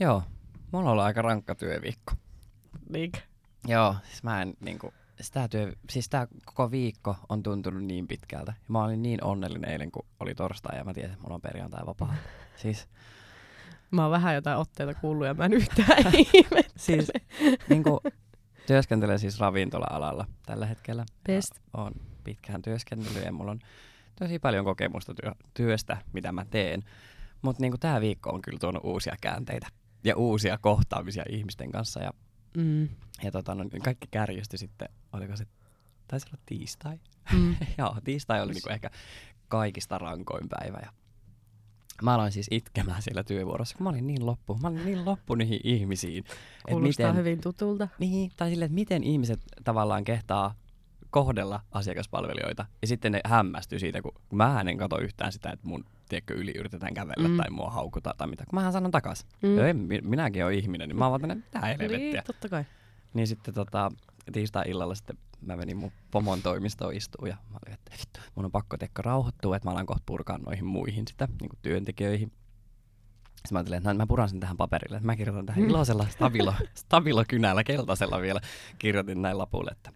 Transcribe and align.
Joo, 0.00 0.22
mulla 0.72 0.84
on 0.84 0.92
ollut 0.92 1.04
aika 1.04 1.22
rankka 1.22 1.54
työviikko. 1.54 2.12
Niinkö? 2.88 3.18
Joo, 3.66 3.96
siis 4.04 4.22
mä 4.22 4.42
en 4.42 4.54
niinku, 4.60 4.94
sitä 5.20 5.48
työ, 5.48 5.72
siis 5.90 6.08
tää 6.08 6.26
koko 6.44 6.70
viikko 6.70 7.16
on 7.28 7.42
tuntunut 7.42 7.84
niin 7.84 8.08
pitkältä. 8.08 8.52
Ja 8.56 8.64
mä 8.68 8.84
olin 8.84 9.02
niin 9.02 9.24
onnellinen 9.24 9.70
eilen, 9.70 9.92
kun 9.92 10.06
oli 10.20 10.34
torstai 10.34 10.78
ja 10.78 10.84
mä 10.84 10.94
tiesin, 10.94 11.12
että 11.12 11.22
mulla 11.22 11.34
on 11.34 11.40
perjantai 11.40 11.86
vapaa. 11.86 12.14
Siis, 12.62 12.88
Mä 13.90 14.02
oon 14.02 14.10
vähän 14.10 14.34
jotain 14.34 14.58
otteita 14.58 14.94
kuullut 14.94 15.26
ja 15.26 15.34
mä 15.34 15.44
en 15.44 15.52
yhtään 15.52 16.12
siis 16.76 17.12
niinku, 17.68 18.00
työskentelen 18.66 19.18
siis 19.18 19.40
ravintola-alalla 19.40 20.26
tällä 20.46 20.66
hetkellä. 20.66 21.04
Best. 21.26 21.52
on 21.72 21.92
pitkään 22.24 22.62
työskennellyt 22.62 23.24
ja 23.24 23.32
mulla 23.32 23.50
on 23.50 23.58
tosi 24.18 24.38
paljon 24.38 24.64
kokemusta 24.64 25.14
työ, 25.14 25.32
työstä, 25.54 25.96
mitä 26.12 26.32
mä 26.32 26.44
teen. 26.44 26.82
Mutta 27.42 27.62
niinku 27.62 27.78
tämä 27.78 28.00
viikko 28.00 28.30
on 28.30 28.42
kyllä 28.42 28.58
tuonut 28.58 28.84
uusia 28.84 29.14
käänteitä 29.20 29.66
ja 30.06 30.16
uusia 30.16 30.58
kohtaamisia 30.58 31.24
ihmisten 31.30 31.72
kanssa. 31.72 32.00
Ja, 32.00 32.10
Mm. 32.56 32.88
ja 33.22 33.30
tota, 33.32 33.54
no, 33.54 33.64
kaikki 33.84 34.08
kärjistyi 34.10 34.58
sitten, 34.58 34.88
oliko 35.12 35.36
se, 35.36 35.46
taisi 36.08 36.26
olla 36.30 36.42
tiistai? 36.46 37.00
Mm. 37.32 37.56
Joo, 37.78 37.96
tiistai 38.04 38.42
oli 38.42 38.52
niinku 38.52 38.68
ehkä 38.68 38.90
kaikista 39.48 39.98
rankoin 39.98 40.48
päivä. 40.48 40.78
Ja 40.82 40.92
mä 42.02 42.14
aloin 42.14 42.32
siis 42.32 42.46
itkemään 42.50 43.02
siellä 43.02 43.24
työvuorossa, 43.24 43.76
kun 43.76 43.84
mä 43.84 43.90
olin 43.90 44.06
niin 44.06 44.26
loppu. 44.26 44.58
Mä 44.62 44.68
olin 44.68 44.84
niin 44.84 45.04
loppu 45.04 45.34
niihin 45.34 45.60
ihmisiin. 45.64 46.24
Kuulostaa 46.68 47.12
hyvin 47.12 47.40
tutulta. 47.40 47.88
niin, 47.98 48.30
tai 48.36 48.50
silleen, 48.50 48.66
että 48.66 48.74
miten 48.74 49.04
ihmiset 49.04 49.40
tavallaan 49.64 50.04
kehtaa 50.04 50.54
kohdella 51.10 51.60
asiakaspalvelijoita. 51.72 52.66
Ja 52.82 52.88
sitten 52.88 53.12
ne 53.12 53.20
hämmästyy 53.24 53.78
siitä, 53.78 54.02
kun 54.02 54.12
mä 54.32 54.60
en 54.66 54.78
kato 54.78 55.00
yhtään 55.00 55.32
sitä, 55.32 55.50
että 55.50 55.66
mun 55.68 55.84
tiedätkö, 56.08 56.34
yli 56.34 56.52
yritetään 56.58 56.94
kävellä 56.94 57.28
Mm. 57.28 57.34
mm. 57.34 57.36
tai 57.36 57.50
mua 57.50 57.70
haukutaan 57.70 58.16
tai 58.16 58.26
mitä. 58.28 58.44
Kun 58.50 58.56
mähän 58.56 58.72
sanon 58.72 58.90
takas. 58.90 59.26
Mm. 59.42 59.48
Mm. 59.48 59.58
Ei, 59.58 59.74
mi- 59.74 60.00
minäkin 60.04 60.44
olen 60.44 60.58
ihminen, 60.58 60.88
niin 60.88 60.96
mä 60.98 61.04
oon 61.04 61.10
vaan 61.10 61.20
tänne, 61.20 61.34
mitä 61.34 61.60
helvettiä. 61.60 61.98
Niin, 61.98 62.12
Niin. 62.12 62.24
totta 62.26 62.48
kai. 62.48 62.64
niin 63.14 63.26
sitten 63.26 63.54
tota, 63.54 63.90
tiistai-illalla 64.32 64.94
sitten 64.94 65.16
mä 65.40 65.56
menin 65.56 65.76
mun 65.76 65.92
pomon 66.10 66.42
toimistoon 66.42 66.94
istuun 66.94 67.28
ja 67.28 67.36
mä 67.50 67.58
olin, 67.66 67.74
että 67.74 67.92
vittu, 67.92 68.20
mun 68.34 68.44
on 68.44 68.50
pakko 68.52 68.76
tekko 68.76 69.02
rauhoittua, 69.02 69.56
että 69.56 69.68
mä 69.68 69.72
alan 69.72 69.86
kohta 69.86 70.02
purkaa 70.06 70.38
noihin 70.38 70.66
muihin 70.66 71.04
sitä 71.08 71.28
niin 71.40 71.48
kuin 71.48 71.58
työntekijöihin. 71.62 72.28
Sitten 72.28 73.54
mä 73.54 73.58
ajattelin, 73.58 73.76
että 73.78 73.92
no, 73.92 73.98
mä 73.98 74.06
puran 74.06 74.28
sen 74.28 74.40
tähän 74.40 74.56
paperille. 74.56 74.96
Että 74.96 75.06
mä 75.06 75.16
kirjoitan 75.16 75.46
tähän 75.46 75.64
iloisella 75.64 76.06
stabilo, 76.10 76.54
stabilokynällä, 76.74 77.64
keltaisella 77.64 78.20
vielä. 78.20 78.40
Kirjoitin 78.78 79.22
näin 79.22 79.38
lapulle, 79.38 79.70
että 79.70 79.92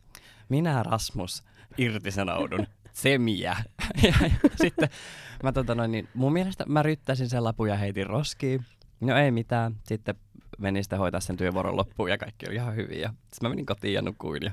minä 0.48 0.82
Rasmus 0.82 1.42
irtisanoudun. 1.78 2.66
Semiä. 2.92 3.56
ja, 4.02 4.14
ja, 4.22 4.30
sitten 4.56 4.88
mä 5.42 5.52
tota 5.52 5.74
noin, 5.74 5.90
niin 5.92 6.08
mun 6.14 6.32
mielestä 6.32 6.64
mä 6.68 6.82
ryttäsin 6.82 7.28
sen 7.28 7.44
lapun 7.44 7.68
ja 7.68 7.76
heitin 7.76 8.06
roskiin. 8.06 8.64
No 9.00 9.16
ei 9.16 9.30
mitään. 9.30 9.76
Sitten 9.82 10.14
menin 10.58 10.84
sitten 10.84 10.98
hoitaa 10.98 11.20
sen 11.20 11.36
työvuoron 11.36 11.76
loppuun 11.76 12.10
ja 12.10 12.18
kaikki 12.18 12.46
oli 12.46 12.54
ihan 12.54 12.76
hyvin. 12.76 13.00
Ja 13.00 13.08
sitten 13.08 13.42
mä 13.42 13.48
menin 13.48 13.66
kotiin 13.66 13.94
ja 13.94 14.02
nukuin 14.02 14.42
ja 14.42 14.52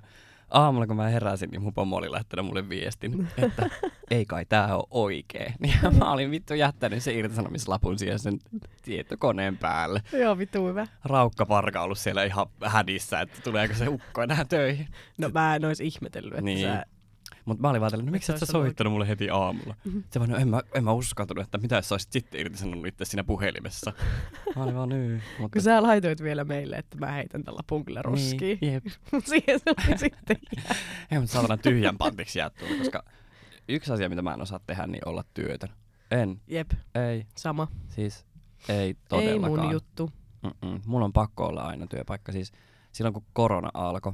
aamulla 0.52 0.88
kun 0.88 0.96
mä 0.96 1.08
heräsin, 1.08 1.50
niin 1.50 1.62
mun 1.62 1.74
pomo 1.74 1.96
oli 1.96 2.10
laittanut 2.10 2.46
mulle 2.46 2.70
viestin, 2.70 3.28
että 3.38 3.70
ei 4.12 4.26
kai 4.26 4.46
tää 4.46 4.76
ole 4.76 4.88
oikein. 4.92 5.54
Ja 5.84 5.92
mä 5.92 6.12
olin 6.12 6.32
vittu 6.32 6.54
jättänyt 6.54 7.04
sen 7.04 7.16
irtisanomislapun 7.16 8.00
siihen 8.00 8.20
sen 8.20 8.40
tietokoneen 8.82 9.58
päälle. 9.58 10.02
Joo, 10.14 10.38
vitu 10.38 10.68
hyvä. 10.68 10.88
Raukka 11.04 11.46
parka 11.46 11.82
ollut 11.82 11.98
siellä 11.98 12.24
ihan 12.24 12.48
hädissä, 12.66 13.22
että 13.22 13.42
tuleeko 13.44 13.74
se 13.74 13.88
ukko 13.88 14.22
enää 14.24 14.46
töihin. 14.46 14.88
No 15.18 15.30
mä 15.34 15.56
en 15.56 15.66
ois 15.66 15.82
ihmetellyt, 15.82 16.34
että 16.34 16.42
Niin. 16.42 16.62
sä... 16.68 16.86
Mutta 17.48 17.62
mä 17.62 17.70
olin 17.70 17.82
vaan 17.82 17.92
tällainen, 17.92 18.12
no 18.12 18.16
miksi 18.16 18.26
Se 18.28 18.34
et 18.34 18.40
sä 18.40 18.46
soittanut 18.46 18.94
mulle 18.94 19.08
heti 19.08 19.30
aamulla? 19.30 19.76
Mhm. 19.86 20.00
Se 20.12 20.20
vaan, 20.20 20.30
no 20.30 20.38
en 20.38 20.48
mä, 20.48 20.62
en 20.74 20.84
mä 20.84 20.92
uskaltanut, 20.92 21.44
että 21.44 21.58
mitä 21.58 21.76
jos 21.76 21.90
sä 21.90 21.94
olisit 21.96 22.12
sitten 22.12 22.42
irtisanonut 22.42 22.86
itse 22.88 23.06
siinä 23.06 23.24
puhelimessa. 23.24 23.94
mä 24.56 24.64
olin 24.64 24.76
vaan 24.76 24.90
nyt. 24.90 25.22
Mutta 25.40 25.54
Kun 25.56 25.62
sä 25.62 25.84
laitoit 25.84 26.24
vielä 26.24 26.44
meille, 26.44 26.76
että 26.76 26.98
mä 26.98 27.12
heitän 27.12 27.44
tällä 27.44 27.60
punkille 27.68 28.02
roskiin. 28.02 28.58
Niin, 28.62 28.74
jep. 28.74 28.86
Siihen 29.30 29.60
se 29.60 29.74
oli 29.90 29.98
sitten 29.98 30.38
jää. 30.58 30.76
Ei, 31.12 31.20
mutta 31.20 31.34
saatana 31.34 31.58
tyhjän 31.58 31.98
pantiksi 31.98 32.40
jää 32.40 32.50
tuolla, 32.50 32.78
koska 32.78 33.04
yksi 33.70 33.94
asia, 33.94 34.10
mitä 34.10 34.22
mä 34.22 34.34
en 34.34 34.42
osaa 34.42 34.60
tehdä, 34.68 34.88
niin 34.88 35.08
olla 35.08 35.24
työtön. 35.34 35.70
En, 36.12 36.42
Jep, 36.48 36.72
ei, 36.96 37.26
sama. 37.38 37.68
siis 37.90 38.26
ei 38.70 38.76
Ei 38.78 38.96
todellakaan. 39.10 39.60
mun 39.66 39.72
juttu. 39.74 40.12
Mm-mm. 40.44 40.82
Mulla 40.86 41.06
on 41.06 41.14
pakko 41.14 41.46
olla 41.46 41.62
aina 41.62 41.88
työpaikka. 41.88 42.32
Siis 42.32 42.52
silloin 42.92 43.14
kun 43.14 43.26
korona 43.34 43.70
alkoi, 43.74 44.14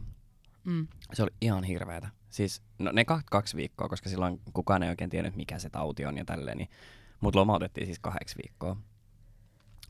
Mm. 0.64 0.88
se 1.14 1.24
oli 1.24 1.32
ihan 1.42 1.64
hirveetä. 1.64 2.10
Siis 2.34 2.62
no 2.80 2.92
ne 2.92 3.06
kaksi, 3.06 3.26
kaksi 3.32 3.58
viikkoa, 3.58 3.90
koska 3.90 4.10
silloin 4.10 4.42
kukaan 4.54 4.84
ei 4.84 4.90
oikein 4.90 5.10
tiennyt, 5.10 5.36
mikä 5.36 5.60
se 5.60 5.70
tauti 5.70 6.06
on 6.06 6.18
ja 6.18 6.26
tälleen, 6.26 6.58
niin 6.58 6.70
mut 7.22 7.36
lomautettiin 7.36 7.88
siis 7.88 8.00
kahdeksi 8.00 8.36
viikkoa. 8.44 8.78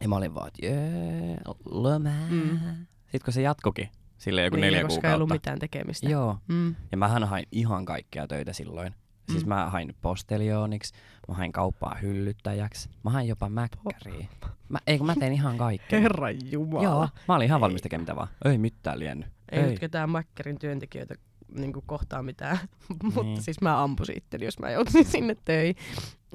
Ja 0.02 0.10
mä 0.10 0.16
olin 0.16 0.36
vaan, 0.36 0.48
että 0.48 0.66
jee, 0.66 1.38
loma. 1.66 2.10
Mm. 2.30 2.60
Sitten 3.02 3.22
kun 3.26 3.34
se 3.34 3.42
jatkukin, 3.42 3.90
silleen 4.18 4.46
joku 4.46 4.56
niin, 4.56 4.62
neljä 4.62 4.82
koska 4.82 4.94
ei 4.94 5.00
kuukautta. 5.02 5.16
ollut 5.16 5.30
mitään 5.30 5.60
tekemistä. 5.60 6.10
Joo, 6.10 6.38
Mm. 6.48 6.76
ja 6.92 6.98
mähän 6.98 7.24
hain 7.24 7.46
ihan 7.52 7.86
kaikkia 7.86 8.28
töitä 8.28 8.54
silloin. 8.54 8.96
Siis 9.32 9.46
Mm. 9.46 9.50
mä 9.50 9.70
hain 9.70 9.96
posteliooniksi, 10.02 10.94
mä 11.28 11.36
hain 11.36 11.52
kauppaa 11.52 11.96
hyllyttäjäksi, 12.02 12.90
mä 13.04 13.10
hain 13.12 13.28
jopa 13.28 13.50
mäkkäriin. 13.50 14.30
Mä, 14.70 14.80
ei 14.88 14.98
kun 14.98 15.08
mä 15.08 15.16
tein 15.16 15.34
ihan 15.34 15.58
kaikkea. 15.58 16.00
Herran 16.00 16.52
jumala. 16.52 16.84
Joo, 16.84 17.10
mä 17.28 17.36
olin 17.36 17.46
ihan 17.46 17.62
valmis 17.62 17.80
Ei. 17.80 17.84
tekemään 17.84 18.02
mitä 18.04 18.16
vaan. 18.16 18.28
Ei 18.46 18.58
mitään 18.58 19.00
liennyt. 19.00 19.28
Ei, 19.52 19.60
ei. 19.60 19.70
nyt 19.70 19.80
ketään 19.80 20.10
Mäkkärin 20.10 20.60
työntekijöitä 20.60 21.16
niin 21.56 21.74
kohtaa 21.86 22.24
mitään, 22.24 22.58
mutta 23.04 23.24
Niin. 23.24 23.42
siis 23.42 23.62
mä 23.62 23.84
ampusin 23.84 24.18
itteni, 24.18 24.46
jos 24.46 24.60
mä 24.60 24.72
joutuisin 24.72 25.06
sinne 25.06 25.36
töihin. 25.46 25.76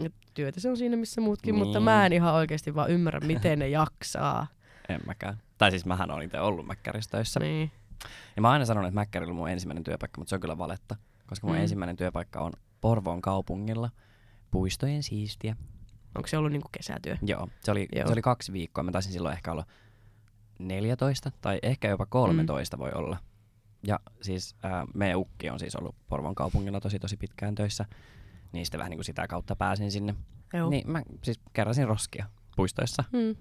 Et 0.05 0.15
Työtä 0.35 0.61
se 0.61 0.71
on 0.71 0.77
siinä 0.77 0.97
missä 0.97 1.21
muutkin, 1.21 1.55
niin. 1.55 1.65
mutta 1.65 1.79
Niin. 1.79 1.85
mä 1.85 2.07
en 2.07 2.13
ihan 2.13 2.35
oikeasti 2.35 2.75
vaan 2.75 2.91
ymmärrä, 2.91 3.21
miten 3.21 3.59
ne 3.59 3.69
jaksaa. 3.69 4.47
En 4.89 5.01
mäkään. 5.07 5.39
Tai 5.59 5.71
siis 5.71 5.87
mähän 5.87 6.11
olin 6.11 6.25
itse 6.27 6.41
ollut 6.41 6.67
Mäkkärissä 6.67 7.11
töissä. 7.11 7.41
Niin. 7.41 7.71
Ja 8.37 8.43
mä 8.43 8.49
oon 8.49 8.53
aina 8.53 8.65
sanonut, 8.65 8.89
että 8.89 9.01
Mäkkäri 9.01 9.25
oli 9.25 9.33
mun 9.33 9.49
ensimmäinen 9.51 9.85
työpaikka, 9.85 10.21
mutta 10.21 10.29
se 10.29 10.35
on 10.35 10.41
kyllä 10.41 10.59
valetta. 10.59 10.97
Koska 11.27 11.47
mun 11.47 11.57
mm. 11.57 11.63
ensimmäinen 11.63 11.97
työpaikka 11.97 12.41
on 12.41 12.53
Porvoon 12.81 13.23
kaupungilla. 13.23 13.91
Puistojen 14.51 15.03
siistiä. 15.03 15.57
Onko 16.15 16.29
se 16.29 16.39
ollut 16.39 16.53
niinku 16.53 16.69
kesätyö? 16.73 17.17
Joo, 17.23 17.49
se 17.61 17.71
oli, 17.71 17.89
Joo. 17.97 18.07
se 18.07 18.13
oli 18.13 18.23
kaksi 18.23 18.53
viikkoa. 18.53 18.85
Mä 18.85 18.93
taisin 18.93 19.13
silloin 19.13 19.33
ehkä 19.33 19.53
olla 19.53 19.65
14 20.59 21.31
tai 21.41 21.59
ehkä 21.63 21.89
jopa 21.89 22.07
13 22.07 22.77
mm. 22.77 22.81
voi 22.81 22.91
olla. 22.95 23.17
Ja 23.83 24.01
siis 24.21 24.57
ää, 24.63 24.87
meidän 24.95 25.19
ukki 25.19 25.51
on 25.51 25.59
siis 25.59 25.77
ollut 25.77 25.95
Porvoon 26.09 26.35
kaupungilla 26.35 26.81
tosi 26.81 26.99
tosi 26.99 27.17
pitkään 27.17 27.55
töissä. 27.55 27.85
Niin 28.53 28.67
sitten 28.67 28.79
vähän 28.79 28.91
niin 28.91 28.99
kuin 28.99 29.05
sitä 29.05 29.27
kautta 29.27 29.57
pääsin 29.57 29.91
sinne. 29.91 30.15
Joo. 30.55 30.71
Niin 30.71 30.91
mä 30.91 31.03
siis 31.23 31.41
keräsin 31.53 31.89
roskia 31.89 32.27
puistoissa. 32.57 33.05
Mm. 33.13 33.37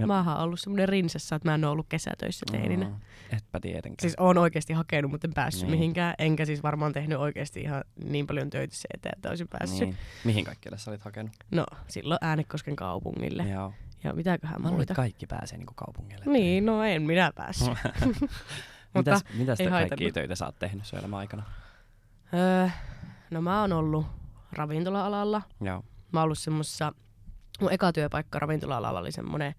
Ja- 0.00 0.06
Mä 0.06 0.18
oon 0.32 0.40
ollut 0.44 0.60
semmoinen 0.60 0.88
rinsessä, 0.88 1.36
että 1.36 1.48
mä 1.48 1.54
en 1.54 1.64
ole 1.64 1.72
ollut 1.72 1.86
kesätöissä 1.88 2.46
teininä. 2.50 2.86
Mm, 2.88 2.94
etpä 3.36 3.60
tietenkään. 3.60 3.96
Siis 4.02 4.14
oon 4.18 4.38
oikeasti 4.38 4.72
hakenut, 4.72 5.10
mutta 5.10 5.26
en 5.28 5.34
päässyt 5.34 5.62
Niin. 5.68 5.78
mihinkään. 5.78 6.14
Enkä 6.18 6.44
siis 6.44 6.62
varmaan 6.62 6.92
tehnyt 6.92 7.18
oikeasti 7.18 7.60
ihan 7.60 7.84
niin 8.04 8.26
paljon 8.26 8.50
töitä 8.50 8.74
se 8.76 8.88
eteen, 8.94 9.12
että 9.16 9.28
olisin 9.28 9.48
päässyt. 9.48 9.80
niin. 9.80 9.96
Mihin 10.24 10.44
kaikkialle 10.44 10.78
sä 10.78 10.90
olit 10.90 11.02
hakenut? 11.02 11.32
No, 11.50 11.66
silloin 11.88 12.18
Äänekosken 12.20 12.76
kaupungille. 12.76 13.42
Ja, 13.42 13.54
Joo. 13.54 13.72
ja 14.04 14.12
mitäköhän 14.12 14.62
Mä 14.62 14.70
luulen, 14.70 14.86
kaikki 14.86 15.26
pääsee 15.26 15.58
niinku 15.58 15.74
kaupungille. 15.76 16.24
Niin, 16.26 16.66
no 16.66 16.82
en 16.84 17.02
minä 17.02 17.32
päässyt. 17.34 17.68
Mutta 18.94 19.10
mitäs, 19.10 19.24
mitäs 19.38 19.58
te 19.58 19.70
kaikkia 19.70 20.12
töitä 20.12 20.34
sä 20.34 20.46
oot 20.46 20.58
tehnyt 20.58 20.84
sun 20.86 21.14
aikana? 21.14 21.42
Öö, 22.34 22.68
no 23.30 23.42
mä 23.42 23.60
oon 23.60 23.72
ollut 23.72 24.06
ravintola-alalla. 24.52 25.42
Joo. 25.60 25.84
Mä 26.12 26.20
oon 26.20 26.24
ollut 26.24 26.38
semmoisessa, 26.38 26.92
mun 27.60 27.72
eka 27.72 27.92
työpaikka 27.92 28.38
ravintola-alalla 28.38 29.00
oli 29.00 29.12
semmoinen 29.12 29.54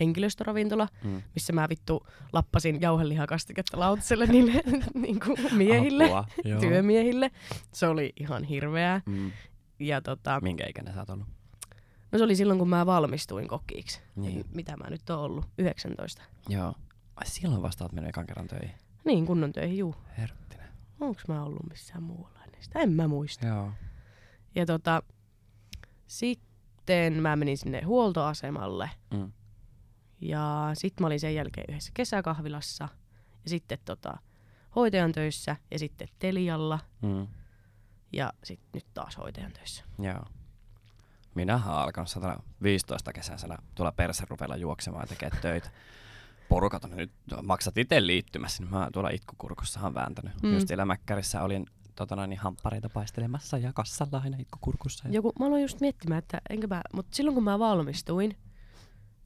henkilöstöravintola, 0.00 0.88
Mm. 1.04 1.22
missä 1.34 1.52
mä 1.52 1.68
vittu 1.68 2.06
lappasin 2.32 2.80
jauhelihakastiketta 2.80 3.78
lautaselle 3.80 4.26
niille 4.32 4.52
niin 4.94 5.20
kuin 5.20 5.36
miehille, 5.56 6.04
Apua. 6.04 6.24
Joo. 6.44 6.60
työmiehille. 6.60 7.30
Se 7.72 7.86
oli 7.86 8.12
ihan 8.20 8.44
hirveää. 8.44 9.00
Mm. 9.06 9.32
Ja 9.78 10.00
tota, 10.00 10.40
Minkä 10.40 10.66
ikäinen 10.66 10.94
sä 10.94 11.00
oot 11.00 11.10
ollut? 11.10 11.26
no 12.12 12.18
se 12.18 12.24
oli 12.24 12.36
silloin, 12.36 12.58
kun 12.58 12.68
mä 12.68 12.86
valmistuin 12.86 13.48
kokkiiksi. 13.48 14.00
Niin. 14.16 14.40
Et 14.40 14.54
Mitä 14.54 14.76
mä 14.76 14.90
nyt 14.90 15.10
oon 15.10 15.20
ollut? 15.20 15.44
19. 15.58 16.22
Joo. 16.48 16.74
Ai 17.18 17.26
silloin 17.26 17.62
vasta 17.62 17.84
oot 17.84 17.92
mennyt 17.92 18.08
ekan 18.08 18.26
kerran 18.26 18.48
töihin. 18.48 18.74
Niin, 19.04 19.26
kunnon 19.26 19.52
töihin, 19.52 19.78
juu. 19.78 19.94
Herttinen. 20.18 20.68
Onks 21.00 21.28
mä 21.28 21.42
ollut 21.42 21.68
missään 21.68 22.02
muualla 22.02 22.38
ennen 22.44 22.62
sitä? 22.62 22.78
En 22.78 22.92
mä 22.92 23.08
muista. 23.08 23.46
Joo. 23.46 23.72
Ja 24.54 24.66
tota, 24.66 25.02
sitten 26.06 27.12
mä 27.12 27.36
menin 27.36 27.58
sinne 27.58 27.82
huoltoasemalle. 27.82 28.90
Mm. 29.14 29.32
Ja 30.20 30.70
sitten 30.74 31.04
mä 31.04 31.06
olin 31.06 31.20
sen 31.20 31.34
jälkeen 31.34 31.66
yhdessä 31.68 31.90
kesäkahvilassa. 31.94 32.88
Ja 33.44 33.50
sitten 33.50 33.78
tota, 33.84 34.18
hoitajan 34.76 35.12
töissä. 35.12 35.56
Ja 35.70 35.78
sitten 35.78 36.08
Telialla. 36.18 36.78
Mm. 37.02 37.26
Ja 38.12 38.32
sitten 38.44 38.68
nyt 38.74 38.86
taas 38.94 39.16
hoitajan 39.16 39.52
töissä. 39.52 39.84
Joo. 39.98 40.24
Minähän 41.34 41.72
olen 41.74 41.84
alkanut 41.84 42.08
115 42.08 43.12
kesänsä 43.12 43.58
tuolla 43.74 43.92
perserupella 43.92 44.56
juoksemaan 44.56 45.02
ja 45.02 45.06
tekemään 45.06 45.42
töitä. 45.42 45.70
Porukat 46.48 46.84
on 46.84 46.90
nyt, 46.96 47.12
maksat 47.42 47.78
itse 47.78 48.06
liittymässä, 48.06 48.62
niin 48.62 48.70
mä 48.70 48.88
tuolla 48.92 49.10
itkukurkussahan 49.10 49.94
vääntänyt. 49.94 50.42
Mm. 50.42 50.54
Just 50.54 50.68
siellä 50.68 50.84
Mäkkärissä 50.84 51.42
olin 51.42 51.66
totana, 51.94 52.26
niin 52.26 52.38
hamppareita 52.38 52.88
paistelemassa 52.88 53.58
ja 53.58 53.72
kassalla 53.72 54.20
aina 54.24 54.36
itkukurkussa. 54.40 55.08
Ja... 55.08 55.14
Joku, 55.14 55.32
mä 55.38 55.46
aloin 55.46 55.62
just 55.62 55.80
miettimään, 55.80 56.18
että 56.18 56.40
enkä 56.50 56.66
mä, 56.66 56.82
mutta 56.92 57.16
silloin 57.16 57.34
kun 57.34 57.44
mä 57.44 57.58
valmistuin, 57.58 58.36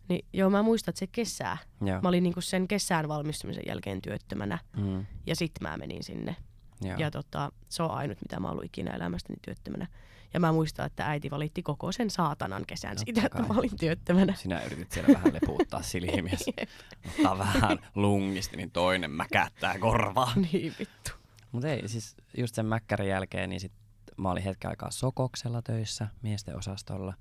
Niin 0.09 0.25
joo, 0.33 0.51
mä 0.51 0.63
muistan, 0.63 0.93
että 0.93 0.99
se 0.99 1.07
kesää. 1.07 1.59
Joo. 1.81 2.01
Mä 2.01 2.09
olin 2.09 2.23
niinku 2.23 2.41
sen 2.41 2.69
kesään 2.69 3.09
valmistumisen 3.09 3.65
jälkeen 3.67 4.03
työttömänä 4.03 4.59
Mm. 4.77 5.07
ja 5.27 5.37
sit 5.37 5.53
mä 5.61 5.77
menin 5.77 6.03
sinne. 6.03 6.37
Joo. 6.81 6.97
Ja 6.99 7.11
tota, 7.11 7.53
se 7.69 7.83
on 7.83 7.91
ainut, 7.91 8.19
mitä 8.23 8.41
mä 8.41 8.47
oon 8.47 8.53
ollut 8.53 8.65
ikinä 8.65 8.91
elämästäni 8.91 9.37
työttömänä. 9.43 9.87
Ja 10.35 10.41
mä 10.41 10.53
muistan, 10.53 10.87
että 10.87 11.07
äiti 11.07 11.31
valitti 11.31 11.63
koko 11.63 11.93
sen 11.93 12.11
saatanan 12.11 12.65
kesän 12.67 12.91
Totta 12.91 13.05
siitä, 13.05 13.27
että 13.27 13.43
mä 13.43 13.59
olin 13.59 13.77
työttömänä. 13.81 14.35
Sinä 14.35 14.63
yritit 14.63 14.93
siellä 14.93 15.15
vähän 15.15 15.35
lepuuttaa 15.35 15.83
silmiäsi. 15.83 16.55
Ottaa 17.17 17.39
vähän 17.39 17.79
lungisti, 17.95 18.57
niin 18.57 18.71
toinen 18.71 19.11
mäkättää 19.11 19.79
korvaa. 19.79 20.33
niin 20.53 20.75
vittu. 20.79 21.11
Mutta 21.53 21.69
ei, 21.69 21.89
siis 21.89 22.17
just 22.39 22.55
sen 22.55 22.67
mäkkärin 22.67 23.09
jälkeen, 23.09 23.51
niin 23.51 23.61
sit 23.61 23.73
mä 24.17 24.31
olin 24.31 24.43
hetken 24.43 24.71
aikaa 24.71 24.91
Sokoksella 24.91 25.63
töissä, 25.63 26.09
miesten 26.23 26.57
osastolla. 26.57 27.15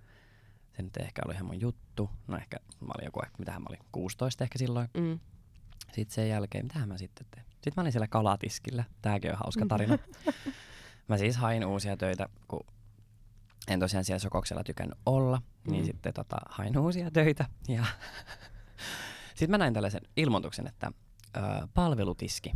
Se 0.75 0.81
nyt 0.81 0.97
ehkä 0.97 1.21
ollut 1.25 1.35
ihan 1.35 1.45
mun 1.45 1.61
juttu. 1.61 2.09
No 2.27 2.37
ehkä 2.37 2.57
mä 2.79 2.91
olin 2.97 3.05
joku, 3.05 3.21
mitähän 3.37 3.61
mä 3.61 3.67
olin, 3.69 3.79
16 3.91 4.43
ehkä 4.43 4.59
silloin. 4.59 4.89
Mm. 4.97 5.19
Sitten 5.93 6.15
sen 6.15 6.29
jälkeen, 6.29 6.65
mitähän 6.65 6.89
mä 6.89 6.97
sitten 6.97 7.27
tein? 7.31 7.45
Sitten 7.51 7.73
mä 7.75 7.81
olin 7.81 7.91
siellä 7.91 8.07
kalatiskillä. 8.07 8.83
Tääkin 9.01 9.31
on 9.31 9.37
hauska 9.37 9.65
tarina. 9.65 9.97
mä 11.09 11.17
siis 11.17 11.37
hain 11.37 11.65
uusia 11.65 11.97
töitä, 11.97 12.29
kun 12.47 12.65
en 13.67 13.79
tosiaan 13.79 14.05
siellä 14.05 14.19
Sokoksella 14.19 14.63
tykännyt 14.63 14.97
olla, 15.05 15.41
niin 15.67 15.81
Mm. 15.83 15.85
sitten 15.85 16.13
tota, 16.13 16.37
hain 16.49 16.77
uusia 16.77 17.11
töitä. 17.11 17.45
Ja 17.67 17.85
sitten 19.35 19.51
mä 19.51 19.57
näin 19.57 19.73
tällaisen 19.73 20.01
ilmoituksen, 20.17 20.67
että 20.67 20.91
ö, 21.37 21.41
palvelutiski. 21.73 22.51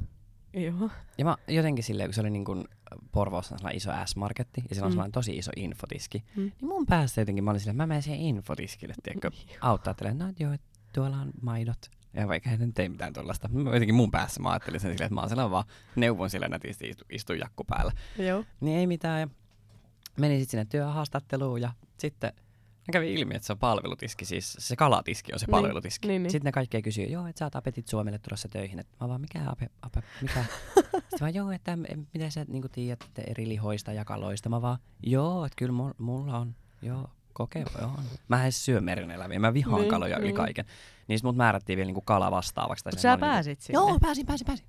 Joo. 0.54 0.90
Ja 1.18 1.26
mä 1.26 1.38
jotenkin 1.48 1.84
silleen, 1.84 2.08
kun 2.10 2.14
se 2.14 2.22
oli 2.22 2.30
niin 2.30 2.46
kuin 2.46 2.66
Porvoossa 3.12 3.56
iso 3.74 3.92
S-marketti, 4.06 4.62
ja 4.70 4.76
siellä 4.76 4.86
on 4.86 4.92
Mm. 4.92 4.94
sellainen 4.94 5.12
tosi 5.12 5.38
iso 5.38 5.52
infotiski, 5.56 6.24
Mm. 6.36 6.42
niin 6.44 6.54
mun 6.62 6.86
päässä 6.86 7.22
jotenkin 7.22 7.44
mä 7.44 7.52
olin 7.52 7.60
silleen, 7.60 7.76
mä 7.78 7.88
menen 7.88 8.04
siihen 8.04 8.20
infotiskille, 8.22 8.94
tiedätkö, 9.04 9.32
auttaa 9.62 9.94
tälle, 9.94 10.14
no 10.14 10.34
joo, 10.40 10.56
tuolla 10.94 11.18
on 11.18 11.32
maidot. 11.42 11.78
Ja 12.14 12.28
vaikka 12.28 12.50
en 12.50 12.74
tee 12.74 12.90
mitään 12.90 13.14
tuollaista. 13.14 13.48
Mä 13.48 13.70
jotenkin 13.70 13.96
mun 13.96 14.12
päässä 14.12 14.42
mä 14.42 14.50
ajattelin 14.50 14.80
sen 14.80 14.92
silleen, 14.92 15.06
että 15.06 15.16
mä 15.16 15.22
oon 15.22 15.30
sellainen 15.30 15.52
vaan 15.52 15.66
neuvon 15.96 16.30
sillä 16.30 16.48
nätisti 16.48 16.90
istu, 16.90 17.06
istun 17.10 17.40
jakku 17.40 17.64
päällä. 17.64 17.92
Joo. 18.18 18.44
Niin 18.60 18.78
ei 18.80 18.88
mitään. 18.88 19.20
Ja 19.22 19.28
menin 20.20 20.40
sitten 20.40 20.52
sinne 20.52 20.66
työhaastatteluun 20.66 21.62
ja 21.62 21.72
sitten 21.98 22.34
ne 22.88 22.92
kävi 22.92 23.14
ilmi, 23.14 23.36
että 23.36 23.46
se 23.46 23.54
on 23.54 23.60
palvelutiski, 23.60 24.26
siis 24.26 24.56
se 24.60 24.76
kalatiski 24.76 25.34
on 25.34 25.40
se 25.40 25.46
Niin, 25.46 25.52
palvelutiski. 25.52 26.08
niin, 26.08 26.24
niin. 26.24 26.32
Sitten 26.32 26.46
ne 26.46 26.52
kaikki 26.52 26.82
kysyy, 26.82 27.06
joo, 27.06 27.28
että 27.28 27.40
sä 27.40 27.46
oot 27.46 27.56
Apetit 27.56 27.88
Suomelle 27.88 28.20
tulossa 28.20 28.48
töihin. 28.48 28.80
Et 28.80 28.88
mä 29.02 29.10
vaan, 29.10 29.22
mikä 29.22 29.40
ape, 29.48 29.70
ape 29.82 30.04
mikä? 30.22 30.44
Sitten 30.84 31.20
vaan, 31.22 31.34
joo, 31.34 31.52
että 31.52 31.78
miten 32.14 32.32
sä 32.32 32.46
niin 32.48 32.64
tiedät 32.72 33.04
että 33.04 33.22
eri 33.28 33.48
lihoista 33.48 33.94
ja 33.94 34.06
kaloista. 34.06 34.50
Mä 34.50 34.62
vaan, 34.62 34.78
joo, 35.04 35.46
että 35.46 35.56
kyllä 35.56 35.74
mul- 35.90 35.96
mulla 35.98 36.38
on, 36.40 36.56
joo, 36.82 37.10
koke, 37.34 37.66
joo. 37.82 37.92
Mä 38.28 38.46
en 38.46 38.52
syö 38.52 38.82
mereneläviä, 38.82 39.40
mä 39.40 39.54
vihaan 39.54 39.82
Niin, 39.82 39.90
kaloja 39.90 40.18
yli 40.18 40.28
niin. 40.28 40.36
kaiken. 40.36 40.66
Niin 41.08 41.20
sit 41.20 41.24
mut 41.24 41.36
määrättiin 41.36 41.78
vielä 41.78 41.88
niinku 41.88 42.02
kala 42.02 42.32
vastaavaksi. 42.32 42.84
Mutta 42.86 43.02
sä 43.02 43.10
mä 43.10 43.18
pääsit 43.18 43.62
sinne. 43.62 43.78
Joo, 43.78 43.98
pääsin, 44.02 44.26
pääsin, 44.26 44.46
pääsin. 44.48 44.66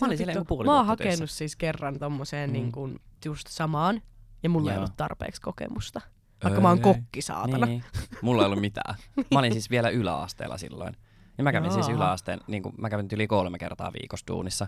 Mä 0.00 0.06
olin 0.06 0.16
siellä 0.18 0.30
Vittu, 0.30 0.40
joku 0.40 0.48
puoli 0.48 0.66
Mä 0.66 0.76
oon 0.76 0.86
hakenut 0.86 1.30
siis 1.30 1.56
kerran 1.56 1.98
tommoseen 1.98 2.50
Mm. 2.50 2.52
niin 2.52 2.72
kuin 2.72 2.98
just 3.24 3.46
samaan, 3.48 4.02
ja 4.46 4.50
mulla 4.50 4.70
ei 4.70 4.74
Joo. 4.74 4.80
ollut 4.80 4.96
tarpeeksi 4.96 5.40
kokemusta. 5.40 6.00
Vaikka 6.44 6.60
mä 6.60 6.68
oon 6.68 6.78
Ei. 6.78 6.82
kokki, 6.82 7.22
saatana. 7.22 7.66
Niin, 7.66 7.84
mulla 8.22 8.42
ei 8.42 8.46
ollut 8.46 8.60
mitään. 8.60 8.94
Mä 9.32 9.38
olin 9.38 9.52
siis 9.52 9.70
vielä 9.70 9.88
yläasteella 9.88 10.58
silloin. 10.58 10.96
Ja 11.38 11.44
mä 11.44 11.52
kävin 11.52 11.72
siis 11.72 11.88
Jaa. 11.88 11.96
yläasteen, 11.96 12.40
niin 12.46 12.62
kuin 12.62 12.74
mä 12.78 12.90
kävin 12.90 13.08
yli 13.12 13.26
kolme 13.26 13.58
kertaa 13.58 13.92
viikossa 13.92 14.26
duunissa. 14.28 14.66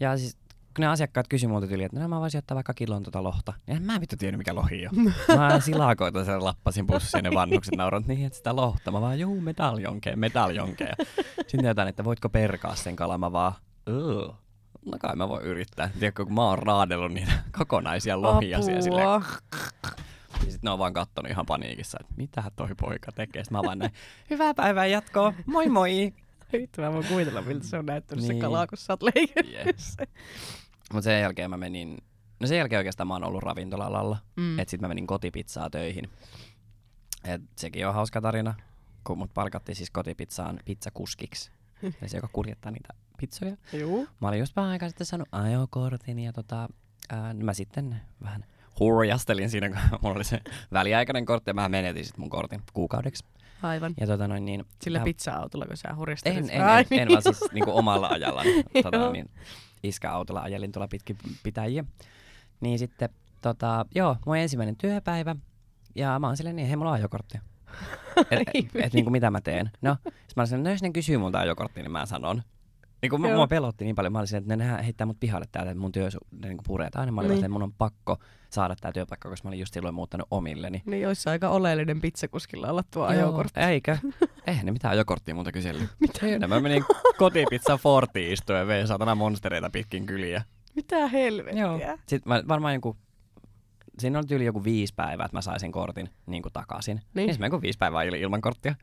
Ja 0.00 0.18
siis 0.18 0.34
kun 0.76 0.82
ne 0.82 0.86
asiakkaat 0.86 1.28
kysyi 1.28 1.48
multa 1.48 1.66
tyyliin, 1.66 1.86
että 1.86 2.00
no 2.00 2.08
mä 2.08 2.20
voisin 2.20 2.38
ottaa 2.38 2.54
vaikka 2.54 2.74
kilon 2.74 3.02
tuota 3.02 3.22
lohta. 3.22 3.52
Ja 3.66 3.74
en 3.76 3.82
mä 3.82 4.00
vittu 4.00 4.16
tiennyt 4.16 4.38
mikä 4.38 4.54
lohi 4.54 4.86
on. 4.86 4.92
Mä 5.38 5.60
silakoita 5.60 6.24
sen 6.24 6.44
lappasin 6.44 6.86
pussiin 6.86 7.24
ja 7.24 7.30
ne 7.30 7.36
vannukset 7.36 7.74
nauroivat 7.76 8.06
niin, 8.08 8.26
että 8.26 8.36
sitä 8.36 8.56
lohta. 8.56 8.90
Mä 8.92 9.00
vaan, 9.00 9.18
juu, 9.20 9.40
medaljonkeen, 9.40 10.18
medaljonkeen. 10.18 10.94
Sitten 11.46 11.64
jotain, 11.68 11.88
että 11.88 12.04
voitko 12.04 12.28
perkaa 12.28 12.74
sen 12.74 12.96
kalan. 12.96 13.20
Mä 13.20 13.32
vaan, 13.32 13.52
"Ugh. 13.90 14.34
No 14.86 14.98
kai 15.00 15.16
mä 15.16 15.28
voin 15.28 15.44
yrittää. 15.44 15.90
Tiedätkö, 15.98 16.24
kun 16.24 16.34
mä 16.34 16.44
oon 16.44 16.58
raadellut 16.58 17.12
niitä 17.12 17.32
kokonaisia 17.58 18.22
lohia 18.22 18.62
siellä 18.62 18.82
silleen, 18.82 19.08
Apua. 19.08 19.30
ja 20.32 20.40
sitten 20.40 20.60
ne 20.62 20.70
on 20.70 20.78
vaan 20.78 20.92
kattonut 20.92 21.30
ihan 21.30 21.46
paniikissa, 21.46 21.98
että 22.00 22.14
mitä 22.16 22.42
toi 22.56 22.68
poika 22.80 23.12
tekee. 23.12 23.44
Sitten 23.44 23.58
mä 23.58 23.62
vaan 23.66 23.78
näin, 23.78 23.92
hyvää 24.30 24.54
päivää 24.54 24.86
jatkoa, 24.86 25.32
moi 25.46 25.68
moi. 25.68 26.12
Vittu, 26.52 26.80
mä 26.80 26.92
voin 26.92 27.06
kuvitella, 27.06 27.42
miltä 27.42 27.66
se 27.66 27.78
on 27.78 27.86
näyttänyt 27.86 28.24
Niin. 28.24 28.36
se 28.36 28.40
kala, 28.40 28.66
kun 28.66 28.78
sä 28.78 28.92
oot 28.92 29.00
Yes. 29.66 29.96
Mutta 30.92 31.04
sen 31.04 31.20
jälkeen 31.20 31.50
mä 31.50 31.56
menin, 31.56 31.98
no 32.40 32.46
sen 32.46 32.58
jälkeen 32.58 32.78
oikeastaan 32.78 33.06
mä 33.08 33.14
oon 33.14 33.24
ollut 33.24 33.42
ravintola-alalla. 33.42 34.16
Mm. 34.36 34.58
Että 34.58 34.70
sit 34.70 34.80
mä 34.80 34.88
menin 34.88 35.06
kotipizzaa 35.06 35.70
töihin. 35.70 36.10
Et 37.24 37.42
sekin 37.56 37.86
on 37.86 37.94
hauska 37.94 38.20
tarina, 38.20 38.54
kun 39.04 39.18
mut 39.18 39.34
palkattiin 39.34 39.76
siis 39.76 39.90
kotipizzaan 39.90 40.60
pizzakuskiksi. 40.64 41.50
Eli 42.00 42.08
se, 42.08 42.16
joka 42.16 42.28
kuljettaa 42.32 42.72
niitä 42.72 42.88
pizzoja. 43.20 43.56
Juu. 43.72 44.06
Mä 44.20 44.28
olin 44.28 44.38
just 44.38 44.56
vähän 44.56 44.70
aikaa 44.70 44.88
sitten 44.88 45.06
saanut 45.06 45.28
ajokortin 45.32 46.18
ja 46.18 46.32
tota, 46.32 46.68
ää, 47.08 47.34
mä 47.34 47.54
sitten 47.54 47.96
vähän 48.22 48.44
hurjastelin 48.80 49.50
siinä, 49.50 49.68
kun 49.68 49.78
mulla 50.02 50.16
oli 50.16 50.24
se 50.24 50.40
väliaikainen 50.72 51.24
kortti 51.26 51.50
ja 51.50 51.54
mä 51.54 51.68
menetin 51.68 52.04
sitten 52.04 52.20
mun 52.20 52.30
kortin 52.30 52.62
kuukaudeksi. 52.72 53.24
Aivan. 53.62 53.94
Ja 54.00 54.06
tota 54.06 54.28
noin 54.28 54.44
niin... 54.44 54.64
Sillä 54.82 54.98
mä- 54.98 55.04
pizza-autolla, 55.04 55.66
kun 55.66 55.76
sä 55.76 55.94
hurjastelit. 55.96 56.38
En, 56.38 56.50
en, 56.50 56.64
Ai 56.64 56.84
en, 56.90 56.98
en 56.98 57.08
vaan 57.08 57.22
siis 57.22 57.40
niinku 57.52 57.78
omalla 57.78 58.08
ajalla. 58.08 58.42
tota, 58.82 58.96
Joo. 58.96 59.12
niin, 59.12 59.30
iskäautolla 59.82 60.40
ajelin 60.40 60.72
tuolla 60.72 60.88
pitkin 60.88 61.16
pitäjiä. 61.42 61.84
Niin 62.60 62.78
sitten, 62.78 63.08
tota, 63.42 63.86
joo, 63.94 64.16
mun 64.26 64.36
ensimmäinen 64.36 64.76
työpäivä. 64.76 65.36
Ja 65.94 66.18
mä 66.18 66.26
oon 66.26 66.36
silleen 66.36 66.56
niin, 66.56 66.68
hei 66.68 66.76
mulla 66.76 66.90
on 66.90 66.96
ajokorttia. 66.96 67.40
Et, 68.30 68.48
et, 68.54 68.66
et, 68.74 68.92
niinku 68.92 69.10
mitä 69.10 69.30
mä 69.30 69.40
teen? 69.40 69.70
No, 69.82 69.96
sit 70.04 70.36
mä 70.36 70.40
olin 70.40 70.46
silleen, 70.48 70.64
no 70.64 70.70
jos 70.70 70.82
ne 70.82 70.90
kysyy 70.90 71.18
multa 71.18 71.38
ajokorttia, 71.38 71.82
niin 71.82 71.92
mä 71.92 72.06
sanon. 72.06 72.42
Niin 73.02 73.10
kun 73.10 73.20
mua 73.20 73.46
pelotti 73.46 73.84
niin 73.84 73.96
paljon, 73.96 74.12
mä 74.12 74.18
olin 74.18 74.28
silleen, 74.28 74.60
että 74.60 74.74
ne 74.76 74.84
heittää 74.84 75.06
mut 75.06 75.20
pihalle 75.20 75.46
täältä, 75.52 75.70
että 75.70 75.80
mun 75.80 75.92
työ 75.92 76.08
ne 76.42 76.48
niinku 76.48 76.62
puretaan. 76.66 77.06
Niin 77.06 77.14
mä 77.14 77.20
olin 77.20 77.28
Niin. 77.28 77.34
niin. 77.36 77.44
että 77.44 77.52
mun 77.52 77.62
on 77.62 77.72
pakko 77.72 78.16
saada 78.50 78.76
tää 78.80 78.92
työpaikka, 78.92 79.28
koska 79.28 79.48
mä 79.48 79.50
olin 79.50 79.60
just 79.60 79.74
silloin 79.74 79.94
muuttanut 79.94 80.26
omilleni. 80.30 80.82
Niin 80.86 81.08
olisi 81.08 81.28
aika 81.28 81.48
oleellinen 81.48 82.00
pizzakuskilla 82.00 82.68
olla 82.70 82.84
tuo 82.90 83.04
ajokortti. 83.04 83.60
Joo, 83.60 83.68
Eikö? 83.68 83.98
Eihän 84.46 84.66
ne 84.66 84.72
mitään 84.72 84.92
ajokorttia 84.92 85.34
muuta 85.34 85.52
kysely. 85.52 85.78
Mitä? 86.00 86.26
Ei, 86.26 86.38
mä 86.38 86.60
menin 86.60 86.84
kotipizza 87.18 87.76
Fortiin 87.76 88.32
istuun 88.32 88.58
ja 88.58 88.66
vein 88.66 88.86
saatana 88.86 89.14
monstereita 89.14 89.70
pitkin 89.70 90.06
kyliä. 90.06 90.42
Mitä 90.74 91.08
helvettiä? 91.08 91.62
Joo. 91.62 91.78
Sitten 92.06 92.32
mä 92.32 92.42
varmaan 92.48 92.74
joku, 92.74 92.96
siinä 93.98 94.18
oli 94.18 94.26
tyyli 94.26 94.44
joku 94.44 94.64
viisi 94.64 94.94
päivää, 94.94 95.24
että 95.24 95.36
mä 95.36 95.40
saisin 95.40 95.72
kortin 95.72 96.10
niin 96.26 96.42
kuin 96.42 96.52
takaisin. 96.52 97.00
Niin. 97.14 97.26
Niin 97.26 97.40
mä 97.52 97.60
viisi 97.62 97.78
päivää 97.78 98.04
il- 98.04 98.14
ilman 98.16 98.40
korttia. 98.40 98.74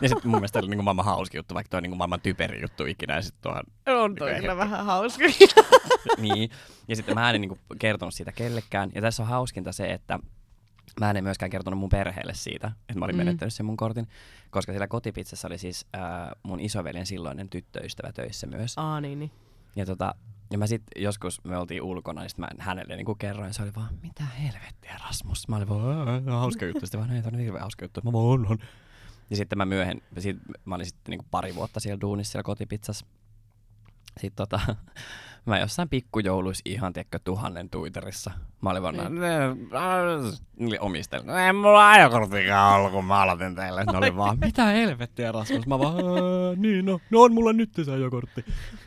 Ja 0.00 0.08
sitten 0.08 0.30
mun 0.30 0.38
mielestä 0.40 0.58
oli 0.58 0.68
niin 0.68 0.78
kuin 0.78 0.84
maailman 0.84 1.04
hauski 1.04 1.36
juttu, 1.36 1.54
vaikka 1.54 1.68
toi 1.70 1.78
on 1.78 1.82
niin 1.82 1.90
kuin 1.90 1.98
maailman 1.98 2.20
typeri 2.20 2.62
juttu 2.62 2.86
ikinä. 2.86 3.14
Ja 3.14 3.22
sit 3.22 3.34
tuohan, 3.40 3.62
On 3.86 4.14
toi 4.14 4.34
kyllä 4.34 4.56
vähän 4.56 4.84
hauska. 4.84 5.24
niin. 6.18 6.50
Ja 6.88 6.96
sitten 6.96 7.14
mä 7.14 7.30
en 7.30 7.40
niin 7.40 7.48
kuin 7.48 7.60
kertonut 7.78 8.14
siitä 8.14 8.32
kellekään. 8.32 8.90
Ja 8.94 9.00
tässä 9.02 9.22
on 9.22 9.28
hauskinta 9.28 9.72
se, 9.72 9.92
että 9.92 10.18
mä 11.00 11.10
en 11.10 11.24
myöskään 11.24 11.50
kertonut 11.50 11.78
mun 11.80 11.88
perheelle 11.88 12.34
siitä, 12.34 12.66
että 12.88 12.98
mä 12.98 13.04
olin 13.04 13.16
Mm. 13.16 13.20
mm. 13.20 13.26
menettänyt 13.26 13.54
sen 13.54 13.66
mun 13.66 13.76
kortin. 13.76 14.08
Koska 14.50 14.72
siellä 14.72 14.86
kotipizzassa 14.86 15.48
oli 15.48 15.58
siis 15.58 15.86
äh, 15.96 16.02
mun 16.42 16.60
isoveljen 16.60 17.06
silloinen 17.06 17.48
tyttöystävä 17.48 18.12
töissä 18.12 18.46
myös. 18.46 18.74
Aa, 18.76 19.00
niin, 19.00 19.18
niin. 19.18 19.30
Ja, 19.76 19.86
tota, 19.86 20.14
ja 20.54 20.58
mä 20.58 20.66
sitten 20.66 21.02
joskus 21.02 21.44
me 21.44 21.58
oltiin 21.58 21.82
ulkona, 21.82 22.20
niin 22.20 22.30
sit 22.30 22.38
mä 22.38 22.48
hänelle 22.58 22.96
niinku 22.96 23.14
kerroin, 23.14 23.54
se 23.54 23.62
oli 23.62 23.74
vaan, 23.76 23.94
mitä 24.02 24.24
helvettiä 24.24 24.96
Rasmus. 25.06 25.48
Mä 25.48 25.56
olin 25.56 25.68
vaan, 25.68 26.08
"Ää, 26.08 26.38
hauska 26.38 26.66
juttu. 26.66 26.86
Sitten 26.86 27.00
vaan, 27.00 27.12
ei, 27.12 27.22
on 27.26 27.38
hirveän 27.38 27.60
hauska 27.60 27.84
juttu. 27.84 28.00
Mä 28.04 28.12
vaan, 28.12 28.24
on, 28.24 28.46
on. 28.46 28.58
Ja 29.30 29.36
sitten 29.36 29.58
mä 29.58 29.64
myöhen, 29.64 30.02
sit, 30.18 30.36
mä 30.64 30.74
olin 30.74 30.86
sitten 30.86 31.10
niinku 31.10 31.26
pari 31.30 31.54
vuotta 31.54 31.80
siellä 31.80 32.00
duunissa 32.00 32.32
siellä 32.32 32.42
kotipizzassa. 32.42 33.06
Sitten 34.20 34.48
tota, 34.48 34.60
mä 35.46 35.58
jossain 35.58 35.88
pikkujouluissa 35.88 36.62
ihan, 36.64 36.92
tiedätkö, 36.92 37.18
tuhannen 37.24 37.70
tuiterissa. 37.70 38.30
Mä 38.60 38.70
olin 38.70 38.82
vaan, 38.82 38.94
Niin. 40.58 40.80
omistelin. 40.80 41.26
No, 41.26 41.36
Ei 41.36 41.52
mulla 41.52 41.90
ajokorttikaan 41.90 42.76
ollut, 42.80 42.92
kun 42.92 43.04
mä 43.04 43.20
aloitin 43.22 43.54
teille. 43.54 43.84
Ne 43.84 43.98
oli 43.98 44.16
vaan, 44.16 44.38
mitä 44.38 44.64
helvettiä 44.64 45.32
Rasmus. 45.32 45.66
Mä 45.66 45.78
vaan, 45.78 45.94
"Ää, 45.96 46.54
niin 46.56 46.84
no, 46.84 47.00
no 47.10 47.20
on 47.22 47.32
mulla 47.34 47.52
nyt 47.52 47.70
se 47.84 47.92
ajokortti. 47.92 48.44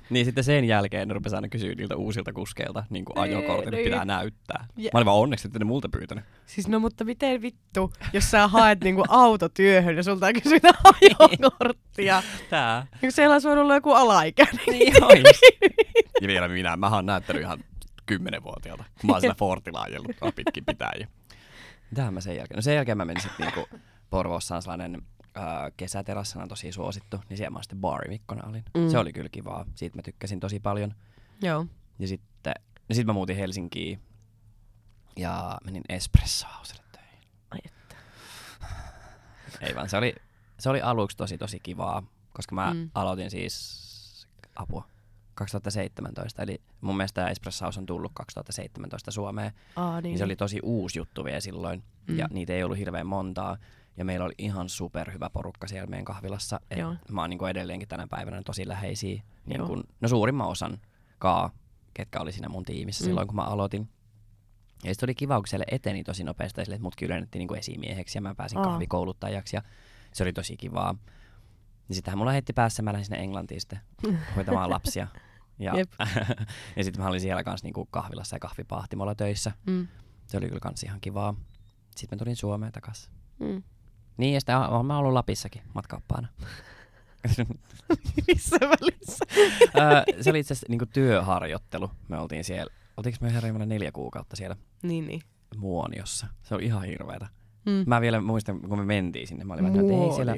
Niin 0.09 0.25
sitten 0.25 0.43
sen 0.43 0.65
jälkeen 0.65 1.07
ne 1.07 1.13
rupesi 1.13 1.35
aina 1.35 1.47
kysyä 1.47 1.75
niiltä 1.75 1.95
uusilta 1.95 2.33
kuskeilta 2.33 2.83
niin 2.89 3.05
kuin 3.05 3.15
Niin, 3.15 3.23
ajokortit 3.37 3.71
niin. 3.71 3.83
pitää 3.83 4.05
näyttää. 4.05 4.65
Ja- 4.77 4.89
Mä 4.93 4.97
olin 4.97 5.05
vaan 5.05 5.17
onneksi, 5.17 5.47
että 5.47 5.59
ne 5.59 5.65
multa 5.65 5.89
pyytänyt. 5.89 6.23
Siis 6.45 6.67
no 6.67 6.79
mutta 6.79 7.03
miten 7.03 7.41
vittu, 7.41 7.93
jos 8.13 8.31
sä 8.31 8.47
haet 8.47 8.83
niinku 8.83 9.03
autotyöhön 9.07 9.97
ja 9.97 10.03
sulta 10.03 10.33
kysytään 10.33 10.75
ajokorttia. 11.01 12.23
Tää. 12.49 12.87
Niin 13.01 13.11
siellä 13.11 13.33
olisi 13.33 13.47
voinut 13.47 13.63
olla 13.63 13.75
joku 13.75 13.91
alaikäinen. 13.93 14.65
Niin. 14.67 14.93
Ja 16.21 16.27
vielä 16.27 16.47
minä, 16.47 16.77
mä 16.77 16.89
oon 16.89 17.05
näyttänyt 17.05 17.41
ihan 17.41 17.63
kymmenenvuotiaalta, 18.05 18.83
kun 19.01 19.07
mä 19.07 19.13
oon 19.13 19.21
siellä 19.21 19.35
Fortilla 19.35 19.81
ajellut 19.81 20.11
pitkin 20.35 20.65
pitäjiä. 20.65 21.07
Mitähän 21.91 22.13
mä 22.13 22.21
sen 22.21 22.35
jälkeen? 22.35 22.55
No 22.55 22.61
sen 22.61 22.75
jälkeen 22.75 22.97
mä 22.97 23.05
menin 23.05 23.23
sitten 23.23 23.45
niinku 23.45 23.69
Porvoossa 24.09 24.55
on 24.55 24.61
sellainen 24.61 25.01
äh, 25.37 25.43
kesäterassina 25.77 26.43
on 26.43 26.49
tosi 26.49 26.71
suosittu, 26.71 27.19
niin 27.29 27.37
siellä 27.37 27.53
mä 27.53 27.63
sitten 27.63 27.81
baarimikkona 27.81 28.49
olin. 28.49 28.63
Mm. 28.77 28.89
Se 28.89 28.97
oli 28.97 29.13
kyllä 29.13 29.29
kivaa, 29.29 29.65
siitä 29.75 29.95
mä 29.95 30.01
tykkäsin 30.01 30.39
tosi 30.39 30.59
paljon. 30.59 30.95
Joo. 31.41 31.65
Ja 31.99 32.07
sitten, 32.07 32.53
no 32.89 32.95
sit 32.95 33.07
mä 33.07 33.13
muutin 33.13 33.35
Helsinkiin 33.35 33.99
ja 35.15 35.57
menin 35.65 35.83
Espresso 35.89 36.47
Houselle 36.57 36.83
töihin. 36.91 37.19
Ai 37.51 37.59
että. 37.65 37.95
Ei 39.61 39.75
vaan, 39.75 39.89
se 39.89 39.97
oli, 39.97 40.15
se 40.59 40.69
oli 40.69 40.81
aluksi 40.81 41.17
tosi 41.17 41.37
tosi 41.37 41.59
kivaa, 41.59 42.03
koska 42.33 42.55
mä 42.55 42.73
mm. 42.73 42.89
aloitin 42.93 43.31
siis 43.31 43.87
apua 44.55 44.87
2017, 45.37 46.41
eli 46.43 46.61
mun 46.81 46.97
mielestä 46.97 47.15
tämä 47.21 47.29
Espresso 47.29 47.65
House 47.65 47.79
on 47.79 47.85
tullut 47.85 48.11
2017 48.15 49.11
Suomeen, 49.11 49.51
Aa, 49.75 49.91
niin, 49.91 50.03
niin, 50.03 50.09
niin 50.11 50.17
se 50.17 50.23
oli 50.23 50.35
tosi 50.35 50.59
uusi 50.63 50.99
juttu 50.99 51.23
vielä 51.23 51.39
silloin, 51.39 51.83
Mm. 52.07 52.17
ja 52.17 52.27
niitä 52.31 52.53
ei 52.53 52.63
ollut 52.63 52.77
hirveän 52.77 53.07
montaa, 53.07 53.57
ja 53.97 54.05
meillä 54.05 54.25
oli 54.25 54.33
ihan 54.37 54.69
superhyvä 54.69 55.29
porukka 55.29 55.67
siellä 55.67 55.87
meidän 55.87 56.05
kahvilassa, 56.05 56.59
et 56.71 56.77
Joo. 56.77 56.95
mä 57.11 57.21
oon 57.21 57.29
niin 57.29 57.37
kuin 57.37 57.49
edelleenkin 57.51 57.87
tänä 57.87 58.07
päivänä 58.09 58.41
tosi 58.45 58.67
läheisiä, 58.67 59.21
niin 59.45 59.65
kuin, 59.65 59.83
no 60.01 60.07
suurimman 60.07 60.47
osan 60.47 60.77
kaa, 61.19 61.49
ketkä 61.93 62.19
oli 62.19 62.31
siinä 62.31 62.49
mun 62.49 62.63
tiimissä 62.65 63.03
Mm. 63.03 63.05
silloin, 63.07 63.27
kun 63.27 63.35
mä 63.35 63.41
aloitin. 63.43 63.89
Ja 64.83 64.93
sitten 64.93 65.07
oli 65.07 65.15
kiva, 65.15 65.35
kun 65.39 65.47
siellä 65.47 65.65
eteni 65.71 66.03
tosi 66.03 66.23
nopeasti, 66.23 66.61
sille, 66.65 66.75
että 66.75 66.83
mutkin 66.83 67.05
ylennettiin 67.05 67.39
niin 67.39 67.47
kuin 67.47 67.59
esimieheksi, 67.59 68.17
ja 68.17 68.21
mä 68.21 68.35
pääsin 68.35 68.57
Aa. 68.57 68.63
kahvikouluttajaksi, 68.63 69.55
ja 69.55 69.61
se 70.13 70.23
oli 70.23 70.33
tosi 70.33 70.57
kivaa. 70.57 70.95
Niin 71.87 71.95
sittenhän 71.95 72.17
mulla 72.17 72.31
heitti 72.31 72.53
päässä, 72.53 72.81
mä 72.83 72.91
lähdin 72.93 73.05
sinne 73.05 73.19
Englantiin 73.23 73.61
sitten 73.61 73.79
hoitamaan 74.35 74.69
lapsia. 74.69 75.07
Ja, 75.59 75.77
Jep. 75.77 75.91
ja 76.77 76.83
sitten 76.83 77.03
mä 77.03 77.09
olin 77.09 77.21
siellä 77.21 77.43
kanssa 77.43 77.65
niinku 77.65 77.85
kahvilassa 77.91 78.35
ja 78.35 78.39
kahvipahtimolla 78.39 79.15
töissä. 79.15 79.51
Mm. 79.65 79.87
Se 80.27 80.37
oli 80.37 80.47
kyllä 80.47 80.59
kans 80.59 80.83
ihan 80.83 81.01
kivaa. 81.01 81.35
Sitten 81.95 82.17
mä 82.17 82.19
tulin 82.19 82.35
Suomeen 82.35 82.71
takas. 82.71 83.11
Mm. 83.39 83.63
Niin, 84.17 84.33
ja 84.33 84.39
sitten 84.39 84.57
oon 84.57 84.85
mä 84.85 84.97
ollut 84.97 85.13
Lapissakin 85.13 85.61
matkaoppaana. 85.73 86.27
Missä 88.27 88.57
välissä? 88.59 89.25
Se 90.21 90.29
oli 90.29 90.39
itse 90.39 90.53
asiassa 90.53 90.65
niinku 90.69 90.85
työharjoittelu. 90.85 91.91
Me 92.07 92.17
oltiin 92.17 92.43
siellä. 92.43 92.73
Oltiinko 92.97 93.17
me 93.21 93.33
herran 93.33 93.69
neljä 93.69 93.91
kuukautta 93.91 94.35
siellä 94.35 94.55
niin, 94.81 95.07
niin. 95.07 95.21
Muoniossa? 95.57 96.27
Se 96.43 96.55
oli 96.55 96.65
ihan 96.65 96.83
hirveetä. 96.83 97.27
Mm. 97.65 97.83
Mä 97.87 98.01
vielä 98.01 98.21
muistan, 98.21 98.61
kun 98.61 98.79
me 98.79 98.85
mentiin 98.85 99.27
sinne. 99.27 99.43
Mä 99.43 99.53
olin 99.53 99.63
vaan, 99.63 99.79
että 99.79 99.93
ei 99.93 100.13
siellä... 100.15 100.35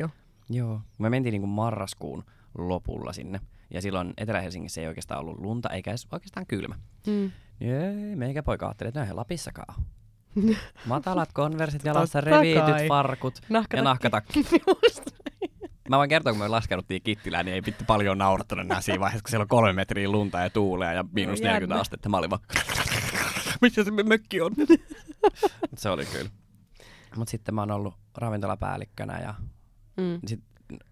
Joo. 0.50 0.82
Me 0.98 1.10
mentiin 1.10 1.32
niinku 1.32 1.48
marraskuun 1.48 2.24
lopulla 2.58 3.14
sinne. 3.14 3.40
Ja 3.74 3.82
silloin 3.82 4.14
Etelä-Helsingissä 4.18 4.82
ei 4.82 4.88
oikeastaan 4.88 5.20
ollut 5.20 5.40
lunta, 5.40 5.70
eikä 5.70 5.92
edes 5.92 6.08
oikeastaan 6.12 6.46
kylmä. 6.48 6.76
Mm. 7.08 7.32
Ei, 7.62 8.16
meikä 8.16 8.44
poika 8.44 8.66
ajatteli, 8.68 8.88
että 8.88 9.00
no 9.00 9.04
eihän 9.04 9.16
Lapissakaan 9.18 9.76
ole. 9.78 9.86
Matalat 10.86 11.30
konversit 11.34 11.84
jalassa, 11.86 12.22
reviityt 12.22 12.88
farkut 12.88 13.40
Nahkatakki. 13.50 13.78
ja 13.78 13.84
nahkatakki. 13.84 14.46
Mä 15.90 15.98
voin 15.98 16.10
kertoa, 16.10 16.34
kun 16.34 16.40
me 16.42 16.48
laskeuduttiin 16.48 17.02
Kittilään, 17.02 17.46
niin 17.46 17.56
ei 17.56 17.62
vittu 17.66 17.84
paljon 17.88 18.18
naurattanut 18.18 18.66
enää 18.66 18.82
siinä 18.82 19.00
vaiheessa, 19.00 19.24
kun 19.24 19.30
siellä 19.30 19.44
on 19.44 19.48
kolme 19.48 19.74
metriä 19.74 20.10
lunta 20.10 20.40
ja 20.40 20.50
tuulea 20.50 20.94
ja 20.94 21.06
miinus 21.12 21.40
No, 21.40 21.46
jännä. 21.46 21.54
40 21.54 21.82
astetta. 21.82 22.10
Mä 22.10 22.18
olin 22.18 22.30
vaan, 22.30 22.42
missä 23.62 23.84
se 23.84 23.92
mökki 23.92 24.42
on? 24.42 24.52
Se 25.78 25.90
oli 25.90 26.06
kyllä. 26.06 26.30
Mut 27.16 27.28
sitten 27.28 27.56
mä 27.56 27.62
oon 27.62 27.72
ollut 27.72 27.94
ravintolapäällikkönä 28.18 29.20
ja 29.20 29.34
Mm. 29.98 30.20
sit, 30.28 30.40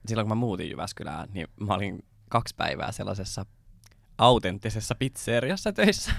silloin 0.05 0.27
kun 0.27 0.37
mä 0.37 0.39
muutin 0.39 0.69
Jyväskylään, 0.69 1.29
niin 1.33 1.47
mä 1.59 1.73
olin 1.73 2.03
kaksi 2.29 2.55
päivää 2.55 2.91
sellaisessa 2.91 3.45
autenttisessa 4.17 4.95
pizzeriassa 4.95 5.73
töissä. 5.73 6.11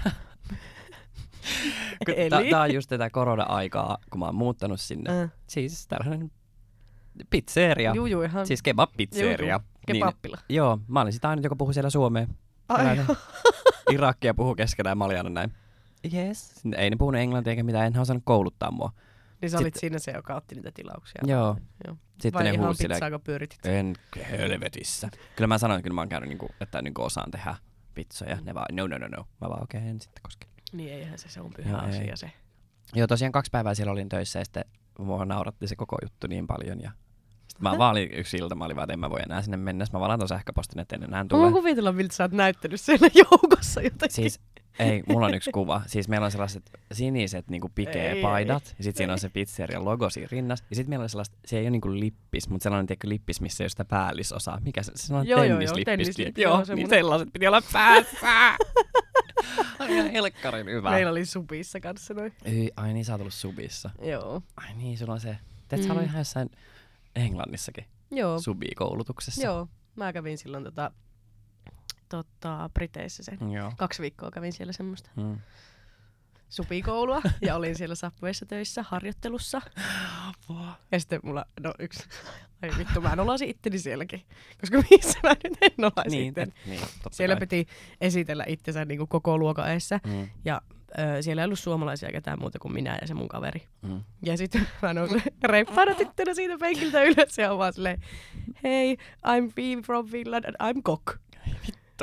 Eli? 2.07 2.49
Tää 2.49 2.61
on 2.61 2.73
just 2.73 2.89
tätä 2.89 3.09
korona-aikaa, 3.09 3.97
kun 4.09 4.19
mä 4.19 4.25
oon 4.25 4.35
muuttanut 4.35 4.81
sinne. 4.81 5.21
Äh. 5.21 5.31
Siis 5.47 5.87
tällainen 5.87 6.31
pizzeria. 7.29 7.93
Juu, 7.95 8.05
juu, 8.05 8.21
ihan. 8.21 8.47
Siis 8.47 8.61
kebab-pizzeria. 8.63 9.59
Kebappila. 9.87 10.37
Niin, 10.49 10.55
joo, 10.55 10.79
mä 10.87 11.01
olin 11.01 11.13
sitä 11.13 11.29
ainut, 11.29 11.43
joka 11.43 11.55
puhui 11.55 11.73
siellä 11.73 11.89
suomea. 11.89 12.27
Ai, 12.69 12.97
Irakia 13.93 14.33
puhuu 14.33 14.55
keskenään, 14.55 14.97
mä 14.97 15.05
olin 15.05 15.17
aina 15.17 15.29
näin. 15.29 15.53
Yes. 16.13 16.53
Ei 16.77 16.89
ne 16.89 16.95
puhunut 16.95 17.21
englantia 17.21 17.51
eikä 17.51 17.63
mitään, 17.63 17.87
enhän 17.87 18.01
osannut 18.01 18.23
kouluttaa 18.25 18.71
mua. 18.71 18.91
Niin 19.41 19.49
sä 19.49 19.57
olit 19.57 19.65
Sitten- 19.65 19.79
siinä 19.79 19.99
se, 19.99 20.11
joka 20.11 20.35
otti 20.35 20.55
niitä 20.55 20.71
tilauksia. 20.73 21.21
Joo. 21.25 21.57
Joo. 21.87 21.97
Sitten 22.11 22.33
Vai 22.33 22.43
ne 22.43 22.49
ihan 22.51 22.65
huusi 22.65 22.77
silleen, 22.77 22.97
pizzaako 22.99 23.19
pyöritit? 23.19 23.65
en 23.65 23.95
helvetissä. 24.31 25.09
Kyllä 25.35 25.47
mä 25.47 25.57
sanoin, 25.57 25.79
että 25.79 25.83
kyllä 25.83 25.93
mä 25.95 26.01
oon 26.01 26.09
käynyt, 26.09 26.29
niinku, 26.29 26.49
että 26.61 26.81
niinku 26.81 27.03
osaan 27.03 27.31
tehdä 27.31 27.55
pizzoja. 27.93 28.37
Ne 28.43 28.53
vaan, 28.53 28.65
no, 28.71 28.87
no, 28.87 28.97
no, 28.97 29.07
no. 29.07 29.27
Mä 29.41 29.49
vaan, 29.49 29.63
okei, 29.63 29.77
okay, 29.79 29.89
en 29.89 29.99
sitten 30.01 30.21
koske. 30.23 30.47
Niin 30.73 30.93
eihän 30.93 31.17
se, 31.19 31.29
se 31.29 31.41
on 31.41 31.51
pyhä 31.55 31.69
Joo, 31.71 31.81
ei. 31.81 31.89
asia 31.89 32.15
se. 32.15 32.31
Joo, 32.95 33.07
tosiaan 33.07 33.31
kaksi 33.31 33.51
päivää 33.51 33.73
siellä 33.73 33.91
olin 33.91 34.09
töissä 34.09 34.39
ja 34.39 34.45
sitten 34.45 34.65
mua 34.99 35.25
nauratti 35.25 35.67
se 35.67 35.75
koko 35.75 35.97
juttu 36.03 36.27
niin 36.27 36.47
paljon. 36.47 36.81
Ja 36.81 36.91
sitten 37.47 37.63
mä 37.63 37.77
vaan 37.77 37.91
olin 37.91 38.09
yksi 38.13 38.37
ilta, 38.37 38.55
mä 38.55 38.65
olin 38.65 38.75
vaan, 38.75 38.83
että 38.85 38.93
en 38.93 38.99
mä 38.99 39.09
voi 39.09 39.19
enää 39.25 39.41
sinne 39.41 39.57
mennä. 39.57 39.85
Mä 39.93 39.99
vaan 39.99 40.09
laitan 40.09 40.27
sähköpostin, 40.27 40.79
että 40.79 40.95
en 40.95 41.03
enää 41.03 41.23
Mä 41.23 41.27
tule. 41.27 41.41
voin 41.41 41.53
kuvitella, 41.53 41.91
miltä 41.91 42.15
sä 42.15 42.23
oot 42.23 42.31
näyttänyt 42.31 42.81
siellä 42.81 43.07
joukossa 43.31 43.81
jotenkin. 43.81 44.11
Siis 44.15 44.39
ei, 44.79 45.03
mulla 45.07 45.25
on 45.25 45.33
yksi 45.33 45.51
kuva. 45.51 45.81
Siis 45.87 46.07
meillä 46.07 46.25
on 46.25 46.31
sellaiset 46.31 46.71
siniset 46.91 47.49
niinku 47.49 47.69
pikee-paidat, 47.75 48.75
ja 48.77 48.83
sitten 48.83 48.97
siinä 48.97 49.13
on 49.13 49.19
se 49.19 49.29
pizzerian 49.29 49.85
logo 49.85 50.09
siinä 50.09 50.27
rinnassa. 50.31 50.65
Ja 50.69 50.75
sitten 50.75 50.89
meillä 50.89 51.03
on 51.03 51.09
sellaista, 51.09 51.37
se 51.45 51.57
ei 51.57 51.63
ole 51.63 51.69
niinku 51.69 51.91
lippis, 51.99 52.49
mutta 52.49 52.63
sellainen 52.63 52.87
tiedätkö, 52.87 53.09
lippis, 53.09 53.41
missä 53.41 53.63
ei 53.63 53.65
ole 53.65 53.69
sitä 53.69 53.85
päällisosaa. 53.85 54.59
Mikä 54.65 54.83
se, 54.83 54.91
se 54.95 55.13
on 55.13 55.27
Joo, 55.27 55.37
joo, 55.37 55.45
joo, 55.45 55.57
tennislippis. 55.59 55.85
tennislippi, 55.85 56.41
joo, 56.41 56.63
joo, 56.67 56.75
niin 56.75 56.89
sellaiset 56.89 57.29
piti 57.33 57.47
olla 57.47 57.61
päässä. 57.73 58.27
Ai 59.79 59.93
ihan 59.95 60.11
helkkarin 60.11 60.65
hyvä. 60.67 60.89
Meillä 60.89 61.11
oli 61.11 61.25
supissa 61.25 61.79
kanssa 61.79 62.13
noin. 62.13 62.33
Ei, 62.45 62.71
ai 62.75 62.93
niin, 62.93 63.05
sä 63.05 63.13
oot 63.13 63.21
ollut 63.21 63.33
subissa. 63.33 63.89
Joo. 64.01 64.41
Ai 64.57 64.73
niin, 64.75 64.97
sulla 64.97 65.13
on 65.13 65.19
se. 65.19 65.37
Teet 65.67 65.81
sä 65.81 65.87
Mm. 65.87 65.91
ollut 65.91 66.05
ihan 66.09 66.19
jossain 66.19 66.49
Englannissakin 67.15 67.85
Joo. 68.11 68.39
subikoulutuksessa? 68.39 69.45
Joo. 69.45 69.67
Mä 69.95 70.13
kävin 70.13 70.37
silloin 70.37 70.63
tota, 70.63 70.91
tota, 72.09 72.69
Briteissä 72.73 73.23
sen. 73.23 73.51
Joo. 73.51 73.71
Kaksi 73.77 74.01
viikkoa 74.01 74.31
kävin 74.31 74.53
siellä 74.53 74.73
semmoista 74.73 75.09
Mm. 75.15 75.37
supikoulua 76.49 77.21
ja 77.41 77.55
olin 77.55 77.75
siellä 77.75 77.95
Subwayssa 77.95 78.45
töissä 78.45 78.83
harjoittelussa. 78.89 79.61
Ja 80.91 80.99
sitten 80.99 81.19
mulla, 81.23 81.45
no 81.63 81.73
yksi, 81.79 82.03
ai 82.63 82.69
vittu, 82.77 83.01
mä 83.01 83.15
nolasin 83.15 83.49
itteni 83.49 83.79
sielläkin. 83.79 84.21
Koska 84.61 84.77
missä 84.91 85.19
mä 85.23 85.29
nyt 85.43 85.57
en 85.61 85.71
nolaisi 85.77 86.15
Niin, 86.17 86.27
itteni. 86.29 86.53
niin, 86.65 86.81
Siellä 87.11 87.35
kai. 87.35 87.39
piti 87.39 87.67
esitellä 88.01 88.43
itsensä 88.47 88.85
niin 88.85 88.97
kuin 88.97 89.07
koko 89.07 89.37
luokan 89.37 89.71
eessä. 89.71 89.99
Mm, 90.07 90.29
Ja 90.45 90.61
ö, 90.99 91.21
siellä 91.21 91.41
ei 91.41 91.45
ollut 91.45 91.59
suomalaisia 91.59 92.11
ketään 92.11 92.39
muuta 92.39 92.59
kuin 92.59 92.73
minä 92.73 92.97
ja 93.01 93.07
se 93.07 93.13
mun 93.13 93.27
kaveri. 93.27 93.67
mm. 93.81 94.03
Ja 94.25 94.37
sitten 94.37 94.67
mä 94.81 94.93
nousin 94.93 95.21
reippaana 95.43 95.93
tyttönä 95.95 96.33
siitä 96.33 96.57
penkiltä 96.57 97.03
ylös 97.03 97.37
ja 97.37 97.57
vaan 97.57 97.73
silleen, 97.73 98.01
hei, 98.63 98.97
I'm 99.27 99.53
Phoebe 99.55 99.81
from 99.85 100.07
Finland 100.07 100.45
and 100.45 100.55
I'm 100.73 100.81
cock. 100.81 101.17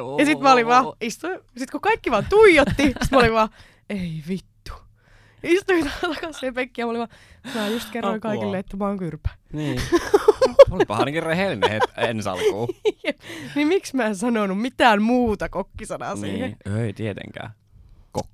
Vittu. 0.03 0.17
Ja 0.19 0.27
sit 0.27 0.41
mä 0.41 0.53
olin 0.53 0.67
vaan, 0.67 0.85
istuin, 1.01 1.41
sit 1.57 1.71
kun 1.71 1.81
kaikki 1.81 2.11
vaan 2.11 2.27
tuijotti, 2.29 2.83
sit 3.03 3.11
mä 3.11 3.19
olin 3.19 3.33
vaan, 3.33 3.49
ei 3.91 4.23
vittu. 4.29 4.73
Istuin 5.43 5.91
takaisin 6.01 6.35
siihen 6.35 6.55
penkkiin 6.55 6.83
ja 6.83 6.87
mä 6.87 6.91
olin 6.91 6.99
vaan, 6.99 7.55
mä 7.55 7.69
just 7.69 7.91
kerroin 7.91 8.17
Apua. 8.17 8.21
kaikille, 8.31 8.59
että 8.59 8.77
mä 8.77 8.87
oon 8.87 8.99
kyrpä. 8.99 9.29
Niin. 9.53 9.81
Olipa 10.71 10.97
ainakin 10.97 11.23
rehellinen 11.23 11.71
het- 11.83 12.05
ensi 12.09 12.29
alkuun. 12.29 12.69
niin 13.55 13.69
miksi 13.69 13.97
mä 13.97 14.05
en 14.07 14.17
sanonut 14.17 14.61
mitään 14.61 15.03
muuta 15.03 15.49
kokkisanaa 15.49 16.17
siihen? 16.17 16.57
niin. 16.67 16.79
Ei 16.79 16.93
tietenkään. 16.93 17.51
Kok. 18.13 18.29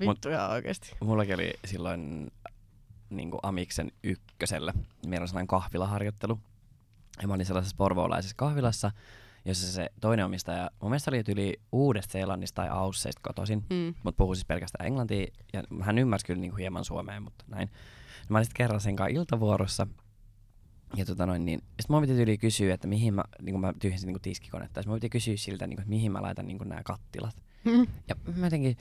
Vittu 0.00 0.28
ihan 0.28 0.50
oikeesti. 0.50 0.96
Mullakin 1.00 1.34
oli 1.34 1.52
silloin 1.64 2.32
niin 3.10 3.30
Amiksen 3.42 3.92
ykkösellä. 4.02 4.72
Meillä 5.06 5.24
on 5.24 5.28
sellainen 5.28 5.46
kahvilaharjoittelu. 5.46 6.38
Ja 7.22 7.28
mä 7.28 7.34
olin 7.34 7.46
sellaisessa 7.46 7.76
porvoolaisessa 7.76 8.36
kahvilassa, 8.36 8.90
jossa 9.44 9.72
se 9.72 9.90
toinen 10.00 10.24
omistaja, 10.26 10.70
mun 10.82 10.90
mielestä 10.90 11.10
oli 11.10 11.22
yli 11.28 11.60
Uudesta 11.72 12.12
Seelannista 12.12 12.62
tai 12.62 12.68
Ausseista 12.68 13.20
kotoisin, 13.24 13.64
Mm. 13.70 13.94
mutta 14.04 14.18
puhui 14.18 14.36
siis 14.36 14.44
pelkästään 14.44 14.86
englantia. 14.86 15.26
Ja 15.52 15.62
hän 15.80 15.98
ymmärsi 15.98 16.26
kyllä 16.26 16.40
niin 16.40 16.50
kuin 16.50 16.60
hieman 16.60 16.84
suomea, 16.84 17.20
mutta 17.20 17.44
näin. 17.48 17.70
Mä 18.28 18.38
olin 18.38 18.44
sitten 18.44 18.56
kerran 18.64 18.80
sen 18.80 18.96
kanssa 18.96 19.18
iltavuorossa. 19.18 19.86
Ja 20.96 21.04
tota 21.04 21.26
noin, 21.26 21.44
niin, 21.44 21.60
sit 21.80 21.88
mun 21.90 22.00
piti 22.00 22.22
yli 22.22 22.38
kysyä, 22.38 22.74
että 22.74 22.88
mihin 22.88 23.14
mä, 23.14 23.24
niin 23.42 23.52
kuin 23.52 23.60
mä 23.60 23.72
tyhjensin 23.80 24.06
niin 24.06 24.14
kuin 24.14 24.22
tiskikonetta. 24.22 24.80
Sitten 24.80 24.90
mun 24.90 24.96
piti 24.96 25.08
kysyä 25.10 25.36
siltä, 25.36 25.66
niin 25.66 25.76
kuin, 25.76 25.82
että 25.82 25.90
mihin 25.90 26.12
mä 26.12 26.22
laitan 26.22 26.46
niin 26.46 26.58
kuin 26.58 26.68
nämä 26.68 26.82
kattilat. 26.84 27.36
Mm. 27.64 27.86
Ja 28.08 28.14
mä 28.36 28.46
jotenkin, 28.46 28.76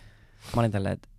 mä 0.55 0.59
olin 0.59 0.71
tälleen, 0.71 0.93
että 0.93 1.09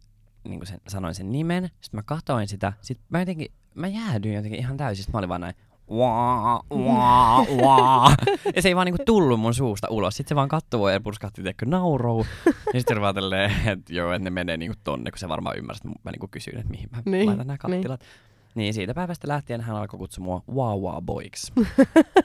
niin 0.45 0.61
kuin 0.61 0.67
sen, 0.67 0.81
sanoin 0.89 1.15
sen 1.15 1.33
nimen, 1.33 1.65
sitten 1.81 1.99
mä 1.99 2.03
katoin 2.03 2.49
sitä, 2.49 2.73
sitten 2.81 3.07
mä 3.09 3.19
jotenkin, 3.19 3.53
mä 3.75 3.89
jäädyin 3.89 4.35
jotenkin 4.35 4.61
ihan 4.61 4.77
täysin, 4.77 5.05
sitten 5.05 5.13
mä 5.13 5.19
olin 5.19 5.29
vaan 5.29 5.41
näin, 5.41 5.55
waa, 5.91 6.63
waa, 6.71 7.43
waa. 7.63 8.15
Ja 8.57 8.63
se 8.63 8.69
ei 8.69 8.77
vaan 8.77 8.85
niinku 8.87 9.03
tullut 9.07 9.41
mun 9.41 9.55
suusta 9.55 9.87
ulos. 9.91 10.17
Sitten 10.17 10.29
se 10.29 10.35
vaan 10.35 10.49
kattoi 10.49 10.93
ja 10.93 11.01
purskahti 11.01 11.43
tiedätkö 11.43 11.67
nauruu. 11.67 12.27
Ja 12.47 12.81
sitten 12.81 13.01
vaan 13.01 13.15
tälleen, 13.15 13.53
että 13.69 13.93
joo, 13.95 14.13
että 14.13 14.25
ne 14.25 14.31
menee 14.31 14.57
niinku 14.57 14.79
tonne, 14.85 15.11
kun 15.11 15.19
se 15.19 15.29
varmaan 15.29 15.59
ymmärsi, 15.59 15.83
että 15.89 16.01
mä 16.05 16.11
niinku 16.11 16.29
kysyin, 16.31 16.59
että 16.59 16.71
mihin 16.71 16.89
mä 16.93 17.03
Niin, 17.05 17.27
laitan 17.27 17.47
nämä 17.47 17.59
niin. 17.69 17.73
kattilat. 17.73 18.01
Niin. 18.01 18.09
niin 18.55 18.75
siitä 18.75 18.95
päivästä 18.95 19.29
lähtien 19.29 19.61
hän 19.61 19.77
alkoi 19.77 19.99
kutsua 19.99 20.25
mua 20.25 20.43
wow 20.55 20.83
wow 20.83 21.05
boyks. 21.05 21.53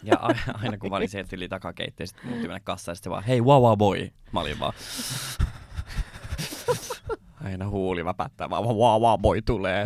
ja 0.04 0.16
aina 0.64 0.78
kun 0.78 0.90
mä 0.90 0.96
olin 0.96 1.10
sieltä 1.10 1.36
yli 1.36 1.50
sitten 2.06 2.26
mun 2.26 2.34
piti 2.34 2.48
mennä 2.48 2.60
kassaan, 2.64 2.92
ja 2.92 2.96
sitten 2.96 3.10
se 3.10 3.14
vaan, 3.14 3.24
hei 3.24 3.42
wow 3.42 3.64
wow 3.64 3.78
boy. 3.78 4.10
Mä 4.32 4.40
olin 4.40 4.60
vaan, 4.60 4.74
aina 7.44 7.70
huuli 7.70 8.06
väpättää, 8.06 8.50
vaan 8.50 8.64
wow 8.64 9.02
wow 9.02 9.22
boy 9.22 9.42
tulee. 9.42 9.86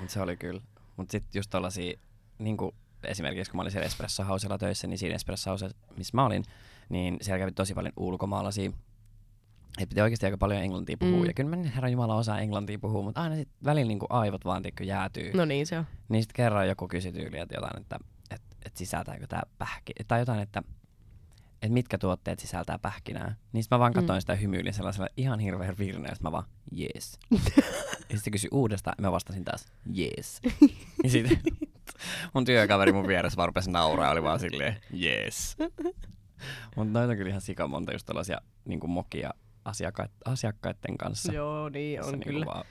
Mut 0.00 0.10
se 0.10 0.20
oli 0.20 0.36
kyllä. 0.36 0.60
Mutta 0.96 1.12
sitten 1.12 1.38
just 1.38 1.50
tollasia, 1.50 1.98
niin 2.44 2.56
kuin 2.56 2.74
esimerkiksi 3.04 3.50
kun 3.50 3.58
mä 3.58 3.62
olin 3.62 3.72
siellä 3.72 3.86
Espresso 3.86 4.24
Housella 4.24 4.58
töissä, 4.58 4.86
niin 4.86 4.98
siinä 4.98 5.14
Espresso 5.14 5.50
Housella, 5.50 5.74
missä 5.96 6.16
mä 6.16 6.26
olin, 6.26 6.44
niin 6.88 7.16
siellä 7.20 7.38
kävi 7.38 7.52
tosi 7.52 7.74
paljon 7.74 7.92
ulkomaalaisia. 7.96 8.70
Et 9.78 9.88
piti 9.88 10.00
oikeasti 10.00 10.26
aika 10.26 10.38
paljon 10.38 10.62
englantia 10.62 10.96
puhua. 10.96 11.18
Mm. 11.20 11.26
Ja 11.26 11.32
kyllä 11.32 11.50
mä 11.50 11.56
nyt 11.56 11.74
herran 11.74 11.92
jumala 11.92 12.14
osaan 12.16 12.42
englantia 12.42 12.78
puhua, 12.78 13.02
mutta 13.02 13.22
aina 13.22 13.36
sitten 13.36 13.56
välillä 13.64 13.88
niinku 13.88 14.06
aivot 14.10 14.44
vaan 14.44 14.62
tiedätkö, 14.62 14.84
jäätyy. 14.84 15.32
No. 15.34 15.44
Niin 15.44 15.66
se 15.66 15.78
on. 15.78 15.84
Niin 16.08 16.22
sitten 16.22 16.34
kerran 16.36 16.68
joku 16.68 16.88
kysyi 16.88 17.12
tyyliä, 17.12 17.42
että 17.42 17.54
jotain, 17.54 17.80
että, 17.80 17.98
että 18.30 18.78
sisältääkö 18.78 19.26
tämä 19.26 19.42
pähki, 19.58 19.92
tai 20.08 20.20
jotain, 20.20 20.40
että, 20.40 20.62
että 21.62 21.72
mitkä 21.74 21.98
tuotteet 21.98 22.38
sisältää 22.38 22.78
pähkinää. 22.78 23.34
Niin 23.52 23.64
mä 23.70 23.78
vaan 23.78 23.92
katsoin 23.92 24.16
Mm. 24.16 24.20
sitä 24.20 24.34
hymyilin 24.34 24.74
sellaisella 24.74 25.08
ihan 25.16 25.40
hirveän 25.40 25.78
virneellä, 25.78 26.12
että 26.12 26.24
mä 26.24 26.32
vaan, 26.32 26.44
jees. 26.72 27.18
ja 28.10 28.16
sitten 28.16 28.32
kysyi 28.32 28.50
uudestaan, 28.52 28.94
ja 28.98 29.02
mä 29.02 29.12
vastasin 29.12 29.44
taas, 29.44 29.66
jees. 29.92 30.40
ja 31.04 31.10
sitten 31.10 31.40
mun 32.34 32.44
työkaveri 32.44 32.92
mun 32.92 33.06
vieressä 33.08 33.36
vaan 33.36 33.48
rupesi 33.48 33.70
nauraa, 33.70 34.10
oli 34.10 34.22
vaan 34.22 34.40
silleen, 34.40 34.76
jees. 34.90 35.56
Mutta 36.76 36.92
noita 36.92 37.10
on 37.10 37.16
kyllä 37.16 37.28
ihan 37.28 37.40
sikamonta 37.40 37.92
just 37.92 38.06
tällaisia 38.06 38.38
niin 38.64 38.90
mokia 38.90 39.30
asiakkaat, 39.64 40.10
asiakkaiden 40.24 40.98
kanssa. 40.98 41.32
Joo, 41.32 41.68
niin 41.68 42.02
Se 42.04 42.06
on 42.08 42.12
niinku 42.12 42.28
kyllä. 42.28 42.46
vaan 42.46 42.64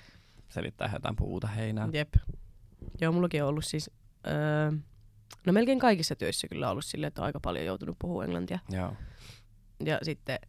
selittää 0.49 0.89
jotain 0.93 1.15
puuta 1.15 1.47
heinää. 1.47 1.87
Jep. 1.93 2.13
Joo, 3.01 3.11
mullakin 3.11 3.43
on 3.43 3.49
ollut 3.49 3.65
siis, 3.65 3.89
öö, 4.27 4.71
no 5.45 5.53
melkein 5.53 5.79
kaikissa 5.79 6.15
töissä 6.15 6.47
kyllä 6.47 6.69
ollut 6.69 6.85
silleen, 6.85 7.07
että 7.07 7.21
on 7.21 7.25
aika 7.25 7.39
paljon 7.39 7.65
joutunut 7.65 7.95
puhua 7.99 8.23
englantia. 8.25 8.59
Joo. 8.69 8.93
Ja 9.85 9.99
sitten 10.03 10.39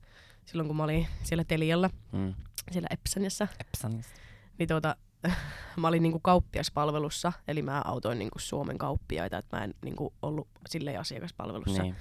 silloin 0.45 0.67
kun 0.67 0.77
mä 0.77 0.85
olin 0.85 1.07
siellä 1.23 1.45
Telialla, 1.45 1.91
Mm. 2.13 2.35
siellä 2.71 2.87
Epsaniassa, 2.91 3.49
Epsanista. 3.61 4.21
niin 4.59 4.69
tuota, 4.69 4.97
mä 5.81 5.89
olin 5.89 6.03
niinku 6.03 6.19
kauppiaspalvelussa, 6.21 7.33
eli 7.49 7.63
mä 7.63 7.83
autoin 7.85 8.19
niinku 8.19 8.39
Suomen 8.39 8.79
kauppiaita, 8.79 9.39
että 9.39 9.57
mä 9.57 9.65
en 9.65 9.75
niinku 9.85 10.13
ollut 10.23 10.49
silleen 10.69 11.01
asiakaspalvelussa. 11.01 11.83
Niin. 11.83 11.97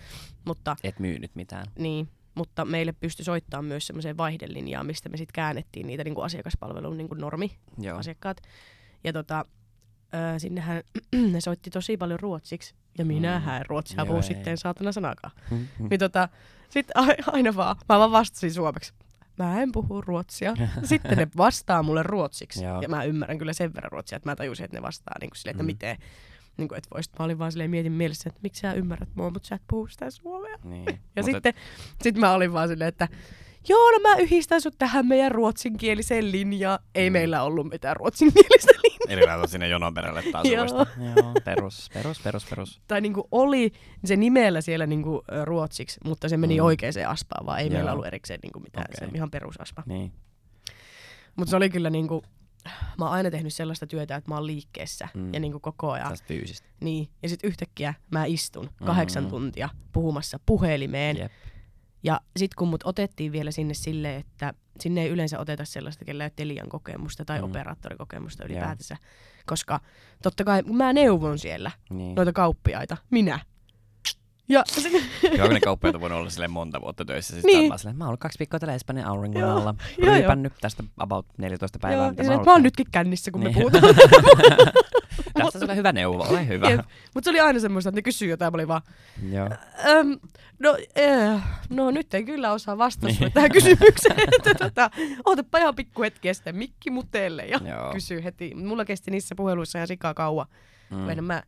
Mutta, 0.45 0.75
Et 0.83 0.99
myynyt 0.99 1.35
mitään. 1.35 1.65
niin, 1.79 2.09
mutta 2.35 2.65
meille 2.65 2.91
pystyi 2.91 3.25
soittamaan 3.25 3.65
myös 3.65 3.87
semmoiseen 3.87 4.17
vaihdelinjaan, 4.17 4.85
mistä 4.85 5.09
me 5.09 5.17
sitten 5.17 5.33
käännettiin 5.33 5.87
niitä 5.87 6.03
niinku 6.03 6.21
asiakaspalvelun 6.21 6.97
niinku 6.97 7.15
normi 7.15 7.51
Joo. 7.77 7.97
asiakkaat. 7.97 8.41
Ja 9.03 9.13
tota, 9.13 9.45
ö, 10.35 10.39
sinnehän 10.39 10.83
ne 11.33 11.41
soitti 11.41 11.69
tosi 11.69 11.97
paljon 11.97 12.19
ruotsiksi. 12.19 12.75
Ja 12.97 13.05
minähän 13.05 13.57
en 13.61 13.65
ruotsia 13.69 14.05
puhu 14.05 14.21
sitten 14.21 14.57
saatana 14.57 14.91
sanakaan. 14.91 15.33
Mm. 15.51 15.67
Niin 15.89 15.99
tota, 15.99 16.29
sit 16.69 16.87
a- 16.95 17.31
aina 17.31 17.55
vaan, 17.55 17.75
mä 17.89 17.99
vaan 17.99 18.11
vastasin 18.11 18.53
suomeksi. 18.53 18.93
Mä 19.43 19.62
en 19.62 19.71
puhu 19.71 20.01
ruotsia. 20.01 20.53
Sitten 20.83 21.17
ne 21.17 21.27
vastaa 21.38 21.83
mulle 21.83 22.03
ruotsiksi. 22.03 22.63
Joo. 22.63 22.81
Ja 22.81 22.89
mä 22.89 23.03
ymmärrän 23.03 23.38
kyllä 23.38 23.53
sen 23.53 23.74
verran 23.74 23.91
ruotsia, 23.91 24.15
että 24.15 24.29
mä 24.29 24.36
tajusin, 24.36 24.63
että 24.63 24.77
ne 24.77 24.81
vastaa 24.81 25.15
niin 25.21 25.29
kuin 25.29 25.38
silleen, 25.38 25.53
että 25.53 25.63
Mm. 25.63 25.67
miten. 25.67 25.98
Niin 26.57 26.67
kuin, 26.67 26.77
että 26.77 26.89
voisit, 26.93 27.13
mä 27.19 27.25
olin 27.25 27.39
vaan 27.39 27.51
silleen 27.51 27.69
mietin 27.69 27.91
mielessä, 27.91 28.29
että 28.29 28.39
miksi 28.43 28.60
sä 28.62 28.74
ymmärrät 28.74 29.10
mua, 29.15 29.29
mutta 29.29 29.48
sä 29.48 29.55
et 29.55 29.62
puhu 29.69 29.88
sitä 29.88 30.10
suomea. 30.12 30.57
Niin. 30.63 30.86
Ja 31.15 31.24
Mut 31.24 31.31
sitten 31.31 31.53
sit 32.01 32.17
mä 32.17 32.31
olin 32.33 32.53
vaan 32.53 32.67
silleen, 32.67 32.88
että 32.88 33.07
joo, 33.69 33.91
no 33.91 33.99
mä 34.09 34.15
yhdistän 34.15 34.61
sut 34.61 34.75
tähän 34.77 35.07
meidän 35.07 35.31
ruotsinkieliseen 35.31 36.31
linjaan. 36.31 36.79
Ei 36.95 37.09
Mm. 37.09 37.13
meillä 37.13 37.43
ollut 37.43 37.69
mitään 37.69 37.95
ruotsinkielistä 37.95 38.71
linjaa. 38.83 39.05
Eli 39.09 39.25
laitat 39.25 39.49
sinne 39.49 39.67
jonon 39.67 39.93
perälle 39.93 40.23
taas 40.31 40.45
Joo. 40.47 40.65
Joo. 40.65 41.31
Perus, 41.45 41.89
perus, 41.93 42.19
perus, 42.19 42.45
perus. 42.49 42.81
Tai 42.87 43.01
niinku 43.01 43.27
oli 43.31 43.71
se 44.05 44.15
nimellä 44.15 44.61
siellä 44.61 44.85
niinku 44.85 45.23
ruotsiksi, 45.43 45.99
mutta 46.05 46.29
se 46.29 46.37
meni 46.37 46.59
Mm. 46.59 46.65
oikeaan 46.65 46.93
aspaan, 47.07 47.45
vaan 47.45 47.59
ei 47.59 47.65
Joo. 47.67 47.73
meillä 47.73 47.91
ollut 47.93 48.05
erikseen 48.07 48.39
niinku 48.43 48.59
mitään, 48.59 48.85
okay. 48.95 49.07
se 49.09 49.15
ihan 49.15 49.31
perusaspa. 49.31 49.83
Niin. 49.85 50.11
Mutta 51.35 51.49
se 51.49 51.55
oli 51.55 51.69
kyllä 51.69 51.89
niinku, 51.89 52.23
mä 52.97 53.05
oon 53.05 53.13
aina 53.13 53.31
tehnyt 53.31 53.53
sellaista 53.53 53.87
työtä, 53.87 54.15
että 54.15 54.31
mä 54.31 54.35
oon 54.35 54.47
liikkeessä 54.47 55.07
Mm. 55.13 55.33
ja 55.33 55.39
niinku 55.39 55.59
koko 55.59 55.91
ajan. 55.91 56.09
Tästä 56.09 56.27
fyysistä. 56.27 56.67
Niin. 56.79 57.09
Ja 57.23 57.29
sitten 57.29 57.47
yhtäkkiä 57.47 57.93
mä 58.11 58.25
istun 58.25 58.69
kahdeksan 58.85 59.23
Mm. 59.23 59.29
tuntia 59.29 59.69
puhumassa 59.93 60.39
puhelimeen. 60.45 61.17
Jep. 61.17 61.31
Ja 62.03 62.20
sitten 62.38 62.55
kun 62.58 62.67
mut 62.67 62.81
otettiin 62.86 63.31
vielä 63.31 63.51
sinne 63.51 63.74
silleen, 63.74 64.20
että 64.20 64.53
sinne 64.79 65.01
ei 65.01 65.10
yleensä 65.10 65.39
oteta 65.39 65.65
sellaista, 65.65 66.05
kellä 66.05 66.24
ei 66.24 66.25
ole 66.25 66.34
Telian 66.36 66.70
kokemusta 66.70 67.25
tai 67.25 67.39
Mm. 67.39 67.46
operaattorikokemusta 67.46 68.46
ylipäätänsä. 68.46 68.98
Koska 69.46 69.79
totta 70.24 70.43
kai 70.43 70.62
mä 70.62 70.93
neuvon 70.93 71.39
siellä 71.39 71.72
Niin. 71.89 72.15
noita 72.15 72.34
kauppiaita, 72.34 72.98
minä. 73.12 73.39
Ja 74.50 74.63
sit, 74.67 74.91
Kyllä 75.22 75.48
ne 75.48 75.60
kauppiaat 75.60 75.96
on 75.96 76.01
voinut 76.01 76.20
olla 76.20 76.29
silleen 76.29 76.51
monta 76.51 76.81
vuotta 76.81 77.05
töissä. 77.05 77.34
Siis 77.34 77.46
Niin. 77.46 77.60
niin. 77.70 77.79
silleen, 77.79 77.98
mä 77.98 78.03
oon 78.03 78.08
ollut 78.10 78.20
kaksi 78.20 78.39
viikkoa 78.39 78.60
täällä 78.60 78.75
Espanjan 78.75 79.08
auringon 79.08 79.44
alla. 79.44 79.75
Ryypännyt 80.03 80.53
tästä 80.61 80.83
about 80.98 81.25
14 81.37 81.79
päivää. 81.81 82.03
joo, 82.03 82.09
mitä 82.11 82.24
ja 82.24 82.29
mä 82.37 82.44
mä 82.44 82.51
oon 82.51 82.64
nytkin 82.64 82.85
kännissä, 82.92 83.31
kun 83.31 83.42
Niin. 83.42 83.55
me 83.57 83.61
puhutaan. 83.61 83.83
Tästä 85.33 85.59
sulle 85.59 85.75
hyvä 85.75 85.91
neuvo, 85.91 86.24
ole 86.29 86.48
hyvä. 86.48 86.67
Mutta 87.13 87.24
se 87.24 87.29
oli 87.29 87.39
aina 87.39 87.59
semmoista, 87.59 87.89
että 87.89 87.98
ne 87.98 88.01
kysyy 88.01 88.29
jotain, 88.29 88.53
mä 88.53 88.55
olin 88.55 88.67
vaan, 88.67 88.81
Joo. 89.31 89.50
Öm, 89.89 90.20
no, 90.59 90.77
äh, 91.33 91.59
no 91.70 91.91
nyt 91.91 92.13
ei 92.13 92.24
kyllä 92.24 92.51
osaa 92.51 92.77
vastata 92.77 93.07
Niin. 93.20 93.31
tähän 93.31 93.51
kysymykseen. 93.51 94.20
että 94.37 94.53
tota, 94.55 94.89
ootapa 95.25 95.57
ihan 95.57 95.75
pikku 95.75 96.01
hetki 96.01 96.27
ja 96.27 96.33
sitten 96.33 96.55
mikki 96.55 96.89
mutelle 96.89 97.46
ja 97.46 97.59
Joo. 97.65 97.94
kysyy 97.94 98.24
heti. 98.24 98.55
Mulla 98.55 98.85
kesti 98.85 99.11
niissä 99.11 99.35
puheluissa 99.35 99.77
ihan 99.79 99.87
sikaa 99.87 100.13
kauan. 100.13 100.46
Mm. 100.89 101.24
Mä, 101.24 101.44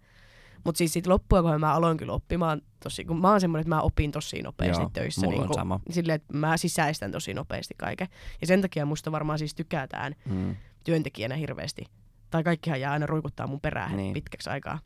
mutta 0.64 0.78
siis 0.78 0.94
sit 0.94 1.08
loppujen 1.08 1.44
kohdalla 1.44 1.60
mä 1.68 1.74
aloin 1.74 1.98
kyllä 1.98 2.14
oppimaan 2.14 2.62
tosi, 2.84 3.06
kun 3.06 3.22
mä 3.22 3.30
oon 3.32 3.42
semmoinen, 3.42 3.62
että 3.62 3.76
mä 3.76 3.82
opin 3.82 4.12
tosi 4.12 4.42
nopeasti 4.42 4.84
Joo, 4.84 4.90
töissä. 4.94 5.22
mulla 5.22 5.36
on 5.36 5.42
niinku, 5.42 5.54
sama. 5.54 5.80
Silleen, 5.90 6.16
että 6.16 6.38
mä 6.38 6.58
sisäistän 6.58 7.12
tosi 7.12 7.34
nopeasti 7.34 7.74
kaiken. 7.78 8.08
Ja 8.42 8.48
sen 8.48 8.62
takia 8.62 8.86
musta 8.86 9.12
varmaan 9.12 9.40
siis 9.40 9.56
tykätään 9.56 10.16
Mm. 10.26 10.56
työntekijänä 10.84 11.36
hirveästi. 11.36 11.86
Tai 12.34 12.44
kaikkihan 12.44 12.82
jää 12.82 12.92
aina 12.92 13.06
ruikuttaa 13.06 13.48
mun 13.48 13.62
perään 13.62 13.98
Niin. 13.98 14.14
pitkäksi 14.14 14.50
aikaa. 14.50 14.80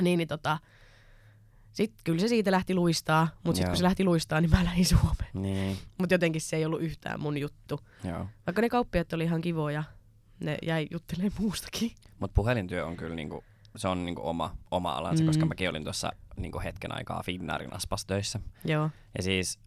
Niin, 0.00 0.18
niin 0.18 0.28
tota, 0.28 0.58
sitten 1.72 2.00
kyllä 2.04 2.20
se 2.20 2.28
siitä 2.28 2.50
lähti 2.50 2.74
luistaa, 2.74 3.28
mutta 3.44 3.56
sitten 3.56 3.70
kun 3.70 3.76
se 3.76 3.82
lähti 3.82 4.04
luistaa, 4.04 4.40
niin 4.40 4.50
mä 4.50 4.64
lähdin 4.64 4.86
Suomeen. 4.86 5.30
Niin. 5.34 5.76
Mutta 5.98 6.14
jotenkin 6.14 6.40
se 6.40 6.56
ei 6.56 6.64
ollut 6.64 6.82
yhtään 6.82 7.20
mun 7.20 7.38
juttu. 7.38 7.80
Joo. 8.04 8.26
Vaikka 8.46 8.62
ne 8.62 8.68
kauppiat 8.68 9.12
oli 9.12 9.24
ihan 9.24 9.40
kivoja, 9.40 9.84
ne 10.40 10.58
jäi 10.62 10.86
juttelemaan 10.90 11.32
muustakin. 11.38 11.90
Mutta 12.20 12.34
puhelintyö 12.34 12.86
on 12.86 12.96
kyllä 12.96 13.14
niinku, 13.14 13.44
se 13.76 13.88
on 13.88 14.04
niinku 14.04 14.28
oma, 14.28 14.56
oma 14.70 14.92
alansa, 14.92 15.22
mm. 15.22 15.26
Koska 15.26 15.46
mäkin 15.46 15.68
olin 15.70 15.84
tuossa 15.84 16.12
niinku 16.36 16.60
hetken 16.64 16.96
aikaa 16.96 17.22
Finnaarin 17.22 17.72
aspastöissä. 17.72 18.40
Joo. 18.64 18.90
Ja 19.16 19.22
siis, 19.22 19.58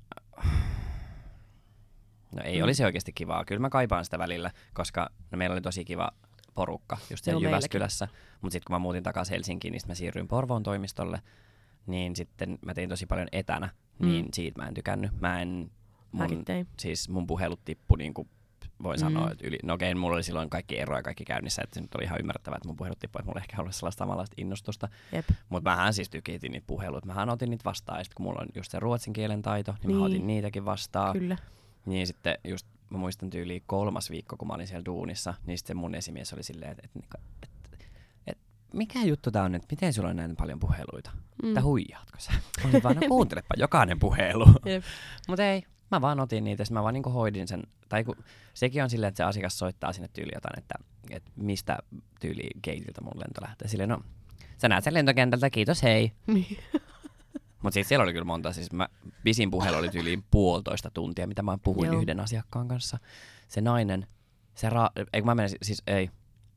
no 2.36 2.42
ei 2.44 2.58
mm. 2.58 2.64
olisi 2.64 2.84
oikeasti 2.84 3.14
kivaa. 3.14 3.46
Kyllä 3.46 3.62
mä 3.62 3.70
kaipaan 3.70 4.06
sitä 4.06 4.20
välillä, 4.20 4.52
koska 4.74 5.10
no 5.32 5.38
meillä 5.38 5.54
oli 5.54 5.62
tosi 5.62 5.86
kiva 5.86 6.12
porukka 6.58 6.98
just 7.10 7.24
siellä 7.24 7.42
Joo, 7.42 7.52
Jyväskylässä. 7.52 8.08
Mutta 8.42 8.52
sitten 8.54 8.66
kun 8.68 8.74
mä 8.74 8.80
muutin 8.80 9.04
takaisin 9.04 9.34
Helsinkiin, 9.34 9.72
niin 9.72 9.80
sit 9.82 9.88
mä 9.88 9.96
siirryin 9.96 10.28
Porvoon 10.28 10.64
toimistolle. 10.64 11.22
Niin 11.88 12.16
sitten 12.16 12.60
mä 12.66 12.74
tein 12.74 12.90
tosi 12.90 13.06
paljon 13.06 13.28
etänä, 13.32 13.70
niin 14.00 14.26
Mm. 14.26 14.30
siitä 14.34 14.62
mä 14.62 14.68
en 14.68 14.74
tykännyt. 14.74 15.12
Mä 15.22 15.42
en, 15.42 15.72
mun, 16.12 16.46
siis 16.80 17.10
mun 17.10 17.28
puhelut 17.28 17.60
tippu 17.66 17.96
niin 17.96 18.14
kuin 18.14 18.30
voin 18.84 18.98
Mm. 18.98 19.00
sanoa, 19.00 19.32
että 19.32 19.48
yli, 19.48 19.58
no 19.64 19.74
okei, 19.74 19.96
mulla 19.96 20.16
oli 20.16 20.24
silloin 20.24 20.50
kaikki 20.50 20.80
eroja 20.80 21.04
kaikki 21.04 21.26
käynnissä, 21.26 21.62
että 21.64 21.74
se 21.74 21.82
nyt 21.82 21.96
oli 21.96 22.04
ihan 22.04 22.20
ymmärrettävää, 22.20 22.58
että 22.58 22.68
mun 22.68 22.76
puhelut 22.76 23.00
tippu, 23.00 23.20
että 23.20 23.26
mulla 23.30 23.40
ehkä 23.42 23.62
ollut 23.62 23.76
sellaista 23.76 24.00
samanlaista 24.00 24.34
innostusta. 24.38 24.88
Mutta 25.50 25.70
mähän 25.70 25.94
siis 25.94 26.10
tykitin 26.10 26.52
niitä 26.52 26.68
puheluita. 26.68 27.08
Mähän 27.08 27.30
otin 27.30 27.50
niitä 27.50 27.64
vastaan. 27.66 27.98
Ja 28.00 28.04
sitten 28.04 28.16
kun 28.16 28.24
mulla 28.26 28.42
on 28.42 28.48
just 28.56 28.72
se 28.72 28.80
ruotsin 28.80 29.14
kielen 29.14 29.42
taito, 29.42 29.72
niin, 29.72 29.88
niin. 29.88 29.98
mä 29.98 30.06
otin 30.06 30.28
niitäkin 30.28 30.66
vastaan. 30.66 31.14
Kyllä. 31.14 31.38
Niin 31.86 32.08
sitten 32.08 32.38
just 32.44 32.68
mä 32.90 32.98
muistan 32.98 33.30
tyyliin 33.30 33.64
kolmas 33.66 34.12
viikko, 34.12 34.38
kun 34.38 34.48
mä 34.48 34.54
olin 34.54 34.68
siellä 34.68 34.86
duunissa, 34.86 35.34
niin 35.46 35.58
sitten 35.58 35.78
mun 35.78 35.96
esimies 35.96 36.34
oli 36.34 36.44
silleen, 36.44 36.72
että, 36.72 36.84
että, 36.96 37.18
että, 37.44 37.86
että 38.28 38.44
mikä 38.74 39.04
juttu 39.04 39.32
tää 39.32 39.44
on, 39.44 39.56
että 39.56 39.68
miten 39.72 39.94
sulla 39.94 40.10
on 40.10 40.16
näin 40.16 40.36
paljon 40.36 40.60
puheluita? 40.60 41.12
Mm. 41.44 41.50
Että 41.50 41.62
huijaatko 41.62 42.18
sä? 42.20 42.32
Mä 42.64 42.70
olin 42.70 42.84
vaan, 42.84 42.96
no 42.96 43.08
kuuntelepa 43.08 43.56
jokainen 43.58 44.00
puhelu. 44.00 44.46
Mutta 45.28 45.46
ei, 45.46 45.64
mä 45.92 46.02
vaan 46.02 46.20
otin 46.20 46.44
niitä, 46.44 46.64
mä 46.72 46.84
vaan 46.84 46.94
niinku 46.94 47.10
hoidin 47.10 47.48
sen. 47.48 47.64
Tai 47.90 48.04
kun, 48.04 48.16
sekin 48.54 48.84
on 48.84 48.90
silleen, 48.90 49.08
että 49.08 49.18
se 49.18 49.24
asiakas 49.24 49.58
soittaa 49.58 49.94
sinne 49.94 50.08
tyyli 50.14 50.32
jotain, 50.34 50.60
että, 50.60 50.76
että 51.10 51.32
mistä 51.36 51.78
tyyli 52.20 52.50
geitiltä 52.64 53.02
mun 53.02 53.20
lento 53.20 53.42
lähtee. 53.42 53.68
Silleen, 53.68 53.90
no, 53.90 54.02
sä 54.58 54.70
näet 54.70 54.84
sen 54.84 54.94
lentokentältä, 54.94 55.50
kiitos, 55.50 55.84
hei. 55.84 56.12
Mutta 57.64 57.74
siis 57.74 57.88
siellä 57.88 58.04
oli 58.04 58.14
kyllä 58.14 58.26
monta, 58.26 58.54
siis 58.54 58.72
mä, 58.72 58.88
pisin 59.24 59.52
puhelu 59.52 59.78
oli 59.78 59.90
tyyliin 59.90 60.24
puolitoista 60.32 60.92
tuntia, 60.94 61.28
mitä 61.28 61.42
mä 61.42 61.58
puhuin 61.64 61.88
Joo. 61.92 62.02
yhden 62.02 62.20
asiakkaan 62.20 62.68
kanssa. 62.68 62.98
Se 63.48 63.62
nainen, 63.62 64.08
se 64.56 64.70
ra- 64.70 65.08
ei 65.14 65.22
mä 65.22 65.36
menen, 65.36 65.50
siis 65.62 65.84
ei, 65.88 66.10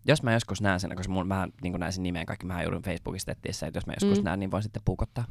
jos 0.04 0.22
mä 0.22 0.32
joskus 0.32 0.62
näen 0.62 0.80
sen, 0.80 0.96
koska 0.96 1.12
mun, 1.12 1.28
mä 1.28 1.48
niin 1.62 1.72
näin 1.78 1.92
sen 1.92 2.02
nimen 2.02 2.26
kaikki, 2.26 2.46
mä 2.46 2.62
joudun 2.62 2.82
Facebookista 2.82 3.32
etsiessä, 3.32 3.66
että 3.66 3.76
jos 3.76 3.86
mä 3.86 3.92
joskus 4.00 4.18
mm. 4.18 4.24
Näen, 4.24 4.40
niin 4.40 4.50
voin 4.50 4.62
sitten 4.62 4.82
puukottaa. 4.84 5.24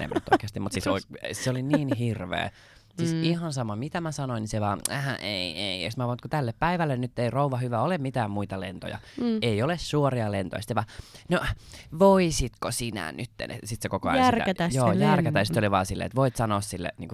en 0.00 0.10
nyt 0.14 0.28
oikeasti, 0.30 0.60
mutta 0.60 0.80
siis 0.80 1.08
se 1.44 1.50
oli 1.50 1.62
niin 1.62 1.96
hirveä. 1.96 2.50
Siis 2.98 3.14
mm. 3.14 3.22
Ihan 3.22 3.52
sama, 3.52 3.76
mitä 3.76 4.00
mä 4.00 4.12
sanoin, 4.12 4.40
niin 4.40 4.48
se 4.48 4.60
vaan, 4.60 4.80
äh, 4.90 5.08
ei, 5.20 5.58
ei. 5.58 5.82
Ja 5.84 5.90
mä 5.96 6.06
vaan, 6.06 6.18
kun 6.22 6.30
tälle 6.30 6.54
päivälle 6.58 6.96
nyt 6.96 7.18
ei 7.18 7.30
rouva 7.30 7.56
hyvä 7.56 7.80
ole 7.82 7.98
mitään 7.98 8.30
muita 8.30 8.60
lentoja. 8.60 8.98
Mm. 9.20 9.38
Ei 9.42 9.62
ole 9.62 9.78
suoria 9.78 10.32
lentoja. 10.32 10.62
Sitten 10.62 10.74
vaan, 10.74 10.86
no 11.28 11.40
voisitko 11.98 12.70
sinä 12.70 13.12
nyt? 13.12 13.30
Sitten 13.64 13.82
se 13.82 13.88
koko 13.88 14.08
ajan 14.08 14.24
Järkätä 14.24 14.68
sitä, 14.68 14.78
joo, 14.80 14.92
järkätä. 14.92 15.44
Sitten 15.44 15.60
oli 15.64 15.70
vaan 15.70 15.86
silleen, 15.86 16.06
että 16.06 16.16
voit 16.16 16.36
sanoa 16.36 16.60
sille 16.60 16.92
niin 16.98 17.08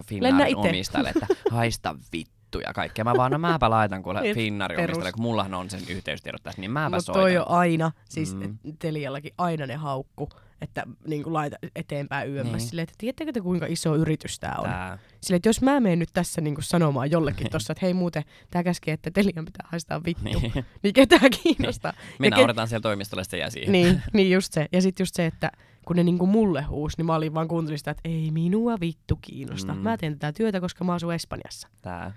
ite. 0.48 0.56
omistajalle, 0.68 1.10
että 1.10 1.26
haista 1.50 1.96
vittu 2.12 2.60
ja 2.66 2.72
kaikkea. 2.72 3.04
Mä 3.04 3.14
vaan, 3.16 3.32
no 3.32 3.38
mäpä 3.38 3.70
laitan 3.70 4.02
kuule 4.02 4.20
Finnaarin 4.34 4.76
perus. 4.76 4.88
omistajalle, 4.96 5.12
kun 5.12 5.22
mullahan 5.22 5.54
on 5.54 5.70
sen 5.70 5.80
yhteystiedot 5.88 6.42
tässä, 6.42 6.60
niin 6.60 6.70
mäpä 6.70 6.96
Mutta 6.96 7.00
soitan. 7.02 7.22
toi 7.22 7.38
on 7.38 7.48
aina, 7.48 7.92
siis 8.08 8.34
Mm. 8.34 8.40
mm. 8.64 8.76
Teliallakin 8.78 9.32
aina 9.38 9.66
ne 9.66 9.74
haukku, 9.76 10.28
että 10.62 10.84
niin 11.06 11.22
kuin 11.22 11.32
laita 11.32 11.56
eteenpäin 11.76 12.28
yömmässä. 12.30 12.44
Niin. 12.52 12.58
Niin. 12.58 12.68
Silleen, 12.68 12.82
että 12.82 12.94
tiedättekö 12.98 13.32
te 13.32 13.40
kuinka 13.40 13.66
iso 13.68 13.96
yritys 13.96 14.38
tämä 14.40 14.54
on? 14.58 14.64
Tää. 14.64 14.98
Silleen, 15.20 15.36
että 15.36 15.48
jos 15.48 15.62
mä 15.62 15.80
menen 15.80 15.98
nyt 15.98 16.08
tässä 16.12 16.40
niin 16.40 16.54
kuin 16.54 16.64
sanomaan 16.64 17.10
jollekin 17.10 17.50
tossa, 17.50 17.72
että 17.72 17.86
hei 17.86 17.94
muuten, 17.94 18.24
tämä 18.50 18.62
käskee, 18.62 18.94
että 18.94 19.10
Telian 19.10 19.44
pitää 19.44 19.68
haistaa 19.70 20.00
vittu, 20.06 20.24
niin, 20.24 20.42
Niin. 20.54 20.64
niin 20.82 20.94
ketään 20.94 21.30
kiinnostaa. 21.42 21.92
Me 22.18 22.26
Ja 22.26 22.30
ke- 22.30 22.36
nauretaan 22.38 22.68
siellä 22.68 22.82
toimistolla, 22.82 23.24
sitten 23.24 23.40
jää 23.40 23.50
siihen. 23.50 23.72
Niin, 23.72 24.02
niin 24.12 24.30
just 24.30 24.52
se. 24.52 24.66
Ja 24.72 24.82
sitten 24.82 25.02
just 25.04 25.14
se, 25.14 25.26
että 25.26 25.50
kun 25.86 25.96
ne 25.96 26.02
niinku 26.04 26.26
mulle 26.26 26.62
huusi, 26.62 26.96
niin 26.96 27.06
mä 27.06 27.14
olin 27.14 27.34
vaan 27.34 27.48
kuuntelin 27.48 27.78
sitä, 27.78 27.90
että 27.90 28.00
ei 28.08 28.30
minua 28.30 28.80
vittu 28.80 29.18
kiinnosta. 29.20 29.74
Mm. 29.74 29.80
Mä 29.80 29.96
teen 29.96 30.18
tätä 30.18 30.32
työtä, 30.36 30.60
koska 30.60 30.84
mä 30.84 30.94
asun 30.94 31.14
Espanjassa. 31.14 31.68
Tää. 31.82 32.12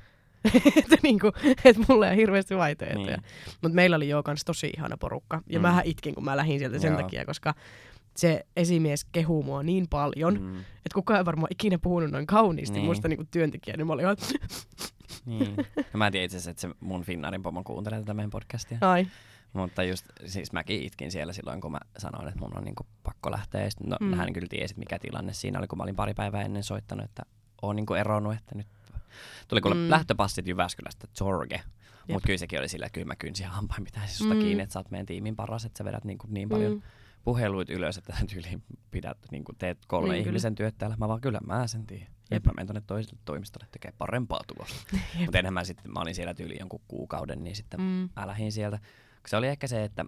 että 0.78 0.98
niinku, 1.04 1.32
et 1.66 1.78
mulla 1.90 2.10
ei 2.10 2.18
hirveästi 2.18 2.58
vaihtoehtoja. 2.58 3.06
Niin. 3.06 3.08
Niin. 3.46 3.58
Mutta 3.62 3.76
meillä 3.76 3.96
oli 3.96 4.10
jo 4.10 4.24
kans 4.24 4.46
tosi 4.46 4.72
ihana 4.78 4.98
porukka. 4.98 5.42
Ja 5.50 5.60
mm. 5.60 5.62
mähän 5.62 5.86
itkin, 5.86 6.16
kun 6.16 6.24
mä 6.24 6.38
lähdin 6.38 6.60
sieltä 6.60 6.80
sen 6.80 6.92
Joo. 6.94 7.02
takia, 7.02 7.26
koska 7.26 7.54
se 8.16 8.46
esimies 8.56 9.06
kehuu 9.06 9.44
mua 9.44 9.64
niin 9.64 9.88
paljon, 9.90 10.42
mm. 10.42 10.60
Että 10.60 10.94
kukaan 10.94 11.20
ei 11.20 11.26
varmaan 11.26 11.48
ikinä 11.52 11.78
puhunut 11.80 12.12
noin 12.12 12.28
kauniisti 12.28 12.78
Niin. 12.78 12.86
musta 12.86 13.08
niinku 13.08 13.26
työntekijä, 13.32 13.78
niin 13.78 13.88
mä 13.88 13.94
olin 13.94 14.06
niin. 15.26 15.56
Ja 15.76 15.98
mä 15.98 16.06
en 16.06 16.12
tiedä 16.12 16.26
itse 16.26 16.38
asiassa, 16.38 16.52
että 16.52 16.62
se 16.62 16.70
mun 16.80 17.04
Finnaarin 17.04 17.44
pomo 17.44 17.64
kuuntelee 17.64 18.00
tätä 18.00 18.14
meidän 18.14 18.30
podcastia. 18.30 18.78
ai, 18.82 19.08
Mutta 19.54 19.84
just, 19.84 20.06
siis 20.26 20.52
mäkin 20.52 20.84
itkin 20.84 21.12
siellä 21.12 21.34
silloin, 21.34 21.62
kun 21.62 21.72
mä 21.72 21.80
sanoin, 21.98 22.28
että 22.28 22.40
mun 22.40 22.58
on 22.58 22.64
niinku 22.64 22.86
pakko 23.04 23.32
lähteä. 23.32 23.64
Ja 23.64 23.70
sit, 23.72 23.80
no, 23.80 23.98
mm. 24.00 24.14
Hän 24.14 24.34
kyllä 24.34 24.48
tiesi, 24.50 24.76
mikä 24.78 25.00
tilanne 25.00 25.34
siinä 25.34 25.60
oli, 25.60 25.68
kun 25.68 25.78
mä 25.78 25.84
olin 25.84 25.96
pari 25.96 26.14
päivää 26.14 26.42
ennen 26.42 26.64
soittanut, 26.64 27.06
että 27.06 27.24
oon 27.62 27.76
niinku 27.76 27.94
eronnut, 27.94 28.34
että 28.34 28.56
nyt 28.56 28.68
tuli 29.48 29.62
kuule 29.62 29.76
mm. 29.76 29.90
Lähtöpassit 29.90 30.48
Jyväskylästä, 30.48 31.08
Zorge. 31.18 31.56
Jep. 31.56 32.14
Mutta 32.14 32.26
kyllä 32.26 32.38
sekin 32.38 32.60
oli 32.60 32.70
sillä, 32.70 32.86
että 32.86 32.94
kyllä 32.94 33.08
mä 33.08 33.16
kynsin 33.16 33.46
hampain 33.46 33.84
pitäisi 33.84 34.16
susta 34.18 34.34
mm. 34.34 34.40
Kiinni, 34.40 34.64
että 34.64 34.74
sä 34.74 34.80
oot 34.80 34.92
meidän 34.92 35.06
tiimin 35.06 35.36
paras, 35.36 35.66
että 35.66 35.78
sä 35.78 35.86
vedät 35.86 36.04
niin, 36.04 36.18
niin 36.28 36.50
paljon 36.50 36.74
mm. 36.74 36.82
Puheluit 37.26 37.70
ylös, 37.70 37.98
että 37.98 38.14
tyyliin 38.34 38.64
pidät, 38.92 39.18
niin 39.32 39.44
kuin 39.44 39.56
teet 39.58 39.78
kolme 39.88 40.08
Niin, 40.08 40.24
kyllä. 40.24 40.30
ihmisen 40.30 40.56
työt 40.56 40.76
täällä. 40.78 40.98
Mä 41.00 41.08
vaan 41.08 41.22
kyllä 41.22 41.40
mä 41.46 41.68
sen 41.68 41.88
tiedän. 41.88 42.08
Jep. 42.32 42.46
Mä 42.46 42.52
menen 42.56 42.68
tonne 42.68 42.82
toiselle 42.88 43.20
toimistolle 43.26 43.68
tekee 43.72 43.94
parempaa 43.98 44.42
tulosta. 44.48 44.98
Mutta 45.26 45.40
enhän 45.40 45.54
mä 45.54 45.64
sitten, 45.64 45.92
mä 45.92 46.00
olin 46.00 46.16
siellä 46.16 46.34
tyyli 46.34 46.56
jonkun 46.60 46.82
kuukauden, 46.88 47.44
niin 47.44 47.56
sitten 47.56 47.82
mm. 47.82 48.10
mä 48.16 48.28
lähdin 48.28 48.52
sieltä. 48.52 48.80
Se 49.28 49.38
oli 49.38 49.48
ehkä 49.48 49.68
se, 49.68 49.84
että 49.84 50.06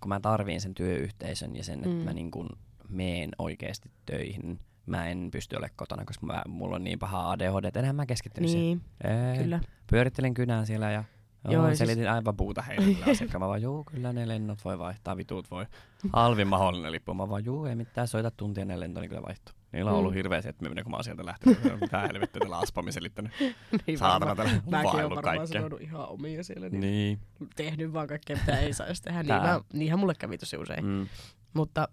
kun 0.00 0.08
mä 0.08 0.20
tarviin 0.20 0.60
sen 0.60 0.74
työyhteisön 0.74 1.56
ja 1.56 1.64
sen, 1.64 1.78
että 1.78 1.88
mm. 1.88 1.96
Mm. 1.96 2.04
mä 2.04 2.12
niin 2.12 2.30
kuin 2.30 2.48
meen 2.88 3.30
oikeasti 3.38 3.90
töihin, 4.06 4.60
mä 4.86 5.08
en 5.08 5.28
pysty 5.32 5.56
olemaan 5.56 5.76
kotona, 5.76 6.04
koska 6.04 6.26
mä, 6.26 6.42
mulla 6.48 6.76
on 6.76 6.84
niin 6.84 6.98
paha 6.98 7.30
ADHD, 7.30 7.64
että 7.64 7.80
enhän 7.80 7.96
mä 7.96 8.06
keskittynyt 8.06 8.50
niin, 8.50 8.80
siihen. 9.02 9.30
Ei, 9.32 9.42
kyllä. 9.42 9.60
Pyörittelin 9.90 10.34
kynää 10.34 10.64
siellä 10.64 10.90
ja 10.92 11.04
Joo, 11.44 11.52
Joo, 11.52 11.68
ja 11.68 11.76
selitin 11.76 12.04
siis- 12.04 12.14
aivan 12.14 12.36
puuta 12.36 12.62
heille. 12.62 12.96
Mä 13.38 13.48
vaan, 13.48 13.62
juu, 13.62 13.84
kyllä 13.84 14.12
ne 14.12 14.28
lennot 14.28 14.58
voi 14.64 14.78
vaihtaa, 14.78 15.16
vitut 15.16 15.50
voi. 15.50 15.66
Halvin 16.12 16.48
mahdollinen 16.48 16.92
lippu. 16.92 17.14
Mä 17.14 17.28
vaan, 17.28 17.44
juu, 17.44 17.64
ei 17.64 17.74
mitään, 17.76 18.08
soita 18.08 18.30
tuntia 18.30 18.64
ne 18.64 18.80
lento, 18.80 19.00
niin 19.00 19.08
kyllä 19.08 19.22
vaihtuu. 19.22 19.54
Niillä 19.72 19.90
on 19.90 19.96
ollut 19.96 20.12
Mm. 20.12 20.16
hirveä 20.16 20.40
settyminen, 20.42 20.84
kun 20.84 20.90
mä 20.90 20.96
oon 20.96 21.04
sieltä 21.04 21.26
lähtenyt. 21.26 21.80
Mitä 21.80 22.00
helvettiä 22.00 22.40
tällä 22.40 22.58
aspamin 22.58 22.92
selittänyt. 22.92 23.32
niin 23.86 23.98
Saatana 23.98 24.36
tällä 24.36 24.50
Mäkin 24.70 24.92
varmaan 24.92 25.22
kaikkea. 25.22 25.46
sanonut 25.46 25.80
ihan 25.80 26.08
omia 26.08 26.44
siellä, 26.44 26.68
niin, 26.68 26.80
Niin. 26.80 27.20
tehnyt 27.56 27.92
vaan 27.92 28.06
kaikkea, 28.08 28.36
mitä 28.36 28.58
ei 28.58 28.72
saisi 28.72 29.02
tehdä. 29.02 29.22
Niin 29.22 29.34
mä, 29.42 29.60
niinhän 29.72 29.98
mulle 29.98 30.14
kävi 30.18 30.38
tosi 30.38 30.56
usein. 30.56 30.84
Mm, 30.84 31.06
Mutta 31.54 31.88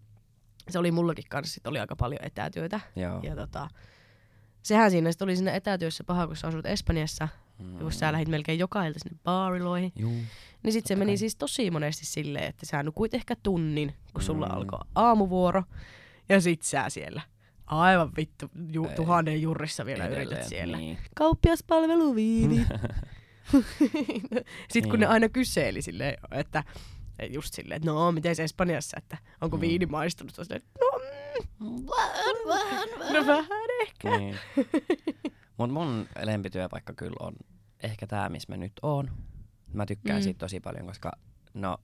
se 0.69 0.79
oli 0.79 0.91
mullakin 0.91 1.25
kanssa, 1.29 1.53
sit 1.53 1.67
oli 1.67 1.79
aika 1.79 1.95
paljon 1.95 2.19
etätyötä. 2.23 2.79
joo. 2.95 3.19
Ja 3.23 3.35
tota, 3.35 3.67
sehän 4.63 4.91
siinä 4.91 5.11
sit 5.11 5.21
oli 5.21 5.35
siinä 5.35 5.51
etätyössä 5.51 6.03
paha, 6.03 6.27
kun 6.27 6.35
sä 6.35 6.47
asut 6.47 6.65
Espanjassa, 6.65 7.27
Mm. 7.59 7.79
kun 7.79 7.91
sä 7.91 8.11
lähdit 8.11 8.27
melkein 8.27 8.59
joka 8.59 8.85
ilta 8.85 8.99
sinne 8.99 9.17
baariloihin. 9.23 9.91
Juu. 9.95 10.21
Niin 10.63 10.73
sit 10.73 10.85
se 10.85 10.95
meni 10.95 11.11
kai. 11.11 11.17
siis 11.17 11.35
tosi 11.35 11.71
monesti 11.71 12.05
silleen, 12.05 12.45
että 12.45 12.65
sä 12.65 12.83
nukuit 12.83 13.13
ehkä 13.13 13.35
tunnin, 13.43 13.93
kun 14.13 14.21
sulla 14.23 14.45
Mm. 14.47 14.55
alkoi 14.55 14.79
aamuvuoro. 14.95 15.63
Ja 16.29 16.41
sit 16.41 16.61
sä 16.61 16.85
siellä 16.89 17.21
aivan 17.65 18.11
vittu 18.17 18.49
ju, 18.71 18.85
Ei. 18.85 18.95
tuhannen 18.95 19.41
jurrissa 19.41 19.85
vielä 19.85 20.05
Edelleen, 20.05 20.27
yrität 20.27 20.47
siellä. 20.47 20.77
Niin. 20.77 20.97
Kauppiaspalveluviinit. 21.15 22.67
Sitten 24.71 24.89
kun 24.89 24.99
ne 24.99 25.05
Niin. 25.05 25.09
aina 25.11 25.29
kyseli 25.29 25.81
silleen, 25.81 26.17
että 26.31 26.63
just 27.29 27.53
silleen, 27.53 27.75
että 27.77 27.89
no 27.91 28.11
miten 28.11 28.35
Espanjassa, 28.43 28.97
että 28.97 29.17
onko 29.41 29.57
Mm. 29.57 29.61
viini 29.61 29.85
maistunut, 29.85 30.35
silleen, 30.35 30.61
no 30.81 30.99
mm, 31.59 31.85
vähän, 31.97 32.35
vähän, 32.47 32.89
vähän. 32.99 33.13
No 33.13 33.25
vähän 33.27 33.69
ehkä. 33.81 34.17
niin. 34.17 34.35
Mut 35.57 35.69
mun 35.71 36.07
lempityöpaikka 36.23 36.93
kyllä 36.93 37.15
on 37.19 37.33
ehkä 37.83 38.07
tää, 38.07 38.29
missä 38.29 38.53
mä 38.53 38.57
nyt 38.57 38.73
oon. 38.81 39.11
Mä 39.73 39.85
tykkään 39.85 40.19
Mm. 40.19 40.23
siitä 40.23 40.37
tosi 40.37 40.59
paljon, 40.59 40.85
koska 40.85 41.11
no, 41.53 41.77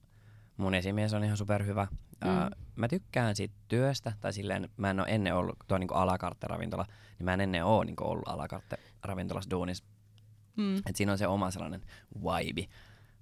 mun 0.56 0.74
esimies 0.74 1.14
on 1.14 1.24
ihan 1.24 1.36
superhyvä. 1.36 1.86
Mm. 2.24 2.30
Uh, 2.30 2.50
mä 2.76 2.88
tykkään 2.88 3.36
siitä 3.36 3.54
työstä, 3.68 4.12
tai 4.20 4.32
silleen, 4.32 4.68
mä 4.76 4.90
en 4.90 5.00
ole 5.00 5.08
ennen 5.10 5.34
ollut 5.34 5.56
tuo 5.68 5.78
niinku 5.78 5.94
alakartte-ravintola, 5.94 6.84
niin 7.18 7.24
mä 7.24 7.34
en 7.34 7.40
ennen 7.40 7.64
ole 7.64 7.84
niinku 7.84 8.04
ollut 8.04 8.28
alakartte-ravintolassa 8.28 9.50
duunis. 9.50 9.84
Mm. 10.56 10.76
Et 10.76 10.96
siinä 10.96 11.12
on 11.12 11.18
se 11.18 11.26
oma 11.26 11.50
sellainen 11.50 11.82
vibe. 12.14 12.68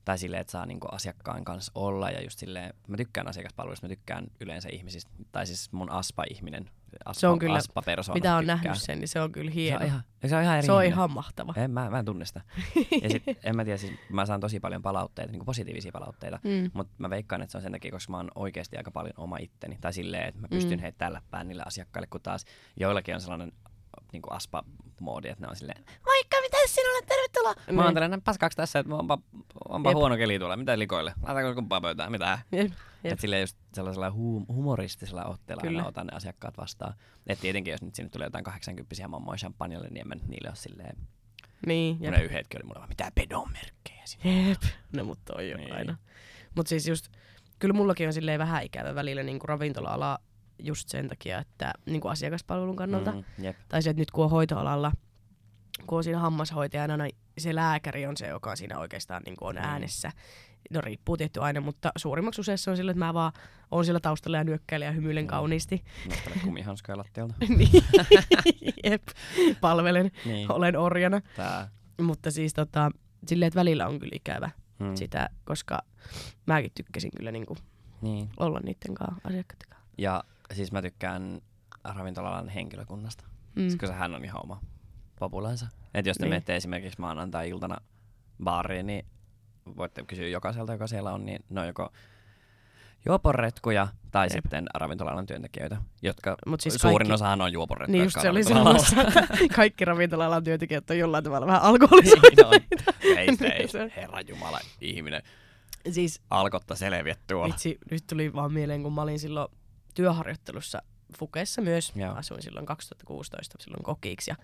Tai 0.05 0.19
silleen, 0.19 0.41
että 0.41 0.51
saa 0.51 0.67
niinku 0.67 0.87
asiakkaan 0.93 1.45
kanssa 1.45 1.73
olla 1.75 2.11
ja 2.11 2.23
just 2.23 2.38
silleen, 2.38 2.75
mä 2.88 2.97
tykkään 2.97 3.29
asiakaspalveluista, 3.29 3.87
mä 3.87 3.88
tykkään 3.88 4.27
yleensä 4.41 4.69
ihmisistä, 4.73 5.11
tai 5.33 5.47
siis 5.47 5.73
mun 5.73 5.91
aspa-ihminen, 5.91 6.71
aspa, 7.05 7.21
Se 7.21 7.29
on 7.29 7.38
kyllä- 7.38 7.59
aspa-persoona 7.59 8.15
Mitä 8.17 8.37
on 8.37 8.41
tykkään. 8.45 8.59
nähnyt 8.65 8.83
sen, 8.83 8.99
niin 8.99 9.09
se 9.09 9.21
on 9.21 9.33
kyllä 9.33 9.51
Se 9.51 9.55
hieno. 9.55 9.81
on 9.81 9.87
ihan, 9.87 10.03
se 10.27 10.37
on 10.37 10.43
ihan 10.43 10.57
eri 10.59 10.67
se 10.67 10.73
on 10.73 10.85
ihan 10.85 11.11
mahtava. 11.11 11.55
En, 11.57 11.71
mä, 11.71 11.91
mä 11.91 11.99
en 11.99 12.05
tunne 12.05 12.25
sitä. 12.25 12.41
Ja 13.03 13.11
sit, 13.11 13.23
en 13.45 13.57
mä 13.57 13.65
tiedä, 13.65 13.79
siis 13.79 13.93
mä 14.11 14.27
saan 14.27 14.41
tosi 14.41 14.61
paljon 14.61 14.83
palautteita, 14.83 15.33
niin 15.33 15.45
positiivisia 15.45 15.93
palautteita. 15.93 16.38
Mm. 16.45 16.71
Mutta 16.75 16.95
mä 16.99 17.11
veikkaan, 17.11 17.43
että 17.43 17.53
se 17.53 17.59
on 17.59 17.62
sen 17.62 17.73
takia, 17.73 17.91
koska 17.91 18.11
mä 18.11 18.17
oon 18.17 18.31
oikeasti 18.35 18.77
aika 18.77 18.91
paljon 18.91 19.15
oma 19.17 19.37
itteni. 19.37 19.79
Tai 19.81 19.93
silleen, 19.93 20.29
että 20.29 20.41
mä 20.41 20.49
pystyn 20.49 20.79
Mm. 20.79 20.83
heittämään 20.83 21.12
läppään 21.12 21.49
niille 21.49 21.62
asiakkaille, 21.67 22.07
kun 22.07 22.21
taas 22.21 22.45
joillakin 22.77 23.15
on 23.15 23.21
sellainen 23.21 23.53
niin 24.12 24.23
aspa-moodi, 24.31 25.29
että 25.29 25.45
ne 25.45 25.51
on 25.51 25.57
silleen, 25.57 25.85
Mä 27.45 27.81
oon 27.81 27.87
Niin. 27.87 27.95
tällainen 27.95 28.23
paskaaks 28.23 28.57
tässä, 28.57 28.79
että 28.79 28.95
onpa, 28.95 29.19
onpa 29.69 29.91
Jep. 29.91 29.95
huono 29.97 30.17
keli 30.17 30.39
tuolla, 30.39 30.57
mitä 30.57 30.79
likoille? 30.79 31.13
Laitaanko 31.23 31.55
kumpaa 31.55 31.81
pöytään, 31.81 32.13
mitä? 32.13 32.39
Jep, 32.53 32.61
jep. 32.71 32.73
Että 33.05 33.21
silleen 33.21 33.41
just 33.41 33.57
sellaisella 33.75 34.09
hum- 34.11 34.47
humoristisella 34.55 35.25
otteella 35.25 35.61
Kyllä. 35.61 35.79
aina 35.79 35.89
otan 35.89 36.07
ne 36.07 36.17
asiakkaat 36.17 36.59
vastaan. 36.59 36.95
Et 37.27 37.41
tietenkin, 37.41 37.73
jos 37.73 37.83
nyt 37.83 37.95
sinne 37.95 38.09
tulee 38.11 38.27
jotain 38.27 38.45
80 38.45 39.09
mammoja 39.09 39.37
champagneille, 39.39 39.89
niin 39.89 40.01
en 40.01 40.09
mä 40.09 40.15
niille 40.29 40.49
ole 40.49 40.57
silleen, 40.57 40.97
Niin, 41.67 41.97
Jep. 42.01 42.11
ne 42.15 42.19
yhdet 42.19 42.33
hetki 42.33 42.57
oli 42.57 42.65
mulle 42.65 42.79
vaan, 42.79 42.89
mitä 42.89 43.13
pedonmerkkejä 43.15 44.03
sinne. 44.05 44.49
Jep. 44.49 44.63
No 44.97 45.05
mut 45.05 45.19
toi 45.25 45.51
jo 45.51 45.57
Niin. 45.57 45.75
aina. 45.75 45.97
Mut 46.57 46.67
siis 46.67 46.87
just, 46.89 47.09
kyllä 47.59 47.73
mullakin 47.75 48.07
on 48.07 48.13
silleen 48.13 48.39
vähän 48.39 48.63
ikävä 48.65 48.95
välillä 48.95 49.23
niinku 49.23 49.47
ravintola-ala 49.47 50.19
just 50.59 50.89
sen 50.89 51.09
takia, 51.09 51.39
että 51.39 51.73
niinku 51.87 52.09
asiakaspalvelun 52.09 52.77
kannalta. 52.77 53.13
Mm. 53.13 53.25
Mm, 53.39 53.45
jep. 53.45 53.57
Tai 53.69 53.83
se, 53.83 53.91
että 53.91 54.01
nyt 54.01 54.11
kun 54.11 54.25
on 54.25 54.31
hoitoalalla, 54.31 54.93
kun 55.87 55.99
on 55.99 56.05
siinä 56.05 56.19
hammashoitajana, 56.19 56.97
niin 56.97 57.17
se 57.39 57.55
lääkäri 57.55 58.07
on 58.07 58.17
se, 58.17 58.27
joka 58.27 58.57
siinä 58.57 58.79
oikeastaan 58.79 59.23
niin 59.27 59.37
on 59.41 59.55
Mm. 59.57 59.63
äänessä. 59.63 60.13
No 60.71 60.81
riippuu 60.81 61.17
tietty 61.17 61.41
aina, 61.41 61.61
mutta 61.61 61.93
suurimmaksi 61.97 62.41
useassa 62.41 62.71
on 62.71 62.77
sillä, 62.77 62.91
että 62.91 63.05
mä 63.05 63.15
vaan 63.15 63.33
oon 63.71 63.85
siellä 63.85 64.01
taustalla 64.01 64.37
ja 64.37 64.45
nyökkäilen 64.45 64.87
ja 64.87 64.93
hymyilen 64.93 65.25
Mm. 65.25 65.29
kauniisti. 65.29 65.85
Nostelet 66.09 66.43
kumihanskoja 66.45 66.99
lattialta. 66.99 67.35
niin, 67.59 67.71
jep, 68.85 69.03
palvelen, 69.61 70.11
niin. 70.25 70.53
olen 70.53 70.77
orjana. 70.79 71.21
Tää. 71.37 71.69
Mutta 72.03 72.31
siis 72.31 72.55
tota, 72.55 72.91
silleen, 73.27 73.47
että 73.47 73.61
välillä 73.61 73.87
on 73.87 73.99
kyllä 73.99 74.13
ikävä 74.17 74.51
Mm. 74.79 74.97
sitä, 74.97 75.29
koska 75.45 75.79
mäkin 76.47 76.71
tykkäsin 76.75 77.11
kyllä 77.17 77.33
niinku 77.33 77.57
Niin. 78.01 78.29
olla 78.37 78.61
niiden 78.61 78.95
kanssa, 78.95 79.21
asiakkaiden 79.29 79.69
kanssa. 79.69 79.87
Ja 79.99 80.25
siis 80.53 80.73
mä 80.73 80.83
tykkään 80.83 81.41
ravintolalan 81.85 82.49
henkilökunnasta, 82.49 83.25
Mm. 83.57 83.63
mm. 83.63 83.79
koska 83.79 83.97
hän 83.97 84.15
on 84.15 84.25
ihan 84.25 84.41
oma 84.45 84.61
populansa. 85.23 85.67
Et 85.95 86.07
jos 86.07 86.17
te 86.17 86.23
Niin. 86.23 86.27
niin. 86.27 86.31
menette 86.33 86.57
esimerkiksi 86.57 87.01
maanantai-iltana 87.01 87.77
baariin, 88.45 88.87
niin 88.87 89.07
voitte 89.77 90.03
kysyä 90.07 90.29
jokaiselta, 90.29 90.73
joka 90.73 90.87
siellä 90.87 91.13
on, 91.13 91.25
niin 91.27 91.45
ne 91.49 91.61
on 91.61 91.67
joko 91.67 91.93
juoporetkuja 93.07 93.89
tai 94.11 94.27
Jep. 94.27 94.33
Sitten 94.33 94.67
ravintolalan 94.75 95.27
työntekijöitä, 95.27 95.77
jotka 96.03 96.37
Mut 96.47 96.61
siis 96.61 96.73
siis 96.75 96.83
suurin 96.83 96.97
kaikki- 97.09 97.15
osahan 97.15 97.41
on 97.41 97.53
juoporetkuja. 97.53 97.93
Niin 97.93 98.05
just 98.05 98.21
se 98.21 98.31
oli 98.31 98.45
sanomassa, 98.45 99.03
että 99.03 99.27
kaikki 99.57 99.85
ravintola-alan 99.85 100.45
työntekijät 100.45 100.91
on 100.91 100.99
jollain 100.99 101.25
tavalla 101.25 101.47
vähän 101.47 101.63
alkoholisoituneita. 101.63 102.93
Niin. 103.03 103.19
Ei 103.19 103.53
ei. 103.53 103.69
Se- 103.69 103.93
Herra 103.97 104.21
Jumala, 104.21 104.61
ihminen. 104.81 105.23
Siis 105.91 106.21
Alkotta 106.31 106.75
selviä 106.75 107.17
tuolla. 107.27 107.47
vitsi, 107.49 107.79
nyt 107.91 108.05
tuli 108.07 108.33
vaan 108.35 108.53
mieleen, 108.53 108.83
kun 108.83 108.93
mä 108.93 109.03
olin 109.03 109.19
silloin 109.19 109.49
työharjoittelussa 109.95 110.83
Fukessa 111.18 111.62
myös. 111.62 111.92
Joo. 111.96 112.14
Asuin 112.14 112.42
silloin 112.42 112.66
2016 112.66 113.57
silloin 113.61 113.83
kokiksi 113.83 114.31
ja 114.31 114.37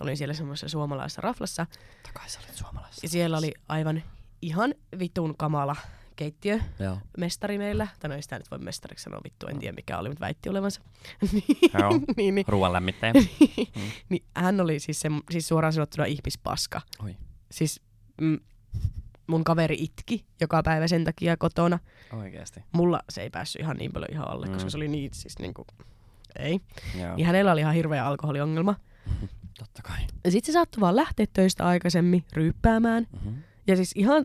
olin 0.00 0.16
siellä 0.16 0.34
semmoisessa 0.34 0.68
suomalaisessa 0.68 1.20
raflassa. 1.20 1.66
Takai 2.02 2.28
sä 2.30 2.38
olit 2.44 2.54
suomalaisessa. 2.54 3.04
Ja 3.04 3.08
siellä 3.08 3.38
oli 3.38 3.52
aivan 3.68 4.02
ihan 4.42 4.74
vitun 4.98 5.36
kamala 5.36 5.76
keittiö 6.16 6.60
Joo. 6.78 6.98
mestari 7.18 7.58
meillä. 7.58 7.88
Tai 8.00 8.08
no 8.08 8.14
ei 8.16 8.22
sitä 8.22 8.38
nyt 8.38 8.50
voi 8.50 8.58
mestariksi 8.58 9.02
sanoa 9.02 9.20
vittu, 9.24 9.46
en 9.46 9.58
tiedä 9.58 9.74
mikä 9.74 9.98
oli, 9.98 10.08
mutta 10.08 10.20
väitti 10.20 10.48
olevansa. 10.48 10.80
niin, 11.32 11.44
Joo. 11.80 11.90
niin, 12.16 12.34
niin, 12.34 12.44
Ruoan 12.48 12.72
lämmittäjä. 12.72 13.12
niin, 14.08 14.24
hän 14.36 14.60
oli 14.60 14.80
siis, 14.80 15.00
se, 15.00 15.08
siis 15.30 15.48
suoraan 15.48 15.72
sanottuna 15.72 16.04
ihmispaska. 16.04 16.80
Oi. 17.04 17.16
Siis 17.50 17.80
mm, 18.20 18.38
mun 19.26 19.44
kaveri 19.44 19.76
itki 19.78 20.26
joka 20.40 20.62
päivä 20.62 20.88
sen 20.88 21.04
takia 21.04 21.36
kotona. 21.36 21.78
Oikeesti. 22.12 22.60
Mulla 22.72 23.00
se 23.10 23.22
ei 23.22 23.30
päässyt 23.30 23.60
ihan 23.60 23.76
niin 23.76 23.92
paljon 23.92 24.12
ihan 24.12 24.30
alle, 24.30 24.46
mm. 24.46 24.52
koska 24.52 24.66
Mm. 24.66 24.70
se 24.70 24.76
oli 24.76 24.88
niin 24.88 25.10
siis 25.14 25.38
niinku, 25.38 25.66
ei. 26.38 26.60
Joo. 27.00 27.16
Niin 27.16 27.26
hänellä 27.26 27.52
oli 27.52 27.60
ihan 27.60 27.74
hirveä 27.74 28.06
alkoholiongelma. 28.06 28.74
Totta 29.58 29.82
kai. 29.82 29.98
Ja 30.24 30.30
sit 30.30 30.44
se 30.44 30.52
saattoi 30.52 30.80
vaan 30.80 30.96
lähteä 30.96 31.26
töistä 31.32 31.66
aikaisemmin 31.66 32.24
ryyppäämään. 32.32 33.06
Mm-hmm. 33.12 33.42
Ja 33.66 33.76
siis 33.76 33.92
ihan, 33.94 34.24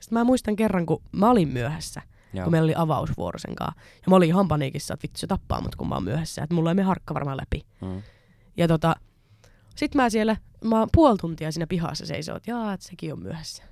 sit 0.00 0.10
mä 0.10 0.24
muistan 0.24 0.56
kerran, 0.56 0.86
kun 0.86 1.02
mä 1.12 1.30
olin 1.30 1.48
myöhässä. 1.48 2.02
Joo. 2.32 2.44
kun 2.44 2.50
meillä 2.50 2.66
oli 2.66 2.74
avausvuoro 2.76 3.38
sen 3.38 3.54
kanssa. 3.54 3.80
Ja 3.80 4.10
mä 4.10 4.16
olin 4.16 4.28
ihan 4.28 4.48
paniikissa, 4.48 4.94
että 4.94 5.02
vittu 5.02 5.18
se 5.18 5.26
tappaa 5.26 5.60
mut, 5.60 5.76
kun 5.76 5.88
mä 5.88 5.94
oon 5.94 6.04
myöhässä. 6.04 6.42
Että 6.42 6.54
mulla 6.54 6.70
ei 6.70 6.74
mene 6.74 6.86
harkka 6.86 7.14
varmaan 7.14 7.36
läpi. 7.36 7.66
Mm. 7.80 8.02
Ja 8.56 8.68
tota, 8.68 8.96
sit 9.76 9.94
mä 9.94 10.10
siellä, 10.10 10.36
mä 10.64 10.78
oon 10.78 10.88
puoli 10.94 11.18
tuntia 11.18 11.52
siinä 11.52 11.66
pihassa 11.66 12.06
seisoo, 12.06 12.36
että 12.36 12.50
jaa, 12.50 12.72
että 12.72 12.86
sekin 12.86 13.12
on 13.12 13.22
myöhässä. 13.22 13.62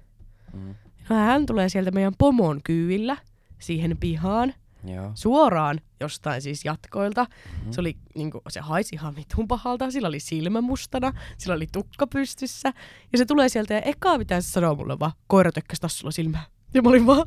Mm. 0.53 0.75
No, 1.09 1.17
hän 1.17 1.47
tulee 1.47 1.69
sieltä 1.69 1.91
meidän 1.91 2.15
pomon 2.19 2.61
kyydillä 2.65 3.17
siihen 3.59 3.97
pihaan, 4.01 4.55
Joo. 4.95 5.11
suoraan 5.15 5.81
jostain 6.01 6.43
siis 6.43 6.65
jatkoilta. 6.65 7.27
Mhm. 7.63 7.71
Se 7.73 7.81
oli 7.81 7.97
niinku, 8.15 8.41
se 8.49 8.61
haisi 8.61 8.95
ihan 8.95 9.17
vitun 9.17 9.49
pahalta, 9.49 9.91
sillä 9.91 10.09
oli 10.09 10.21
silmä 10.21 10.61
mustana, 10.61 11.13
sillä 11.39 11.55
oli 11.55 11.67
tukka 11.73 12.07
pystyssä. 12.07 12.73
Ja 13.13 13.19
se 13.19 13.25
tulee 13.27 13.49
sieltä 13.49 13.75
ja 13.75 13.81
eka 13.81 14.19
mitä 14.19 14.41
se 14.41 14.49
sanoo 14.51 14.75
mulle 14.75 14.99
vaan, 14.99 15.13
koira 15.27 15.53
tökkäs 15.53 15.81
taas 15.81 15.99
sulla 15.99 16.11
silmää. 16.11 16.45
Ja 16.75 16.83
mä 16.83 16.89
olin 16.89 17.07
vaan, 17.07 17.27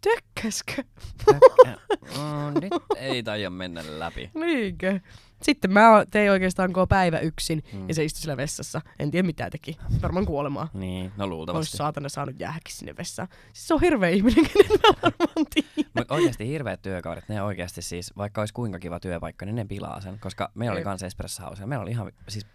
tökkäskö? 0.00 0.82
mm, 1.30 2.54
nyt 2.62 2.72
ei 2.96 3.22
taida 3.22 3.50
mennä 3.50 3.82
läpi. 3.98 4.30
Niinkö? 4.34 5.00
Sitten 5.42 5.72
mä 5.72 6.04
tein 6.10 6.30
oikeastaan 6.30 6.72
koko 6.72 6.86
päivä 6.86 7.18
yksin 7.18 7.62
Mm. 7.72 7.88
ja 7.88 7.94
se 7.94 8.04
istui 8.04 8.20
siellä 8.20 8.36
vessassa. 8.36 8.80
En 8.98 9.10
tiedä 9.10 9.26
mitä 9.26 9.50
teki. 9.50 9.76
Varmaan 10.02 10.26
kuolemaa. 10.26 10.68
Niin, 10.74 11.04
no 11.04 11.24
Olisi 11.24 11.28
luultavasti. 11.30 11.76
saatana 11.76 12.08
saanut 12.08 12.40
jäädäkin 12.40 12.74
sinne 12.74 12.94
vessaan. 12.98 13.28
Siis 13.52 13.68
se 13.68 13.74
on 13.74 13.80
hirveä 13.80 14.10
ihminen, 14.10 14.46
kenen 14.52 14.70
mä 14.70 14.88
varmaan 15.02 15.46
tiedän. 15.54 15.87
Mutta 15.98 16.14
oikeasti 16.14 16.46
hirveät 16.48 16.82
työkaudet, 16.82 17.28
ne 17.28 17.42
oikeasti 17.42 17.82
siis, 17.82 18.16
vaikka 18.16 18.40
olisi 18.42 18.54
kuinka 18.54 18.78
kiva 18.78 19.00
työpaikka, 19.00 19.46
niin 19.46 19.56
ne 19.56 19.64
pilaa 19.64 20.00
sen. 20.00 20.18
Koska 20.18 20.50
meillä 20.54 20.72
oli 20.74 20.84
kans 20.84 21.02
Espresso 21.02 21.42
House, 21.42 21.66
meillä 21.66 21.82
oli 21.82 21.90
ihan 21.90 22.12
siis 22.28 22.46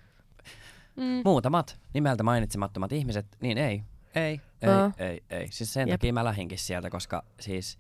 Mm. 0.96 1.22
muutamat 1.26 1.80
nimeltä 1.94 2.24
mainitsemattomat 2.24 2.92
ihmiset, 2.92 3.26
niin 3.42 3.58
ei, 3.58 3.84
ei, 4.16 4.42
ei, 4.62 4.70
Aa. 4.70 4.92
ei, 4.98 5.24
ei. 5.30 5.48
Siis 5.52 5.74
sen 5.74 5.88
Jep. 5.88 5.94
takia 6.00 6.14
mä 6.14 6.24
lähinkin 6.24 6.60
sieltä, 6.60 6.90
koska 6.90 7.24
siis 7.40 7.80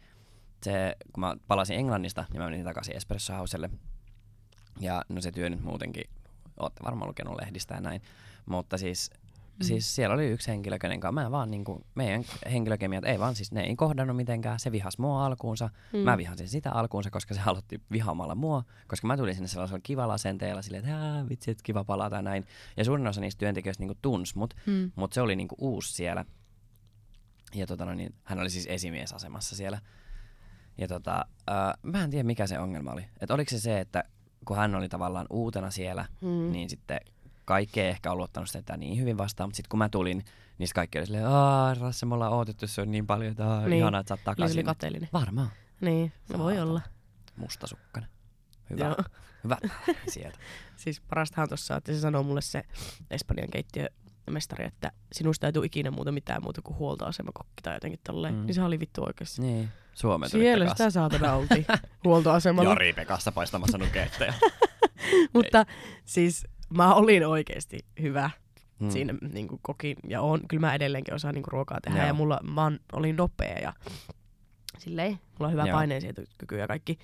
se, 0.63 0.95
kun 1.13 1.21
mä 1.21 1.35
palasin 1.47 1.77
Englannista, 1.77 2.25
niin 2.31 2.41
mä 2.41 2.49
menin 2.49 2.65
takaisin 2.65 2.95
Espresso 2.95 3.33
Houselle. 3.33 3.69
Ja 4.79 5.01
no 5.09 5.21
se 5.21 5.31
työ 5.31 5.49
nyt 5.49 5.61
muutenkin, 5.63 6.03
ootte 6.59 6.83
varmaan 6.85 7.09
lukenut 7.09 7.35
lehdistä 7.41 7.73
ja 7.75 7.81
näin. 7.81 8.01
Mutta 8.45 8.77
siis, 8.77 9.11
mm. 9.59 9.63
siis 9.63 9.95
siellä 9.95 10.13
oli 10.13 10.27
yksi 10.27 10.51
henkilö, 10.51 10.79
kenen 10.79 10.99
kanssa 10.99 11.21
mä 11.21 11.31
vaan 11.31 11.51
niinku, 11.51 11.81
meidän 11.95 12.23
henkilökemiat 12.51 13.05
ei 13.05 13.19
vaan 13.19 13.35
siis, 13.35 13.51
ne 13.51 13.61
ei 13.61 13.75
kohdannut 13.75 14.15
mitenkään. 14.17 14.59
Se 14.59 14.71
vihas 14.71 14.97
mua 14.97 15.25
alkuunsa, 15.25 15.69
mm. 15.93 15.99
mä 15.99 16.17
vihasin 16.17 16.47
sitä 16.47 16.71
alkuunsa, 16.71 17.09
koska 17.11 17.33
se 17.33 17.41
aloitti 17.45 17.81
vihaamalla 17.91 18.35
mua. 18.35 18.63
Koska 18.87 19.07
mä 19.07 19.17
tulin 19.17 19.33
sinne 19.35 19.47
sellaisella 19.47 19.79
kivalla 19.83 20.13
asenteella 20.13 20.61
silleen, 20.61 20.83
että 20.85 20.97
"Ää, 20.97 21.29
vitsi, 21.29 21.51
että 21.51 21.63
kiva 21.63 21.83
palata 21.83 22.21
näin. 22.21 22.45
Ja 22.77 22.85
suurin 22.85 23.07
osa 23.07 23.21
niistä 23.21 23.39
työntekijöistä 23.39 23.81
niinku 23.81 23.97
tunsi 24.01 24.37
mut, 24.37 24.53
Mm. 24.65 24.91
mutta 24.95 25.15
se 25.15 25.21
oli 25.21 25.35
niinku 25.35 25.55
uusi 25.59 25.93
siellä. 25.93 26.25
Ja 27.55 27.67
tota, 27.67 27.85
no 27.85 27.93
niin, 27.93 28.15
hän 28.23 28.39
oli 28.39 28.49
siis 28.49 28.67
esimiesasemassa 28.69 29.55
siellä. 29.55 29.81
Ja 30.77 30.87
tota, 30.87 31.25
äh, 31.51 31.73
mä 31.83 32.03
en 32.03 32.09
tiedä 32.09 32.23
mikä 32.23 32.47
se 32.47 32.59
ongelma 32.59 32.91
oli. 32.91 33.05
Että 33.21 33.33
oliko 33.33 33.49
se 33.49 33.59
se, 33.59 33.79
että 33.79 34.03
kun 34.45 34.57
hän 34.57 34.75
oli 34.75 34.89
tavallaan 34.89 35.25
uutena 35.29 35.71
siellä, 35.71 36.05
Mm. 36.21 36.51
niin 36.51 36.69
sitten 36.69 36.99
kaikki 37.45 37.81
ei 37.81 37.87
ehkä 37.89 38.11
ollut 38.11 38.23
ottanut 38.23 38.49
sitä 38.49 38.77
niin 38.77 38.99
hyvin 38.99 39.17
vastaan, 39.17 39.47
mutta 39.47 39.57
sitten 39.57 39.69
kun 39.69 39.77
mä 39.79 39.89
tulin, 39.89 40.25
niin 40.57 40.69
kaikki 40.75 40.97
oli 40.97 41.05
silleen, 41.05 41.27
aah 41.27 41.79
Rasse, 41.79 42.05
me 42.05 42.13
ollaan 42.13 42.31
odotettu 42.33 42.67
se 42.67 42.81
on 42.81 42.91
niin 42.91 43.07
paljon, 43.07 43.31
että 43.31 43.47
aah, 43.49 43.65
Niin. 43.65 43.77
ihanaa, 43.79 43.99
että 44.01 44.09
sä 44.09 44.13
oot 44.13 44.19
se 44.19 44.29
oli 44.29 44.35
takaisin. 44.35 44.65
kateellinen. 44.65 45.09
Varmaan. 45.13 45.49
Niin, 45.81 46.11
no 46.29 46.39
voi 46.39 46.59
olla. 46.59 46.81
Mustasukkainen. 47.35 48.09
Hyvä. 48.69 48.85
Joo. 48.85 48.95
Hyvä. 49.43 49.57
Sieltä. 50.13 50.37
Siis 50.75 51.01
parastahan 51.01 51.47
tuossa, 51.49 51.75
että 51.75 51.93
se 51.93 51.99
sanoo 51.99 52.23
mulle 52.23 52.41
se 52.41 52.63
Espanjan 53.11 53.49
keittiömestari, 53.49 54.65
että 54.65 54.91
sinusta 55.13 55.47
ei 55.47 55.53
tule 55.53 55.65
ikinä 55.65 55.91
muuta 55.91 56.11
mitään 56.11 56.43
muuta 56.43 56.61
kuin 56.61 56.77
huoltoasemakokki 56.77 57.61
tai 57.63 57.73
jotenkin 57.75 57.99
tolleen. 58.03 58.35
Mm. 58.35 58.45
Niin 58.45 58.53
se 58.55 58.61
oli 58.63 58.79
vittu 58.79 59.03
oikeassa. 59.03 59.41
Niin. 59.41 59.69
Suomeen 59.93 60.31
tuli 60.31 60.43
Siellä 60.43 60.65
Pekas. 60.65 60.77
sitä 60.77 60.89
saatana 60.89 61.33
oltiin 61.33 61.65
huoltoasemalla. 62.05 62.69
Jari 62.69 62.93
Pekassa 62.93 63.31
paistamassa 63.31 63.77
nuketteja. 63.77 64.33
Mutta 65.33 65.65
siis 66.05 66.47
mä 66.77 66.93
olin 66.95 67.27
oikeasti 67.27 67.79
hyvä 68.01 68.29
Mm. 68.79 68.85
mm. 68.85 68.91
siinä 68.91 69.13
niin 69.33 69.47
kuin 69.47 69.59
kokin 69.63 69.97
ja 70.07 70.21
on, 70.21 70.39
kyllä 70.47 70.61
mä 70.67 70.73
edelleenkin 70.75 71.13
osaan 71.13 71.33
niin 71.33 71.43
kuin 71.43 71.51
ruokaa 71.51 71.77
tehdä 71.81 71.97
Joo. 71.97 72.07
ja 72.07 72.13
mulla 72.13 72.39
mä 72.43 72.63
oon- 72.63 72.79
olin 72.93 73.15
nopea 73.15 73.59
ja 73.59 73.73
silleen, 74.77 75.11
mulla 75.11 75.45
on 75.47 75.51
hyvä 75.51 75.65
Joo. 75.67 75.77
paineensietokyky 75.77 76.57
ja 76.57 76.67
kaikki. 76.67 76.97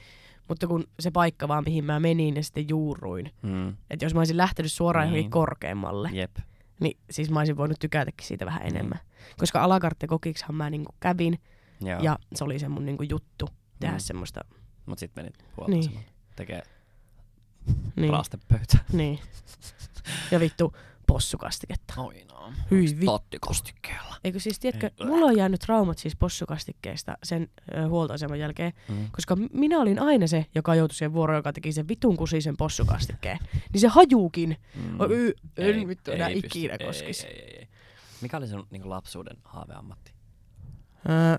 Mutta 0.47 0.67
kun 0.67 0.83
se 0.99 1.11
paikka 1.11 1.47
vaan, 1.47 1.63
mihin 1.65 1.85
mä 1.85 1.99
menin 1.99 2.35
ja 2.35 2.43
sitten 2.43 2.69
juuruin, 2.69 3.31
Mm. 3.41 3.75
että 3.89 4.05
jos 4.05 4.13
mä 4.13 4.19
olisin 4.19 4.37
lähtenyt 4.37 4.71
suoraan 4.71 5.07
Niin. 5.07 5.13
johonkin 5.15 5.31
korkeammalle, 5.31 6.09
Jep. 6.13 6.37
niin 6.79 6.97
siis 7.11 7.31
mä 7.31 7.39
olisin 7.39 7.57
voinut 7.57 7.79
tykätäkin 7.79 8.27
siitä 8.27 8.45
vähän 8.45 8.61
Niin. 8.63 8.75
enemmän. 8.75 8.99
Koska 9.37 9.61
alakartte 9.63 10.07
kokiksihan 10.07 10.55
mä 10.55 10.69
niinku 10.69 10.91
kävin 10.99 11.39
Joo. 11.81 11.99
ja 12.01 12.19
se 12.35 12.43
oli 12.43 12.59
se 12.59 12.67
mun 12.69 12.85
niinku 12.85 13.03
juttu 13.03 13.49
tehdä 13.79 13.93
Mm. 13.95 13.99
semmoista. 13.99 14.41
Mut 14.85 14.99
sit 14.99 15.11
menit 15.15 15.33
huoltoasemaan. 15.57 16.03
Niin. 16.03 16.13
Tekee 16.35 16.61
Niin, 17.95 18.13
raastepöytä. 18.13 18.77
niin. 18.93 19.19
Ja 20.31 20.39
vittu 20.39 20.75
possukastiketta. 21.07 21.93
Oi 22.01 22.25
no. 22.31 22.53
Hyi 22.71 22.93
Tottikastikkeella. 23.05 24.15
Eikö 24.23 24.39
siis, 24.39 24.59
tiedätkö, 24.59 24.89
Ei. 24.99 25.05
mulla 25.05 25.25
on 25.25 25.37
jäänyt 25.37 25.59
traumat 25.61 25.97
siis 25.97 26.15
possukastikkeesta 26.15 27.17
sen 27.23 27.47
ö, 27.77 27.87
huoltoaseman 27.87 28.39
jälkeen, 28.39 28.73
Mm. 28.89 29.11
koska 29.11 29.35
minä 29.53 29.79
olin 29.79 29.99
aina 30.01 30.27
se, 30.27 30.45
joka 30.55 30.75
joutui 30.75 30.95
siihen 30.95 31.13
vuoroon, 31.13 31.37
joka 31.37 31.53
teki 31.53 31.71
sen 31.71 31.87
vitun 31.87 32.17
kusisen 32.17 32.57
possukastikkeen. 32.57 33.37
Niin 33.73 33.81
se 33.81 33.87
hajuukin. 33.87 34.57
Mm. 34.75 34.99
Oi, 34.99 35.07
y- 35.11 35.33
en 35.57 35.75
Ei- 35.75 35.87
vittu 35.87 36.11
enää 36.11 36.27
ikinä 36.29 36.77
koskisi. 36.77 37.27
Ei, 37.27 37.33
ei, 37.41 37.57
ei. 37.59 37.67
Mikä 38.21 38.37
oli 38.37 38.47
sun 38.47 38.67
niin 38.71 38.89
lapsuuden 38.89 39.37
haaveammatti? 39.43 40.13
Öö, 41.09 41.37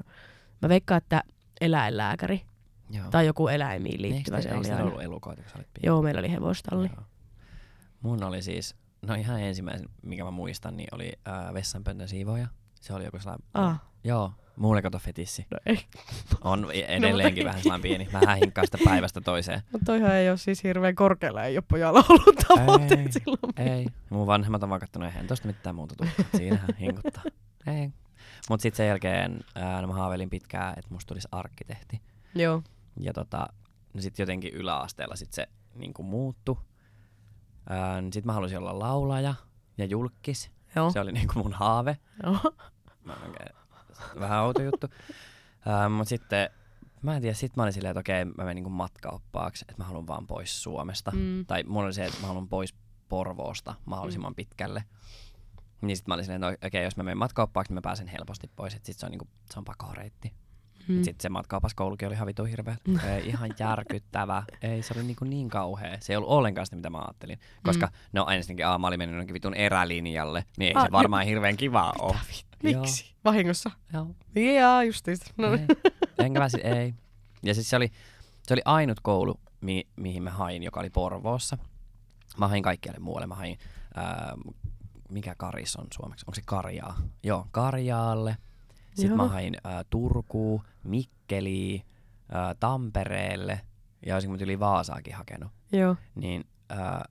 mä 0.62 0.68
veikkaan, 0.68 0.98
että 0.98 1.22
eläinlääkäri 1.60 2.42
Joo. 2.90 3.06
tai 3.10 3.26
joku 3.26 3.48
eläimiin 3.48 3.94
Eikö 4.04 4.14
liittyvä 4.14 4.36
te- 4.36 4.42
se 4.42 4.48
eikö 4.48 4.58
oli 4.60 4.70
aina. 4.70 4.84
ollut 4.84 5.02
elukoita, 5.02 5.42
kun? 5.52 5.64
Joo, 5.82 6.02
meillä 6.02 6.18
oli 6.18 6.30
hevostalli. 6.30 6.90
Joo. 6.96 7.04
Mun 8.02 8.22
oli 8.24 8.42
siis, 8.42 8.74
no 9.02 9.14
ihan 9.14 9.40
ensimmäisen, 9.40 9.88
mikä 10.02 10.24
mä 10.24 10.30
muistan, 10.30 10.76
niin 10.76 10.88
oli 10.92 11.12
äh, 11.28 11.54
vessanpöntön 11.54 12.08
siivoja. 12.08 12.46
Se 12.80 12.94
oli 12.94 13.04
joku 13.04 13.18
sellainen, 13.18 13.46
Ah, 13.54 13.80
joo, 14.04 14.32
mulle 14.56 14.82
kato 14.82 14.98
fetissi. 14.98 15.46
no 15.50 15.58
ei. 15.66 15.78
On 16.40 16.68
e- 16.74 16.96
edelleenkin 16.96 17.40
ei. 17.40 17.44
vähän 17.44 17.62
sellainen 17.62 17.82
pieni. 17.82 18.08
Mä 18.12 18.34
hinkkaan 18.34 18.66
sitä 18.66 18.78
päivästä 18.84 19.20
toiseen. 19.20 19.62
Mutta 19.72 19.84
toihan 19.84 20.14
ei 20.14 20.28
ole 20.30 20.36
siis 20.38 20.64
hirveän 20.64 20.94
korkealla, 20.94 21.44
ei 21.44 21.56
ole 21.56 21.64
pojalla 21.68 22.04
ollut 22.08 22.36
tavoitteet 22.48 23.00
Ei, 23.00 23.12
silloin. 23.12 23.70
Ei. 23.72 23.86
Mun 24.10 24.26
vanhemmat 24.26 24.62
on 24.62 24.68
vaan 24.68 24.80
kattonut, 24.80 25.08
eihän 25.08 25.26
tosta 25.26 25.46
mitään 25.46 25.74
muuta 25.76 25.94
tule. 25.96 26.10
Siinähän 26.36 26.74
hinkuttaa. 26.80 27.22
Ei. 27.66 27.90
Mut 28.50 28.60
sit 28.60 28.74
sen 28.74 28.86
jälkeen 28.88 29.40
ää, 29.54 29.80
no 29.82 29.88
mä 29.88 29.94
haaveilin 29.94 30.30
pitkään, 30.30 30.70
että 30.78 30.94
musta 30.94 31.08
tulisi 31.08 31.28
arkkitehti. 31.32 32.00
Joo. 32.34 32.62
Ja 33.00 33.12
tota, 33.12 33.46
no 33.94 34.00
sit 34.00 34.18
jotenkin 34.18 34.54
yläasteella 34.54 35.16
sit 35.16 35.32
se 35.32 35.48
niinku 35.74 36.02
muuttu. 36.02 36.58
Ää, 37.68 38.00
niin 38.00 38.12
sit 38.12 38.24
mä 38.24 38.32
halusin 38.32 38.58
olla 38.58 38.78
laulaja 38.78 39.34
ja 39.78 39.84
julkis. 39.84 40.50
Joo. 40.76 40.90
Se 40.90 41.00
oli 41.00 41.12
niinku 41.12 41.38
mun 41.38 41.52
haave. 41.52 41.98
Joo. 42.22 42.54
Mä 43.04 43.16
vähän 44.20 44.42
outo 44.42 44.62
juttu. 44.62 44.86
Ää, 45.66 45.88
mut 45.88 46.08
sitten, 46.08 46.50
mä 47.02 47.16
en 47.16 47.22
tiedä, 47.22 47.34
sit 47.34 47.56
mä 47.56 47.62
olin 47.62 47.72
silleen, 47.72 47.90
että 47.90 48.00
okei, 48.00 48.24
mä 48.24 48.32
menin 48.36 48.54
niinku 48.54 48.70
matkaoppaaksi, 48.70 49.64
että 49.68 49.82
mä 49.82 49.86
haluan 49.86 50.06
vaan 50.06 50.26
pois 50.26 50.62
Suomesta. 50.62 51.10
Mm. 51.10 51.46
Tai 51.46 51.62
mulla 51.62 51.86
oli 51.86 51.92
se, 51.92 52.04
että 52.04 52.20
mä 52.20 52.26
haluan 52.26 52.48
pois 52.48 52.74
Porvoosta 53.08 53.74
mahdollisimman 53.84 54.34
pitkälle. 54.34 54.84
Niin 55.80 55.96
sit 55.96 56.06
mä 56.06 56.14
olin 56.14 56.24
silleen, 56.24 56.44
että 56.44 56.66
no, 56.66 56.68
okei, 56.68 56.84
jos 56.84 56.96
mä 56.96 57.02
menen 57.02 57.18
matkaoppaaksi, 57.18 57.70
niin 57.70 57.74
mä 57.74 57.82
pääsen 57.82 58.06
helposti 58.06 58.50
pois. 58.56 58.74
Et 58.74 58.84
sit 58.84 58.98
se 58.98 59.06
on, 59.06 59.10
niinku, 59.10 59.28
se 59.52 59.58
on 59.58 59.64
pakoreitti. 59.64 60.32
Mm. 60.90 60.96
Mm. 60.96 61.04
Sitten 61.04 61.22
se 61.22 61.28
matkaopaskoulukin 61.28 62.08
oli 62.08 62.14
ihan 62.14 62.26
vitu 62.26 62.44
hirveä. 62.44 62.76
Ei, 63.08 63.28
ihan 63.28 63.50
järkyttävä. 63.58 64.42
Ei, 64.62 64.82
se 64.82 64.94
oli 64.96 65.02
niinku 65.04 65.24
niin 65.24 65.48
kauhea. 65.48 65.96
Se 66.00 66.12
ei 66.12 66.16
ollut 66.16 66.30
ollenkaan 66.30 66.66
sitä, 66.66 66.76
mitä 66.76 66.90
mä 66.90 66.98
ajattelin. 66.98 67.38
Koska 67.64 67.86
mm. 67.86 67.92
no 68.12 68.26
ensinnäkin 68.30 68.66
A, 68.66 68.78
mä 68.78 68.86
olin 68.86 68.98
mennyt 68.98 69.14
jonnekin 69.14 69.34
vitun 69.34 69.54
erälinjalle, 69.54 70.44
niin 70.58 70.68
ei 70.68 70.74
Ah, 70.74 70.84
se 70.84 70.92
varmaan 70.92 71.24
hirveän 71.26 71.56
kiva 71.56 71.92
ole. 71.98 72.16
Miksi? 72.62 73.14
Vahingossa. 73.24 73.70
Joo. 73.92 74.06
Jaa, 74.54 74.84
justiista. 74.84 75.30
No, 75.36 75.52
Ei. 75.52 75.66
Enkä 76.18 76.40
mä 76.40 76.48
sit, 76.48 76.64
ei. 76.64 76.94
Ja 77.42 77.54
siis 77.54 77.70
se 77.70 77.76
oli, 77.76 77.90
se 78.42 78.54
oli 78.54 78.62
ainut 78.64 79.00
koulu, 79.02 79.40
mi, 79.60 79.86
mihin 79.96 80.22
mä 80.22 80.30
hain, 80.30 80.62
joka 80.62 80.80
oli 80.80 80.90
Porvoossa. 80.90 81.58
Mä 82.38 82.48
hain 82.48 82.62
kaikkialle 82.62 83.00
muualle. 83.00 83.26
Mä 83.26 83.34
hain, 83.34 83.58
ää, 83.94 84.34
mikä 85.10 85.34
Karis 85.38 85.76
on 85.76 85.86
suomeksi? 85.94 86.24
Onko 86.28 86.34
se 86.34 86.42
Karjaa? 86.44 86.98
Joo, 87.22 87.46
Karjaalle. 87.50 88.36
Sitten 88.94 89.16
mä 89.16 89.22
Joo. 89.22 89.28
hain 89.30 89.56
ää, 89.64 89.84
Turkuun, 89.90 90.62
Mikkeliin, 90.84 91.82
Tampereelle 92.60 93.60
ja 94.06 94.14
olisinko 94.14 94.36
mä 94.36 94.42
yli 94.44 94.60
Vaasaakin 94.60 95.14
hakenut. 95.14 95.52
Joo. 95.72 95.96
Niin 96.14 96.44
ää, 96.68 97.04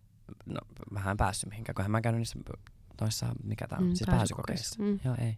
no, 0.46 0.60
mä 0.92 1.12
en 1.12 1.18
päässyt 1.18 1.50
mihinkään, 1.50 1.76
kun 1.76 1.92
mä 1.92 2.02
käynyt 2.02 2.20
niissä 2.20 2.40
noissa, 3.02 3.28
mikä 3.44 3.68
tää 3.68 3.78
on, 3.80 3.84
Mm, 3.86 3.94
siis 3.96 4.10
pääsykokeissa. 4.10 4.84
Mm. 4.84 5.00
Joo, 5.06 5.16
ei. 5.20 5.38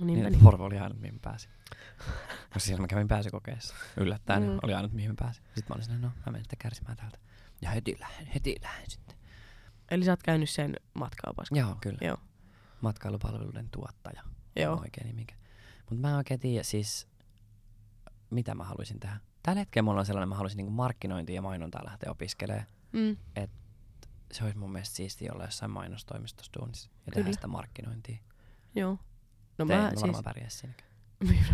Niinpä 0.00 0.22
Niin, 0.22 0.32
niin. 0.32 0.44
Porvo 0.44 0.64
oli 0.64 0.78
ainut, 0.78 1.00
mihin 1.00 1.14
mä 1.14 1.20
pääsin. 1.22 1.50
Koska 2.44 2.60
siellä 2.66 2.80
mä 2.80 2.86
kävin 2.86 3.08
pääsykokeessa. 3.08 3.74
Yllättäen 3.96 4.42
Mm. 4.42 4.58
oli 4.62 4.74
ainut, 4.74 4.92
mihin 4.92 5.10
mä 5.10 5.14
pääsin. 5.18 5.44
Sitten 5.44 5.64
mä 5.68 5.74
olin 5.74 5.84
silleen, 5.84 6.02
no 6.02 6.08
mä 6.08 6.22
menen 6.26 6.40
sitten 6.44 6.58
kärsimään 6.58 6.96
täältä. 6.96 7.18
Ja 7.62 7.70
heti 7.70 7.96
lähden, 8.00 8.26
heti 8.26 8.56
lähden 8.62 8.90
sitten. 8.90 9.16
Eli 9.90 10.04
sä 10.04 10.12
oot 10.12 10.22
käynyt 10.22 10.50
sen 10.50 10.76
matkaopassa. 10.94 11.56
Joo, 11.56 11.76
kyllä. 11.80 11.98
Joo. 12.00 12.16
Matkailupalveluiden 12.80 13.68
tuottaja. 13.70 14.22
Joo. 14.56 14.80
Oikein 14.80 15.06
nimikä. 15.06 15.34
Mutta 15.78 15.94
mä 16.00 16.10
en 16.10 16.16
oikein 16.16 16.40
tiedä, 16.40 16.62
siis 16.62 17.08
mitä 18.32 18.54
mä 18.54 18.64
haluaisin 18.64 19.00
tehdä. 19.00 19.16
Tällä 19.42 19.58
hetkellä 19.58 19.84
mulla 19.84 20.00
on 20.00 20.06
sellainen, 20.06 20.28
mä 20.28 20.34
haluaisin 20.34 20.56
niinku 20.56 20.72
markkinointia 20.72 21.34
ja 21.34 21.42
mainontaa 21.42 21.84
lähteä 21.84 22.10
opiskelemaan. 22.10 22.66
Mm. 22.92 23.16
Se 24.32 24.44
olisi 24.44 24.58
mun 24.58 24.72
mielestä 24.72 24.96
siistiä 24.96 25.32
olla 25.32 25.44
jossain 25.44 25.70
mainostoimistossa 25.70 26.52
duunissa 26.58 26.90
ja 26.90 27.12
Kyllä. 27.12 27.24
tehdä 27.24 27.32
sitä 27.32 27.46
markkinointia. 27.46 28.16
Joo. 28.74 28.98
No 29.58 29.66
Te, 29.66 29.76
mä 29.76 29.82
mä 29.82 29.88
siis... 29.88 30.02
varmaan 30.02 30.24
pärjäs 30.24 30.58
siinäkään. 30.58 30.90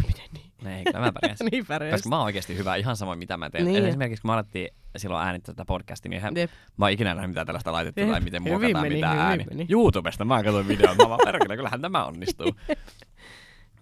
Miten 0.06 0.28
niin? 0.32 0.52
No 0.62 0.70
ei, 0.70 0.84
kyllä 0.84 1.00
mä 1.00 1.12
pärjäs. 1.12 1.38
niin 1.50 1.66
pärjäs. 1.66 1.92
Koska 1.92 2.08
mä 2.08 2.16
oon 2.16 2.24
oikeasti 2.24 2.56
hyvä 2.56 2.76
ihan 2.76 2.96
sama 2.96 3.16
mitä 3.16 3.36
mä 3.36 3.50
teen. 3.50 3.64
Niin. 3.64 3.74
Niin. 3.74 3.88
Esimerkiksi 3.88 4.22
kun 4.22 4.28
mä 4.28 4.34
alettiin 4.34 4.68
silloin 4.96 5.26
äänittää 5.26 5.54
tätä 5.54 5.64
podcastia, 5.64 6.10
niin 6.10 6.16
eihän, 6.16 6.36
Jep. 6.36 6.50
mä 6.76 6.84
oon 6.84 6.92
ikinä 6.92 7.14
nähnyt 7.14 7.30
mitään 7.30 7.46
tällaista 7.46 7.72
laitetta 7.72 8.00
Jep. 8.00 8.10
tai 8.10 8.20
miten 8.20 8.42
muokataan 8.42 8.84
meni, 8.84 8.94
mitään 8.94 9.18
ääni. 9.18 9.44
meni. 9.50 9.66
YouTubesta 9.70 10.24
mä 10.24 10.42
katsoin 10.42 10.68
videon, 10.68 10.96
mä 10.96 11.08
vaan 11.08 11.20
perkele, 11.24 11.56
kyllähän 11.56 11.80
tämä 11.80 12.04
onnistuu. 12.04 12.52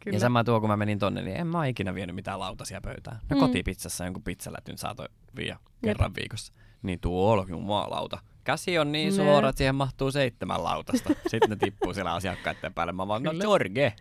Kyllä. 0.07 0.17
Ja 0.17 0.21
sama 0.21 0.45
tuo, 0.45 0.61
kun 0.61 0.69
mä 0.71 0.77
menin 0.77 0.99
tonne, 0.99 1.23
niin 1.23 1.37
en 1.37 1.47
mä 1.47 1.67
ikinä 1.67 1.95
vienyt 1.95 2.15
mitään 2.17 2.41
lautasia 2.41 2.81
pöytään. 2.81 3.17
No 3.31 3.37
Mm. 3.37 3.41
kotipizzassa 3.41 4.05
jonkun 4.05 4.23
pizzalätyn 4.23 4.79
saatoi 4.79 5.07
viedä 5.37 5.59
kerran 5.85 6.15
viikossa. 6.15 6.53
Niin 6.83 7.01
tuolla 7.01 7.45
jumalauta. 7.49 8.19
Käsi 8.45 8.79
on 8.79 8.93
niin 8.93 9.09
Ne. 9.09 9.17
suora, 9.25 9.49
että 9.49 9.59
siihen 9.59 9.75
mahtuu 9.75 10.11
seitsemän 10.13 10.65
lautasta. 10.65 11.09
Sitten 11.31 11.51
ne 11.51 11.57
tippuu 11.57 11.95
siellä 11.95 12.15
asiakkaiden 12.15 12.75
päälle. 12.75 12.93
Mä 12.93 13.09
vaan, 13.09 13.23
no 13.23 13.31
Kyllä. 13.31 13.45
Jorge, 13.45 13.93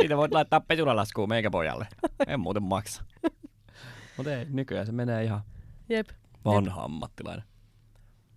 siitä 0.00 0.16
voit 0.16 0.32
laittaa 0.32 0.60
pesulalaskuun 0.60 1.28
meikä 1.28 1.50
pojalle. 1.50 1.88
En 2.26 2.40
muuten 2.40 2.62
maksa. 2.62 3.02
Mutta 4.16 4.36
ei, 4.36 4.46
nykyään 4.50 4.86
se 4.86 4.92
menee 4.92 5.24
ihan 5.24 5.40
Jep. 5.88 6.08
vanha 6.44 6.82
ammattilainen. 6.84 7.44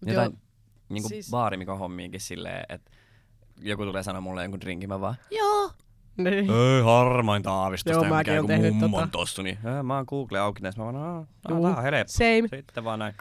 Mut 0.02 0.10
Jotain 0.10 0.32
joo, 0.32 0.40
niin 0.90 1.04
kuin 1.04 1.10
siis... 1.10 1.30
baarimikon 1.32 1.80
hommiinkin 1.80 2.22
silleen, 2.22 2.66
että 2.70 2.92
joku 3.62 3.84
tulee 3.86 4.04
sanoa 4.04 4.22
mulle 4.22 4.42
jonkun 4.44 4.62
drinkin, 4.62 4.90
mä 4.90 5.02
vaan, 5.02 5.16
Joo. 5.32 5.72
Niin. 6.18 6.50
ei 6.52 6.82
harmainta 6.84 7.52
aavistusta, 7.54 8.06
Joo, 8.06 8.18
mikä 8.18 8.34
joku 8.34 8.48
mummon 8.74 8.92
tota. 9.02 9.08
tossu, 9.12 9.42
niin 9.42 9.58
"Ää, 9.66 9.84
mä 9.84 9.96
oon 9.96 10.06
Google 10.08 10.40
auki 10.40 10.62
näissä, 10.62 10.82
mä 10.82 10.86
vaan, 10.94 10.96
"Aa, 10.96 11.18
Juu, 11.50 11.62
tää 11.64 11.76
on 11.78 11.84
helppo. 11.84 12.04
Same. 12.08 12.48
Sitten 12.60 12.84
vaan 12.84 13.00
näin. 13.00 13.16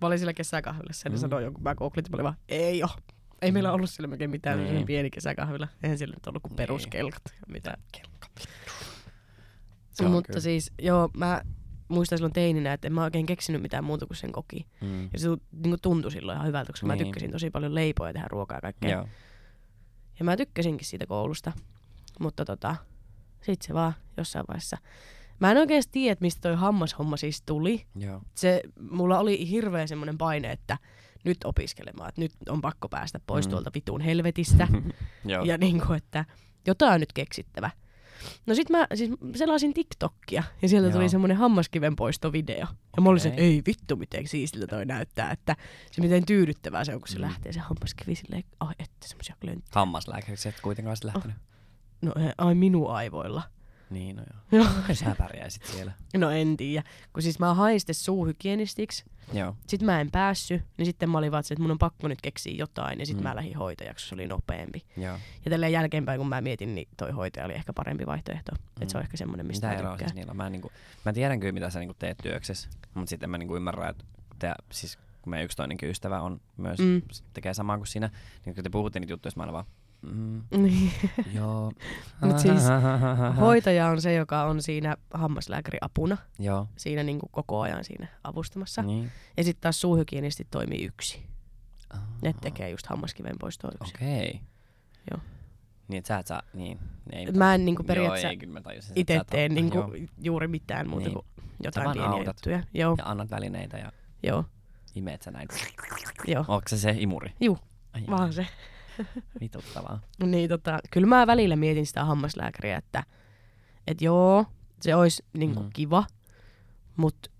Mä 0.00 0.06
olin 0.06 0.18
sillä 0.18 0.32
kesäkahvilassa 0.34 1.06
ja 1.06 1.10
ne 1.10 1.16
Mm. 1.16 1.20
sanoi 1.20 1.42
jonkun, 1.42 1.62
mä 1.64 1.74
googlit, 1.74 2.10
mä 2.10 2.14
olin 2.16 2.24
vaan, 2.24 2.36
ei 2.48 2.82
oo. 2.82 2.88
Ei 3.42 3.52
meillä 3.52 3.72
ollut 3.72 3.90
sillä 3.90 4.06
melkein 4.08 4.30
mitään 4.30 4.58
Niin. 4.58 4.74
niin. 4.74 4.86
pieni 4.86 5.10
kesäkahvila. 5.10 5.68
Eihän 5.82 5.98
sillä 5.98 6.14
nyt 6.14 6.26
ollut 6.26 6.42
kuin 6.42 6.50
Niin. 6.50 6.56
peruskelkat 6.56 7.22
ja 7.26 7.32
mitään. 7.52 7.80
Se 9.90 10.04
on 10.04 10.10
Mutta 10.10 10.26
kyllä. 10.26 10.40
siis, 10.40 10.72
joo, 10.82 11.10
mä 11.16 11.42
muistan 11.88 12.18
silloin 12.18 12.32
teininä, 12.32 12.72
että 12.72 12.86
en 12.88 12.92
mä 12.92 13.04
oikein 13.04 13.26
keksinyt 13.26 13.62
mitään 13.62 13.84
muuta 13.84 14.06
kuin 14.06 14.16
sen 14.16 14.32
koki. 14.32 14.66
Mm. 14.80 15.08
Ja 15.12 15.18
se 15.18 15.28
niin 15.64 15.76
tuntui 15.82 16.12
silloin 16.12 16.36
ihan 16.36 16.46
hyvältä, 16.48 16.72
koska 16.72 16.84
niin. 16.86 16.88
mä 16.88 16.94
Niin. 16.96 17.06
tykkäsin 17.06 17.30
tosi 17.30 17.50
paljon 17.50 17.74
leipoa 17.74 18.06
ja 18.06 18.12
tehdä 18.12 18.28
ruokaa 18.30 18.56
ja 18.56 18.60
kaikkea. 18.60 18.90
Joo. 18.90 19.08
Ja 20.18 20.24
mä 20.24 20.36
tykkäsinkin 20.36 20.86
siitä 20.86 21.06
koulusta. 21.06 21.52
Mutta 22.18 22.44
tota, 22.44 22.76
sit 23.40 23.62
se 23.62 23.74
vaan 23.74 23.92
jossain 24.16 24.44
vaiheessa. 24.48 24.78
Mä 25.40 25.50
en 25.50 25.56
oikein 25.56 25.82
tiedä, 25.90 26.12
että 26.12 26.24
mistä 26.24 26.40
toi 26.40 26.54
hammashomma 26.56 27.16
siis 27.16 27.42
tuli. 27.42 27.86
Joo. 27.96 28.22
Se, 28.34 28.60
mulla 28.90 29.18
oli 29.18 29.48
hirveä 29.50 29.86
semmoinen 29.86 30.18
paine, 30.18 30.50
että 30.52 30.78
nyt 31.24 31.38
opiskelemaan, 31.44 32.08
että 32.08 32.20
nyt 32.20 32.32
on 32.48 32.60
pakko 32.60 32.88
päästä 32.88 33.20
pois 33.26 33.46
Mm. 33.46 33.50
tuolta 33.50 33.70
vitun 33.74 34.00
helvetistä. 34.00 34.68
Ja 35.44 35.58
niin 35.58 35.80
kuin, 35.86 35.96
että 35.96 36.24
jotain 36.66 36.94
on 36.94 37.00
nyt 37.00 37.12
keksittävä. 37.12 37.70
No 38.46 38.54
sit 38.54 38.70
mä 38.70 38.86
siis 38.94 39.10
selasin 39.36 39.74
TikTokia 39.74 40.42
ja 40.62 40.68
sieltä 40.68 40.88
Joo. 40.88 40.92
tuli 40.96 41.08
semmoinen 41.08 41.36
hammaskiven 41.36 41.96
poistovideo. 41.96 42.66
Ja 42.96 43.02
mä 43.02 43.08
olisin, 43.08 43.30
että 43.32 43.42
ei 43.42 43.62
vittu 43.66 43.96
miten 43.96 44.28
siistiltä 44.28 44.66
toi 44.66 44.86
näyttää, 44.86 45.30
että 45.30 45.56
se 45.90 46.00
miten 46.00 46.26
tyydyttävää 46.26 46.84
se 46.84 46.94
on, 46.94 47.00
kun 47.00 47.08
se 47.08 47.16
Mm. 47.18 47.22
lähtee 47.22 47.52
se 47.52 47.60
hammaskivi 47.60 48.14
silleen, 48.14 48.44
ai 48.60 48.74
että 48.78 49.08
semmosia 49.08 49.36
klönttejä. 49.40 49.72
Hammaslääkäriksi 49.74 50.48
et 50.48 50.60
kuitenkaan 50.62 50.90
olisi 50.90 51.06
lähtenyt. 51.06 51.36
No 52.02 52.12
eh, 52.16 52.32
ai 52.38 52.54
minun 52.54 52.90
aivoilla. 52.90 53.42
Niin, 53.90 54.16
no 54.16 54.22
joo. 54.52 54.64
Joo. 54.64 54.94
Sä 54.94 55.14
pärjäisit 55.18 55.64
siellä. 55.64 55.92
No 56.16 56.30
en 56.30 56.56
tiedä. 56.56 56.82
Kun 57.12 57.22
siis 57.22 57.38
mä 57.38 57.54
hain 57.54 57.80
sitten 57.80 57.94
suuhygienistiksi, 57.94 59.04
Joo. 59.32 59.56
sit 59.66 59.82
mä 59.82 60.00
en 60.00 60.10
päässyt, 60.10 60.62
niin 60.76 60.86
sitten 60.86 61.10
mä 61.10 61.18
olin 61.18 61.32
vaan, 61.32 61.40
että 61.50 61.62
mun 61.62 61.70
on 61.70 61.78
pakko 61.78 62.08
nyt 62.08 62.20
keksiä 62.22 62.54
jotain, 62.58 63.00
ja 63.00 63.06
sitten 63.06 63.24
Mm. 63.24 63.28
mä 63.28 63.36
lähdin 63.36 63.56
hoitajaksi, 63.56 64.08
se 64.08 64.14
oli 64.14 64.26
nopeampi. 64.26 64.84
Joo. 64.96 65.18
Ja 65.44 65.50
tälleen 65.50 65.72
jälkeenpäin, 65.72 66.18
kun 66.18 66.28
mä 66.28 66.40
mietin, 66.40 66.74
niin 66.74 66.88
toi 66.96 67.10
hoitaja 67.10 67.46
oli 67.46 67.54
ehkä 67.54 67.72
parempi 67.72 68.06
vaihtoehto. 68.06 68.52
Mm. 68.52 68.82
Että 68.82 68.92
se 68.92 68.98
on 68.98 69.04
ehkä 69.04 69.16
semmoinen, 69.16 69.46
mistä 69.46 69.68
Mitä 69.68 69.82
mä 69.82 69.88
tykkään. 69.88 70.08
siis 70.08 70.14
niillä? 70.14 70.34
Mä, 70.34 70.46
en 70.46 70.52
niinku, 70.52 70.72
mä 71.04 71.12
tiedän 71.12 71.40
kyllä, 71.40 71.52
mitä 71.52 71.70
sä 71.70 71.78
niinku 71.78 71.94
teet 71.98 72.18
työksessä, 72.22 72.68
mutta 72.94 73.10
sitten 73.10 73.30
mä 73.30 73.38
niinku 73.38 73.56
ymmärrän, 73.56 73.90
että 73.90 74.04
te, 74.38 74.54
siis 74.72 74.98
kun 75.22 75.30
meidän 75.30 75.44
yksi 75.44 75.56
toinenkin 75.56 75.90
ystävä 75.90 76.20
on 76.20 76.40
myös, 76.56 76.78
Mm. 76.78 76.84
mm. 76.84 77.02
tekee 77.32 77.54
samaa 77.54 77.76
kuin 77.76 77.86
sinä, 77.86 78.10
niin 78.44 78.54
kun 78.54 78.64
te 78.64 78.70
puhutte 78.70 79.00
niitä 79.00 79.12
juttuja, 79.12 79.32
mä 79.36 79.42
aina 79.42 79.52
vaan, 79.52 79.64
mm, 80.02 80.42
Niin. 80.56 80.92
joo. 81.34 81.72
Mut 82.20 82.38
siis 82.38 82.62
Hoitaja 83.40 83.86
on 83.88 84.00
se, 84.02 84.14
joka 84.14 84.42
on 84.44 84.62
siinä 84.62 84.96
hammaslääkäri 85.14 85.78
apuna, 85.80 86.16
Joo, 86.38 86.68
siinä 86.76 87.02
niin 87.02 87.18
kuin 87.18 87.30
koko 87.32 87.60
ajan 87.60 87.84
siinä 87.84 88.06
avustamassa. 88.24 88.82
niin. 88.82 89.10
Ja 89.36 89.44
sitten 89.44 89.60
taas 89.62 89.80
suuhygienistit 89.80 90.48
toimii 90.50 90.84
yksi. 90.84 91.26
Ne 92.22 92.28
Aha. 92.30 92.38
tekee 92.40 92.70
just 92.70 92.86
hammaskiven 92.86 93.36
poistoa 93.40 93.70
yksin. 93.80 93.96
Okei. 93.96 94.28
Okay. 94.28 94.40
Joo. 95.10 95.20
Niin, 95.88 96.02
sä 96.06 96.18
et 96.18 96.26
saa, 96.26 96.42
niin. 96.54 96.78
Ei, 97.12 97.32
Mä 97.32 97.54
en 97.54 97.64
niin 97.64 97.76
kuin 97.76 97.84
Joo, 97.84 97.88
periaatteessa 97.94 98.92
itse 98.96 99.20
tee 99.30 99.48
niin 99.48 99.70
kuin 99.70 100.08
juuri 100.22 100.48
mitään 100.48 100.88
muuta 100.88 101.04
Niin. 101.08 101.14
kuin 101.14 101.26
jotain 101.64 101.92
pieniä 101.92 102.10
autat. 102.10 102.26
juttuja. 102.26 102.62
Joo, 102.74 102.94
Ja 102.98 103.04
annat 103.04 103.30
välineitä 103.30 103.78
ja 103.78 103.92
joo, 104.22 104.44
imeet 104.94 105.22
sä 105.22 105.30
näin. 105.30 105.48
joo. 106.26 106.44
Onko 106.48 106.68
se 106.68 106.78
se 106.78 106.94
imuri? 106.98 107.32
Juu, 107.40 107.58
Ai, 107.92 108.02
vaan 108.10 108.32
se. 108.32 108.46
Vituttavaa. 109.40 110.00
Niin 110.26 110.48
tota, 110.48 110.78
kyllä 110.90 111.06
mä 111.06 111.26
välillä 111.26 111.56
mietin 111.56 111.86
sitä 111.86 112.04
hammaslääkäriä, 112.04 112.76
että 112.76 113.02
et 113.86 114.02
joo, 114.02 114.44
se 114.80 114.94
olisi 114.94 115.24
niin 115.32 115.54
kuin 115.54 115.66
Mm. 115.66 115.70
kiva, 115.72 116.04
mutta 116.96 117.30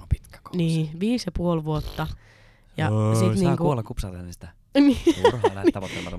On 0.00 0.08
pitkä 0.08 0.38
koulutus. 0.42 0.56
niin, 0.56 1.00
viisi 1.00 1.26
ja 1.28 1.32
puoli 1.36 1.64
vuotta. 1.64 2.06
Ja 2.76 2.88
Oi, 2.90 3.16
sit 3.16 3.24
saa 3.24 3.34
niinku, 3.34 3.64
kuolla 3.64 3.82
kupsatellen 3.82 4.32
sitä. 4.32 4.48
niin. 4.80 4.96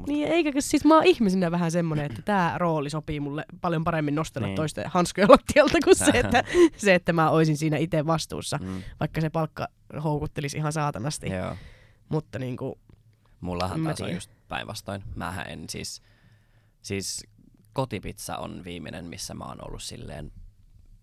Niin, 0.08 0.28
eikä 0.28 0.52
siis 0.62 0.86
mä 0.86 0.96
oon 0.96 1.06
ihmisenä 1.06 1.52
vähän 1.52 1.72
semmonen, 1.72 2.06
että 2.06 2.22
tämä 2.22 2.54
rooli 2.58 2.90
sopii 2.90 3.20
mulle 3.20 3.46
paljon 3.62 3.84
paremmin 3.84 4.16
nostella 4.16 4.48
Niin. 4.48 4.56
toisten 4.56 4.86
hanskoja 4.90 5.28
lattialta 5.30 5.78
kuin 5.84 5.96
se 5.96 6.12
että, 6.14 6.44
se, 6.78 6.96
että 6.96 7.14
mä 7.14 7.30
oisin 7.30 7.58
siinä 7.58 7.78
itse 7.78 8.06
vastuussa. 8.06 8.60
Mm, 8.62 8.82
Vaikka 9.00 9.22
se 9.22 9.30
palkka 9.30 9.68
houkuttelisi 10.04 10.58
ihan 10.58 10.74
saatanasti. 10.74 11.30
joo. 11.30 11.56
Mutta 12.10 12.40
niin 12.40 12.58
kuin, 12.58 12.76
Mullahan 13.42 13.84
taas 13.84 14.02
on 14.02 14.14
just 14.14 14.32
päinvastoin. 14.54 15.04
Mähän 15.16 15.46
en 15.50 15.70
siis, 15.70 16.02
siis 16.82 17.24
kotipizza 17.74 18.38
on 18.38 18.62
viimeinen, 18.64 19.06
missä 19.06 19.34
mä 19.34 19.46
oon 19.46 19.68
ollut 19.68 19.84
silleen 19.84 20.32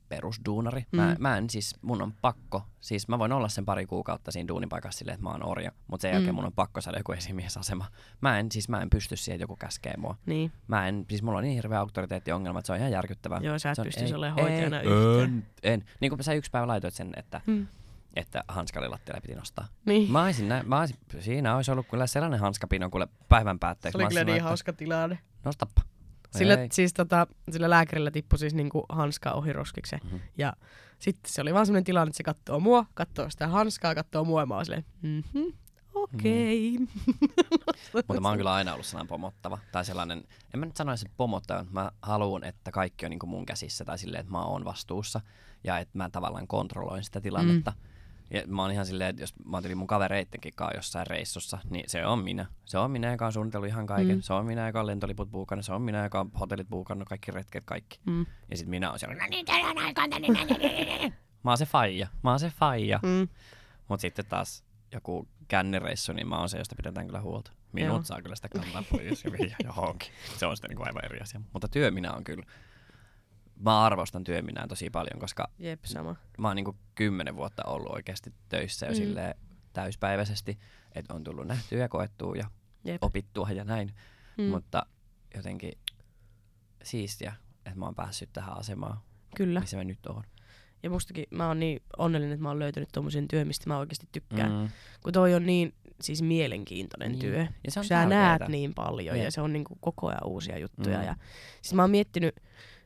perusduunari. 0.08 0.80
Mm. 0.92 0.96
Mä, 0.96 1.10
Mm. 1.10 1.16
mä 1.22 1.36
en 1.38 1.50
siis, 1.50 1.74
mun 1.82 2.02
on 2.02 2.12
pakko, 2.22 2.62
siis 2.80 3.08
mä 3.08 3.18
voin 3.18 3.32
olla 3.32 3.48
sen 3.48 3.64
pari 3.64 3.86
kuukautta 3.86 4.30
siinä 4.32 4.48
duunipaikassa 4.48 4.98
silleen, 4.98 5.14
että 5.14 5.22
mä 5.24 5.30
oon 5.30 5.46
orja, 5.46 5.72
mutta 5.86 6.02
sen 6.02 6.12
jälkeen 6.12 6.34
Mm. 6.34 6.36
mun 6.36 6.44
on 6.44 6.52
pakko 6.52 6.80
saada 6.80 6.98
joku 6.98 7.12
esimiesasema. 7.12 7.86
Mä 8.20 8.38
en, 8.38 8.52
siis 8.52 8.68
mä 8.68 8.80
en 8.82 8.90
pysty 8.90 9.16
siihen, 9.16 9.36
että 9.36 9.42
joku 9.42 9.56
käskee 9.56 9.94
mua. 9.96 10.16
niin, 10.26 10.52
Mä 10.68 10.88
en, 10.88 11.06
siis 11.08 11.22
mulla 11.22 11.38
on 11.38 11.44
niin 11.44 11.54
hirveä 11.54 11.80
auktoriteettiongelma, 11.80 12.58
että 12.58 12.66
se 12.66 12.72
on 12.72 12.78
ihan 12.78 12.90
järkyttävää. 12.92 13.40
joo, 13.42 13.58
sä 13.58 13.70
et 13.70 13.76
Se 13.76 13.80
on- 13.82 13.86
pystyisi 13.86 14.14
olemaan 14.14 14.42
hoitajana 14.42 14.80
ei, 14.80 14.86
yhtään. 14.86 15.20
En, 15.22 15.46
en. 15.62 15.84
Niin 16.00 16.10
kuin 16.10 16.24
sä 16.24 16.32
yksi 16.32 16.50
päivä 16.50 16.66
laitoit 16.66 16.94
sen, 16.94 17.12
että, 17.16 17.40
Mm. 17.46 17.66
Että 18.16 18.44
hanskalilattialle 18.48 19.20
piti 19.20 19.34
nostaa. 19.34 19.68
Niin. 19.86 20.12
Mä 20.12 20.24
olisin, 20.24 20.48
nä- 20.48 20.62
mä 20.66 20.78
olisin, 20.80 20.96
siinä 21.20 21.56
olisi 21.56 21.70
ollut 21.70 21.86
kyllä 21.90 22.06
sellainen 22.06 22.40
hanskapino 22.40 22.90
kuule 22.90 23.08
päivän 23.28 23.58
päätteeksi. 23.58 23.98
se 23.98 24.04
oli 24.04 24.08
kyllä 24.08 24.24
niin 24.24 24.42
hauska 24.42 24.72
tilanne. 24.72 25.18
Nostappa. 25.44 25.82
Sillä, 26.38 26.54
Ei. 26.54 26.68
siis 26.72 26.94
tota, 26.94 27.26
sillä 27.50 27.70
lääkärillä 27.70 28.10
tippui 28.10 28.38
siis 28.38 28.54
niinku 28.54 28.86
hanskaa 28.88 29.32
ohi 29.32 29.52
roskiksen. 29.52 30.00
Mhm. 30.04 30.16
Ja 30.38 30.52
sitten 30.98 31.32
se 31.32 31.42
oli 31.42 31.54
vaan 31.54 31.66
semmoinen 31.66 31.84
tilanne, 31.84 32.08
että 32.08 32.16
se 32.16 32.22
katsoo 32.22 32.60
mua, 32.60 32.86
katsoo 32.94 33.30
sitä 33.30 33.48
hanskaa, 33.48 33.94
katsoo 33.94 34.24
mua 34.24 34.42
ja 34.42 34.46
mä 34.46 34.54
oon 34.54 34.64
silleen, 34.64 34.84
mhm, 35.02 35.44
okei. 35.94 36.78
Mutta 38.08 38.20
mä 38.20 38.28
oon 38.28 38.36
kyllä 38.36 38.52
aina 38.54 38.72
ollut 38.72 38.86
sellainen 38.86 39.08
pomottava. 39.08 39.58
Tai 39.72 39.84
sellainen, 39.84 40.24
en 40.54 40.60
mä 40.60 40.66
nyt 40.66 40.76
sanoisi, 40.76 41.06
että 41.06 41.16
pomottava, 41.16 41.58
mutta 41.58 41.72
mä 41.74 41.90
haluan, 42.02 42.44
että 42.44 42.70
kaikki 42.70 43.06
on 43.06 43.10
niin 43.10 43.18
kuin 43.18 43.30
mun 43.30 43.46
käsissä. 43.46 43.84
Tai 43.84 43.98
silleen, 43.98 44.20
että 44.20 44.32
mä 44.32 44.42
oon 44.44 44.64
vastuussa. 44.64 45.20
Ja 45.64 45.78
että 45.78 45.98
mä 45.98 46.10
tavallaan 46.10 46.46
kontrolloin 46.46 47.04
sitä 47.04 47.20
tilannetta. 47.20 47.70
Mm. 47.70 47.89
Ja 48.30 48.42
mä 48.46 48.62
oon 48.62 48.70
ihan 48.70 48.86
silleen, 48.86 49.10
että 49.10 49.22
jos 49.22 49.34
mä 49.44 49.56
oon 49.56 49.76
mun 49.76 49.86
kavereittenkin 49.86 50.52
kanssa 50.56 50.78
jossain 50.78 51.06
reissussa, 51.06 51.58
niin 51.70 51.84
se 51.88 52.06
on 52.06 52.24
minä. 52.24 52.46
Se 52.64 52.78
on 52.78 52.90
minä, 52.90 53.10
joka 53.10 53.26
on 53.26 53.32
suunnitellut 53.32 53.68
ihan 53.68 53.86
kaiken. 53.86 54.16
Mm. 54.16 54.22
Se 54.22 54.32
on 54.32 54.46
minä, 54.46 54.66
joka 54.66 54.80
on 54.80 54.86
lentoliput 54.86 55.30
buukannut. 55.30 55.66
Se 55.66 55.72
on 55.72 55.82
minä, 55.82 56.04
joka 56.04 56.20
on 56.20 56.30
hotellit 56.40 56.68
buukannut, 56.68 57.08
kaikki 57.08 57.30
retket, 57.30 57.64
kaikki. 57.64 58.00
Mm. 58.06 58.26
Ja 58.50 58.56
sit 58.56 58.68
minä 58.68 58.90
oon 58.90 58.98
siellä, 58.98 59.16
no 59.16 59.26
niin, 59.30 59.46
näin." 59.46 61.14
Mä 61.44 61.50
oon 61.50 61.58
se 61.58 61.66
faija. 61.66 62.08
Mä 62.22 62.30
oon 62.30 62.40
se 62.40 62.50
faija. 62.50 63.00
Mm. 63.02 63.28
Mut 63.88 64.00
sitten 64.00 64.26
taas 64.26 64.64
joku 64.92 65.28
kännireissu, 65.48 66.12
niin 66.12 66.28
mä 66.28 66.38
oon 66.38 66.48
se, 66.48 66.58
josta 66.58 66.74
pidetään 66.76 67.06
kyllä 67.06 67.20
huolta. 67.20 67.52
Minut 67.72 67.96
Joo. 67.96 68.02
saa 68.02 68.22
kyllä 68.22 68.36
sitä 68.36 68.48
kantaa 68.48 68.82
pois 68.90 69.24
ja 69.24 69.30
johonkin. 69.64 70.12
Se 70.38 70.46
on 70.46 70.56
sitten 70.56 70.68
niinku 70.68 70.82
aivan 70.82 71.04
eri 71.04 71.20
asia. 71.20 71.40
Mutta 71.52 71.68
työminä 71.68 72.12
on 72.12 72.24
kyllä, 72.24 72.46
mä 73.64 73.80
arvostan 73.84 74.24
työminää 74.24 74.66
tosi 74.66 74.90
paljon, 74.90 75.20
koska 75.20 75.48
Jep, 75.58 75.84
sama. 75.84 76.16
mä 76.38 76.48
oon 76.48 76.56
niinku 76.56 76.76
kymmenen 76.94 77.36
vuotta 77.36 77.62
ollut 77.64 77.92
oikeasti 77.92 78.32
töissä 78.48 78.86
jo 78.86 78.92
Mm. 78.92 78.96
silleen 78.96 79.34
täyspäiväisesti, 79.72 80.58
että 80.94 81.14
on 81.14 81.24
tullut 81.24 81.46
nähtyä 81.46 81.78
ja 81.78 81.88
koettua 81.88 82.36
ja 82.36 82.50
Jep. 82.84 83.02
opittua 83.04 83.48
ja 83.50 83.64
näin. 83.64 83.92
Mm. 84.38 84.44
Mutta 84.44 84.86
jotenkin 85.34 85.72
siistiä, 86.82 87.32
että 87.66 87.78
mä 87.78 87.84
oon 87.84 87.94
päässyt 87.94 88.30
tähän 88.32 88.56
asemaan, 88.58 88.98
Kyllä. 89.36 89.60
missä 89.60 89.76
mä 89.76 89.84
nyt 89.84 90.06
oon. 90.06 90.24
Ja 90.82 90.90
mustakin 90.90 91.24
mä 91.30 91.46
oon 91.48 91.60
niin 91.60 91.82
onnellinen, 91.98 92.32
että 92.34 92.42
mä 92.42 92.48
oon 92.48 92.58
löytänyt 92.58 92.88
tommosen 92.92 93.28
työn, 93.28 93.46
mistä 93.46 93.68
mä 93.68 93.78
oikeasti 93.78 94.08
tykkään. 94.12 94.52
Mm. 94.52 94.68
Kun 95.02 95.12
toi 95.12 95.34
on 95.34 95.46
niin 95.46 95.74
siis 96.00 96.22
mielenkiintoinen 96.22 97.10
Niin. 97.12 97.20
työ. 97.20 97.46
Ja 97.64 97.70
se 97.70 97.80
on 97.80 97.86
Sä 97.86 98.06
näet 98.06 98.42
niin 98.48 98.74
paljon 98.74 99.16
Jep. 99.16 99.24
ja 99.24 99.30
se 99.30 99.40
on 99.40 99.52
niinku 99.52 99.76
koko 99.80 100.06
ajan 100.08 100.26
uusia 100.26 100.58
juttuja. 100.58 100.98
Mm. 100.98 101.04
Ja, 101.04 101.16
siis 101.62 101.74
mä 101.74 101.82
oon 101.82 101.90
miettinyt 101.90 102.34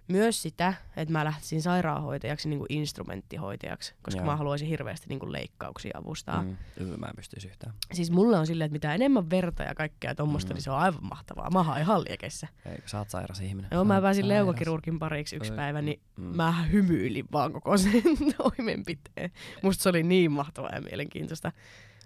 myös 0.08 0.42
sitä, 0.42 0.74
että 0.96 1.12
mä 1.12 1.24
lähtisin 1.24 1.62
sairaanhoitajaksi, 1.62 2.48
niinku 2.48 2.66
instrumenttihoitajaksi, 2.68 3.94
koska 4.02 4.20
Joo. 4.20 4.26
mä 4.26 4.36
haluaisin 4.36 4.68
hirveästi 4.68 5.06
niinku 5.08 5.32
leikkauksia 5.32 5.90
avustaa. 5.98 6.42
Mm. 6.42 6.56
Mä 6.98 7.06
en 7.06 7.16
pystyisi 7.16 7.48
yhtään. 7.48 7.74
Siis 7.92 8.10
mulla 8.10 8.38
on 8.38 8.46
silleen, 8.46 8.66
että 8.66 8.72
mitä 8.72 8.94
enemmän 8.94 9.30
verta 9.30 9.62
ja 9.62 9.74
kaikkea 9.74 10.14
tommosta, 10.14 10.50
Mm. 10.50 10.54
niin 10.54 10.62
se 10.62 10.70
on 10.70 10.78
aivan 10.78 11.04
mahtavaa. 11.08 11.50
Mä 11.50 11.58
oon 11.58 11.78
ihan 11.80 12.04
liekeissä. 12.04 12.48
Eikö 12.66 12.88
sä 12.88 12.98
oot 12.98 13.10
sairas 13.10 13.40
ihminen? 13.40 13.68
Joo, 13.72 13.84
mä 13.84 14.00
pääsin 14.00 14.24
sairas. 14.24 14.36
leukokirurgin 14.36 14.98
pariksi 14.98 15.36
yksi 15.36 15.52
päivä, 15.52 15.82
niin 15.82 16.00
Mm. 16.16 16.24
mä 16.36 16.62
hymyilin 16.62 17.24
vaan 17.32 17.52
koko 17.52 17.76
sen 17.78 18.02
toimenpiteen. 18.38 19.30
Musta 19.62 19.82
se 19.82 19.88
oli 19.88 20.02
niin 20.02 20.32
mahtavaa 20.32 20.70
ja 20.74 20.80
mielenkiintoista. 20.80 21.52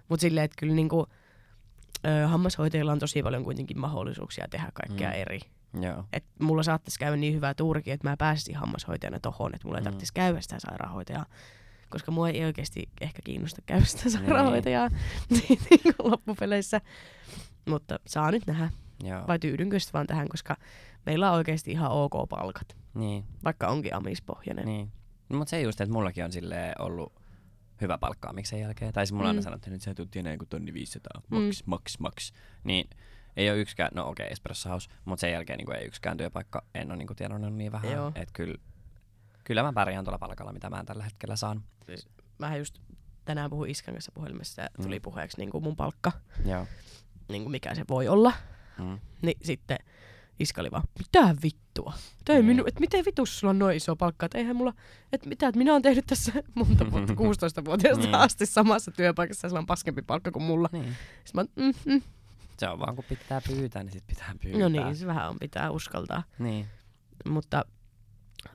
Mutta 0.09 0.21
silleen, 0.21 0.45
että 0.45 0.55
kyllä 0.59 0.73
niinku, 0.73 1.07
ö, 2.07 2.27
hammashoitajilla 2.27 2.91
on 2.91 2.99
tosi 2.99 3.23
paljon 3.23 3.43
kuitenkin 3.43 3.79
mahdollisuuksia 3.79 4.47
tehdä 4.49 4.69
kaikkea 4.73 5.09
Mm. 5.09 5.15
eri. 5.15 5.39
Joo. 5.81 6.03
Et 6.13 6.25
mulla 6.39 6.63
saattaisi 6.63 6.99
käydä 6.99 7.15
niin 7.17 7.33
hyvä 7.33 7.53
tuurikin, 7.53 7.93
että 7.93 8.09
mä 8.09 8.17
pääsisin 8.17 8.55
hammashoitajana 8.55 9.19
tohon, 9.19 9.55
että 9.55 9.67
mulla 9.67 9.77
ei 9.77 9.81
Mm. 9.81 9.83
tarvitsisi 9.83 10.13
käydä 10.13 10.41
sitä 10.41 10.59
sairaanhoitajaa. 10.59 11.25
Koska 11.89 12.11
mua 12.11 12.29
ei 12.29 12.45
oikeasti 12.45 12.89
ehkä 13.01 13.19
kiinnosta 13.23 13.61
käydä 13.65 13.85
sitä 13.85 14.09
sairaanhoitajaa 14.09 14.89
niin. 15.29 15.59
loppupeleissä. 16.03 16.81
Mutta 17.69 17.99
saa 18.07 18.31
nyt 18.31 18.43
nähdä. 18.47 18.69
Joo. 19.03 19.27
Vai 19.27 19.39
tyydynkö 19.39 19.79
sitten 19.79 19.93
vaan 19.93 20.07
tähän, 20.07 20.29
koska 20.29 20.57
meillä 21.05 21.31
on 21.31 21.37
oikeasti 21.37 21.71
ihan 21.71 21.91
ok 21.91 22.29
palkat, 22.29 22.77
Niin. 22.93 23.23
vaikka 23.43 23.67
onkin 23.67 23.95
amispohjainen. 23.95 24.65
Niin. 24.65 24.91
No, 25.29 25.37
mutta 25.37 25.49
se 25.49 25.61
just, 25.61 25.81
että 25.81 25.93
mullakin 25.93 26.25
on 26.25 26.31
silleen 26.31 26.81
ollut 26.81 27.13
hyvä 27.81 27.97
palkkaa 27.97 28.33
miksen 28.33 28.59
jälkeen. 28.59 28.93
Tai 28.93 29.05
siis 29.07 29.13
mulla 29.17 29.33
mm. 29.33 29.39
Mm. 29.39 29.43
sanottiin, 29.43 29.73
että 29.73 29.85
sä 29.85 29.93
tulet 29.95 30.15
enää 30.15 30.37
kuin 30.37 30.49
tonni 30.49 30.73
500. 30.73 31.21
Mm. 31.31 31.37
Maks, 31.37 31.63
mm. 31.65 31.69
maks, 31.69 31.99
maks. 31.99 32.33
Niin 32.63 32.89
ei 33.37 33.49
ole 33.49 33.57
yksikään, 33.59 33.91
no 33.93 34.07
okei, 34.09 34.23
okay, 34.23 34.31
Espresso 34.31 34.69
House, 34.69 34.89
mutta 35.05 35.21
sen 35.21 35.31
jälkeen 35.31 35.57
niin 35.57 35.75
ei 35.75 35.85
yksikään 35.85 36.17
työpaikka, 36.17 36.63
en 36.75 36.87
ole 36.91 36.97
niin 36.97 37.07
tiedonnut 37.15 37.53
niin 37.53 37.71
vähän. 37.71 37.91
Joo. 37.91 38.07
Että 38.15 38.33
kyllä, 38.33 38.55
kyllä 39.43 39.63
mä 39.63 39.73
pärjään 39.73 40.05
tuolla 40.05 40.19
palkalla, 40.19 40.53
mitä 40.53 40.69
mä 40.69 40.83
tällä 40.85 41.03
hetkellä 41.03 41.35
saan. 41.35 41.63
Mä 42.39 42.55
just 42.57 42.79
tänään 43.25 43.49
puhuin 43.49 43.71
Iskan 43.71 43.93
kanssa 43.93 44.11
puhelimessa 44.11 44.61
ja 44.61 44.67
tuli 44.81 44.99
Mm. 44.99 45.01
puheeksi 45.01 45.37
niin 45.37 45.49
kuin 45.49 45.63
mun 45.63 45.75
palkka, 45.75 46.11
Joo. 46.45 46.67
niin 47.29 47.41
kuin 47.43 47.51
mikä 47.51 47.75
se 47.75 47.83
voi 47.89 48.07
olla. 48.07 48.33
Mm. 48.79 48.99
Niin 49.21 49.37
sitten 49.43 49.77
Iska 50.39 50.61
oli 50.61 50.71
vaan, 50.71 50.83
mitä 50.99 51.35
vittua? 51.43 51.93
Ei 52.29 52.35
Niin. 52.35 52.45
minu, 52.45 52.63
et 52.67 52.79
miten 52.79 53.05
vitus 53.05 53.39
sulla 53.39 53.49
on 53.51 53.59
noin 53.59 53.77
iso 53.77 53.95
palkka? 53.95 54.25
Et 54.25 54.35
eihän 54.35 54.55
mulla, 54.55 54.73
et 55.13 55.25
mitä, 55.25 55.47
et 55.47 55.55
minä 55.55 55.73
oon 55.73 55.81
tehnyt 55.81 56.05
tässä 56.07 56.31
monta 56.55 56.91
vuotta, 56.91 57.13
16-vuotiaasta 57.61 58.03
Niin. 58.05 58.15
asti 58.15 58.45
samassa 58.45 58.91
työpaikassa 58.91 59.45
ja 59.45 59.49
sillä 59.49 59.59
on 59.59 59.65
paskempi 59.65 60.01
palkka 60.01 60.31
kuin 60.31 60.43
mulla. 60.43 60.69
Niin. 60.71 60.95
Sitten 61.25 61.45
mä, 61.57 61.63
mm, 61.65 61.73
mm. 61.93 62.01
Se 62.59 62.67
on 62.69 62.79
vaan, 62.79 62.95
kun 62.95 63.05
pitää 63.09 63.41
pyytää, 63.47 63.83
niin 63.83 63.91
sit 63.93 64.07
pitää 64.07 64.33
pyytää. 64.41 64.61
No 64.61 64.69
niin, 64.69 64.95
se 64.95 65.07
vähän 65.07 65.29
on, 65.29 65.35
pitää 65.39 65.71
uskaltaa. 65.71 66.23
Niin. 66.39 66.65
Mutta 67.29 67.65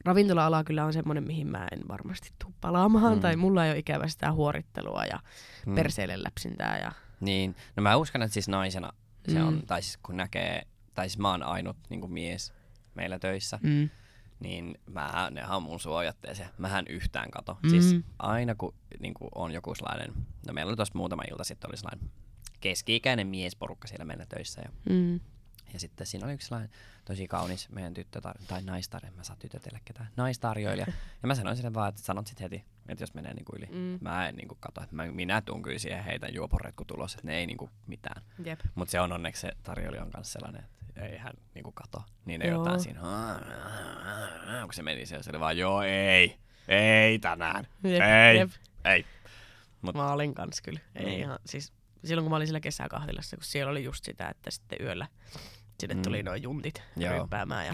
ravintola-ala 0.05 0.65
kyllä 0.65 0.85
on 0.85 0.93
semmoinen, 0.93 1.25
mihin 1.25 1.47
mä 1.47 1.69
en 1.73 1.81
varmasti 1.89 2.31
tuu 2.43 2.55
palaamaan. 2.61 3.15
Mm. 3.15 3.21
Tai 3.21 3.37
mulla 3.37 3.65
ei 3.65 3.71
ole 3.71 3.79
ikävä 3.79 4.09
sitä 4.09 4.33
huorittelua 4.33 5.05
ja 5.05 5.19
Mm. 5.67 5.75
perseille 5.75 6.23
läpsintää. 6.23 6.79
Ja... 6.79 6.93
Niin. 7.21 7.57
No 7.77 7.83
mä 7.83 7.97
uskon, 7.97 8.23
että 8.23 8.33
siis 8.35 8.49
naisena 8.49 8.93
se 9.29 9.39
Mm. 9.39 9.47
on, 9.49 9.63
tai 9.67 9.83
siis 9.83 9.97
kun 10.03 10.17
näkee, 10.17 10.63
tai 10.95 11.09
siis 11.09 11.19
mä 11.19 11.31
oon 11.31 11.43
ainut 11.43 11.77
niin 11.89 12.13
mies 12.13 12.53
meillä 12.95 13.19
töissä, 13.19 13.59
Mm. 13.63 13.91
niin 14.41 14.79
mä, 14.91 15.29
nehän 15.31 15.57
on 15.57 15.63
mun 15.63 15.81
suojatteeseen. 15.81 16.49
Mähän 16.59 16.85
yhtään 16.89 17.31
kato. 17.31 17.59
Mm. 17.63 17.71
Siis 17.71 17.97
aina 18.19 18.55
kun 18.55 18.75
niin 19.01 19.15
kuin 19.15 19.29
on 19.35 19.53
joku 19.53 19.75
sellainen, 19.75 20.13
no 20.47 20.53
meillä 20.53 20.71
oli 20.71 20.77
tuossa 20.77 20.99
muutama 20.99 21.23
ilta 21.31 21.45
sitten 21.45 21.71
oli 21.71 21.77
sellainen 21.77 22.11
keski-ikäinen 22.69 23.27
miesporukka 23.27 23.89
siellä 23.89 24.05
meillä 24.05 24.27
töissä. 24.27 24.61
Ja, 24.65 24.69
Mm. 24.91 25.15
ja 25.73 25.81
sitten 25.81 26.07
siinä 26.07 26.27
oli 26.27 26.35
yksi 26.35 26.49
sellainen 26.49 26.71
tosi 27.05 27.29
kaunis 27.29 27.69
meidän 27.69 27.95
tyttötar- 27.95 28.45
tai 28.47 28.63
naistar, 28.63 29.07
en 29.07 29.15
mä 29.15 29.23
saa 29.23 29.37
tytötellä 29.37 29.79
ketään, 29.85 30.09
naistarjoilija. 30.17 30.87
ja 31.23 31.27
mä 31.29 31.35
sanoin 31.35 31.57
sille 31.57 31.75
vaan, 31.75 31.89
että 31.89 32.03
sanot 32.03 32.27
sit 32.27 32.41
heti, 32.41 32.65
että 32.89 33.03
jos 33.03 33.15
menee 33.15 33.35
niinku 33.35 33.53
yli. 33.57 33.67
Mm. 33.67 33.99
Mä 34.01 34.29
en 34.29 34.37
niinku 34.37 34.57
kato, 34.61 34.83
että 34.83 34.97
mä, 34.97 35.07
minä 35.07 35.41
tuun 35.41 35.63
kyllä 35.63 35.79
siihen 35.79 36.05
heitän 36.05 36.35
juoporetku 36.35 36.85
tulos, 36.85 37.15
että 37.15 37.27
ne 37.27 37.37
ei 37.37 37.47
niinku 37.47 37.71
mitään. 37.87 38.23
Jep. 38.45 38.61
Mutta 38.75 38.93
se 38.93 39.01
on 39.01 39.13
onneksi 39.13 39.41
se 39.41 39.53
tarjoilija 39.63 40.03
on 40.03 40.11
kanssa 40.11 40.33
sellainen, 40.33 40.65
että 40.89 41.03
ei 41.07 41.19
hän 41.19 41.35
niinku 41.55 41.73
kato. 41.73 42.03
Niin 42.25 42.43
ei 42.43 42.51
jotain 42.51 42.81
siinä, 42.81 43.01
kun 44.65 44.75
se 44.75 44.83
meni 44.83 45.07
siellä, 45.07 45.23
se 45.23 45.31
oli 45.31 45.41
vaan, 45.41 45.59
joo 45.59 45.83
ei, 45.83 46.37
ei 46.69 47.19
tänään, 47.19 47.67
Jep, 47.83 48.03
ei, 48.03 48.39
jep. 48.39 48.51
ei. 48.85 49.05
Mut- 49.83 49.95
Mä 49.97 50.13
olin 50.13 50.35
kans 50.35 50.61
kyllä. 50.61 50.81
Ei 50.95 51.05
Niin. 51.05 51.21
ihan, 51.21 51.39
siis, 51.47 51.73
silloin 52.05 52.25
kun 52.25 52.31
mä 52.31 52.37
olin 52.37 52.47
siellä 52.47 52.61
kesäkahvilassa, 52.61 53.37
kun 53.37 53.45
siellä 53.45 53.71
oli 53.71 53.85
just 53.85 54.05
sitä, 54.05 54.29
että 54.29 54.51
sitten 54.51 54.79
yöllä 54.81 55.07
sinne 55.81 55.95
Mm. 55.95 56.03
tuli 56.03 56.23
noin 56.23 56.43
juntit 56.43 56.83
Joo. 56.97 57.13
ryppäämään. 57.23 57.67
Ja 57.67 57.73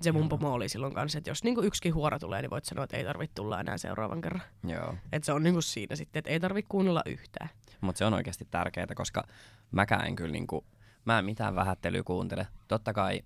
se 0.00 0.12
mun 0.12 0.28
pomo 0.28 0.52
oli 0.52 0.68
silloin 0.68 0.94
kanssa, 0.94 1.18
että 1.18 1.30
jos 1.30 1.44
niinku 1.44 1.62
yksikin 1.62 1.94
huora 1.94 2.18
tulee, 2.18 2.42
niin 2.42 2.50
voit 2.50 2.64
sanoa, 2.64 2.84
että 2.84 2.96
ei 2.96 3.04
tarvitse 3.04 3.34
tulla 3.34 3.60
enää 3.60 3.78
seuraavan 3.78 4.20
kerran. 4.20 4.42
Joo. 4.66 4.94
Et 5.12 5.24
se 5.24 5.32
on 5.32 5.42
niinku 5.42 5.62
siinä 5.62 5.96
sitten, 5.96 6.18
että 6.18 6.30
ei 6.30 6.40
tarvitse 6.40 6.68
kuunnella 6.68 7.02
yhtään. 7.06 7.50
Mutta 7.80 7.98
se 7.98 8.04
on 8.04 8.14
oikeasti 8.14 8.44
tärkeää, 8.50 8.86
koska 8.94 9.24
mäkään 9.70 10.06
en 10.06 10.16
kyllä 10.16 10.32
niinku, 10.32 10.64
mä 11.04 11.18
en 11.18 11.24
mitään 11.24 11.54
vähättelyä 11.54 12.02
kuuntele. 12.02 12.46
Totta 12.68 12.92
kai, 12.92 13.20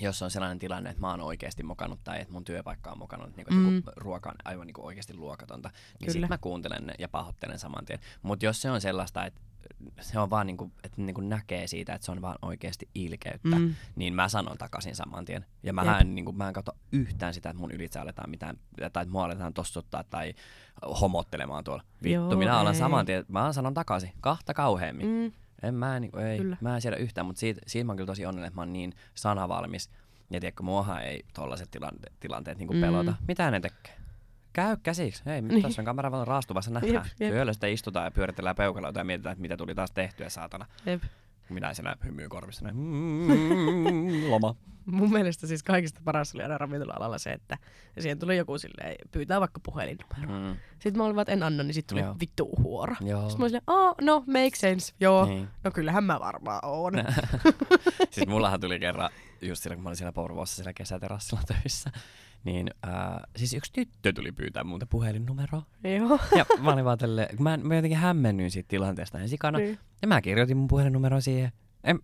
jos 0.00 0.22
on 0.22 0.30
sellainen 0.30 0.58
tilanne, 0.58 0.90
että 0.90 1.00
mä 1.00 1.10
oon 1.10 1.20
oikeasti 1.20 1.62
mokannut 1.62 2.00
tai 2.04 2.20
että 2.20 2.32
mun 2.32 2.44
työpaikka 2.44 2.90
on 2.90 2.98
mokannut, 2.98 3.36
niin 3.36 3.46
Mm. 3.50 3.56
mm. 3.72 3.82
ruoka 3.96 4.28
on 4.28 4.34
aivan 4.44 4.66
niinku 4.66 4.86
oikeasti 4.86 5.14
luokatonta, 5.14 5.68
niin 5.68 5.98
Kyllä. 5.98 6.12
sit 6.12 6.28
mä 6.28 6.38
kuuntelen 6.38 6.86
ne 6.86 6.94
ja 6.98 7.08
pahoittelen 7.08 7.58
saman 7.58 7.84
tien. 7.84 7.98
Mutta 8.22 8.44
jos 8.44 8.62
se 8.62 8.70
on 8.70 8.80
sellaista, 8.80 9.24
että 9.26 9.40
se 10.00 10.18
on 10.18 10.30
vaan 10.30 10.46
niinku, 10.46 10.72
että 10.84 11.02
niinku 11.02 11.20
näkee 11.20 11.66
siitä, 11.66 11.94
että 11.94 12.04
se 12.04 12.12
on 12.12 12.22
vaan 12.22 12.38
oikeasti 12.42 12.88
ilkeyttä, 12.94 13.56
Mm. 13.58 13.74
niin 13.96 14.14
mä 14.14 14.28
sanon 14.28 14.58
takaisin 14.58 14.96
saman 14.96 15.24
tien. 15.24 15.46
Ja 15.62 15.72
mä 15.72 15.98
en, 16.00 16.14
niin 16.14 16.36
mä 16.36 16.48
en 16.48 16.54
katso 16.54 16.72
yhtään 16.92 17.34
sitä, 17.34 17.50
että 17.50 17.60
mun 17.60 17.70
ylitse 17.70 17.98
aletaan 17.98 18.30
mitään, 18.30 18.56
tai 18.78 18.86
että 19.02 19.06
mua 19.12 19.24
aletaan 19.24 19.54
tossuttaa 19.54 20.04
tai 20.04 20.34
homottelemaan 21.00 21.64
tuolla. 21.64 21.82
Vittu, 22.02 22.08
Joo, 22.14 22.36
minä 22.36 22.60
ei. 22.68 22.74
saman 22.74 23.06
tien, 23.06 23.24
mä 23.28 23.52
sanon 23.52 23.74
takaisin, 23.74 24.12
kahta 24.20 24.54
kauheammin. 24.54 25.06
Mm. 25.06 25.32
Mm. 25.62 25.68
En 25.68 25.74
mä, 25.74 26.00
niin, 26.00 26.18
ei, 26.18 26.38
Kyllä. 26.38 26.56
mä 26.60 26.74
en 26.74 26.80
siedä 26.80 26.96
yhtään, 26.96 27.26
mutta 27.26 27.40
siitä, 27.40 27.60
siitä 27.66 27.84
mä 27.84 27.90
oon 27.90 27.96
kyllä 27.96 28.06
tosi 28.06 28.26
onnellinen, 28.26 28.48
että 28.48 28.56
mä 28.56 28.60
oon 28.62 28.72
niin 28.72 28.94
sanavalmis. 29.14 29.90
Ja 30.30 30.40
tiedätkö, 30.40 30.62
muahan 30.62 31.02
ei 31.02 31.24
tollaset 31.34 31.70
tilante- 31.70 32.12
tilanteet 32.20 32.58
niin 32.58 32.74
Mm. 32.74 32.80
pelota. 32.80 33.14
Mitä 33.28 33.50
ne 33.50 33.60
tekee? 33.60 33.96
Käy 34.52 34.76
käsiksi. 34.82 35.22
Hei, 35.26 35.42
Niin. 35.42 35.62
tässä 35.62 35.82
on 35.82 35.86
kamera 35.86 36.10
vaan 36.10 36.26
raastuvassa 36.26 36.70
nähdään. 36.70 37.06
Yöllä 37.20 37.52
sitten 37.52 37.72
istutaan 37.72 38.04
ja 38.04 38.10
pyöritellään 38.10 38.56
peukaloita 38.56 39.00
ja 39.00 39.04
mietitään, 39.04 39.32
että 39.32 39.42
mitä 39.42 39.56
tuli 39.56 39.74
taas 39.74 39.90
tehtyä, 39.90 40.28
saatana. 40.28 40.66
Jep. 40.86 41.02
Minä 41.48 41.74
siellä 41.74 41.96
hymyy 42.04 42.28
korvissa 42.28 42.64
näin. 42.64 42.76
Mm, 42.76 44.30
loma. 44.30 44.54
Mun 44.86 45.12
mielestä 45.12 45.46
siis 45.46 45.62
kaikista 45.62 46.00
paras 46.04 46.34
oli 46.34 46.42
aina 46.42 46.58
ravintola-alalla 46.58 47.18
se, 47.18 47.30
että 47.32 47.58
siihen 47.98 48.18
tuli 48.18 48.36
joku 48.36 48.58
silleen, 48.58 48.96
pyytää 49.12 49.40
vaikka 49.40 49.60
puhelinnumero. 49.64 50.48
Mm, 50.48 50.56
Sitten 50.72 50.96
mä 50.96 51.04
olin 51.04 51.16
vaan, 51.16 51.22
että 51.22 51.32
en 51.32 51.42
anna, 51.42 51.62
niin 51.62 51.74
sitten 51.74 51.96
tuli 51.96 52.06
Joo. 52.06 52.16
vittu 52.20 52.50
huora. 52.62 52.96
joo. 53.00 53.20
Sitten 53.20 53.38
mä 53.40 53.42
olin 53.42 53.50
silleen, 53.50 53.64
oh, 53.66 53.94
no, 54.00 54.24
make 54.26 54.56
sense, 54.56 54.92
joo. 55.00 55.24
Niin. 55.26 55.48
No 55.64 55.70
kyllähän 55.70 56.04
mä 56.04 56.20
varmaan 56.20 56.60
oon. 56.62 56.92
siis 58.10 58.26
mullahan 58.34 58.60
tuli 58.60 58.80
kerran, 58.80 59.10
just 59.42 59.62
silloin 59.62 59.76
kun 59.76 59.82
mä 59.82 59.88
olin 59.88 59.96
siellä 59.96 60.12
Porvoossa 60.12 60.56
siellä 60.56 60.72
kesäterassilla 60.72 61.42
töissä, 61.46 61.90
niin 62.44 62.70
äh, 62.88 62.92
siis 63.36 63.54
yksi 63.54 63.72
tyttö 63.72 64.12
tuli 64.12 64.32
pyytää 64.32 64.64
multa 64.64 64.86
puhelinnumeroa. 64.86 65.62
joo. 65.84 66.18
Ja 66.36 66.46
mä 66.58 66.72
olin 66.72 66.84
vaan 66.84 66.98
tälleen, 66.98 67.36
kun 67.36 67.42
mä, 67.44 67.56
mä 67.56 67.74
jotenkin 67.74 67.98
hämmennyin 67.98 68.50
siitä 68.50 68.68
tilanteesta 68.68 69.18
ensin 69.18 69.28
sikana. 69.30 69.58
Niin. 69.58 69.78
Ja 70.02 70.08
mä 70.08 70.20
kirjoitin 70.20 70.56
mun 70.56 70.68
puhelinnumeron 70.68 71.22
siihen. 71.22 71.52
En, 71.84 71.98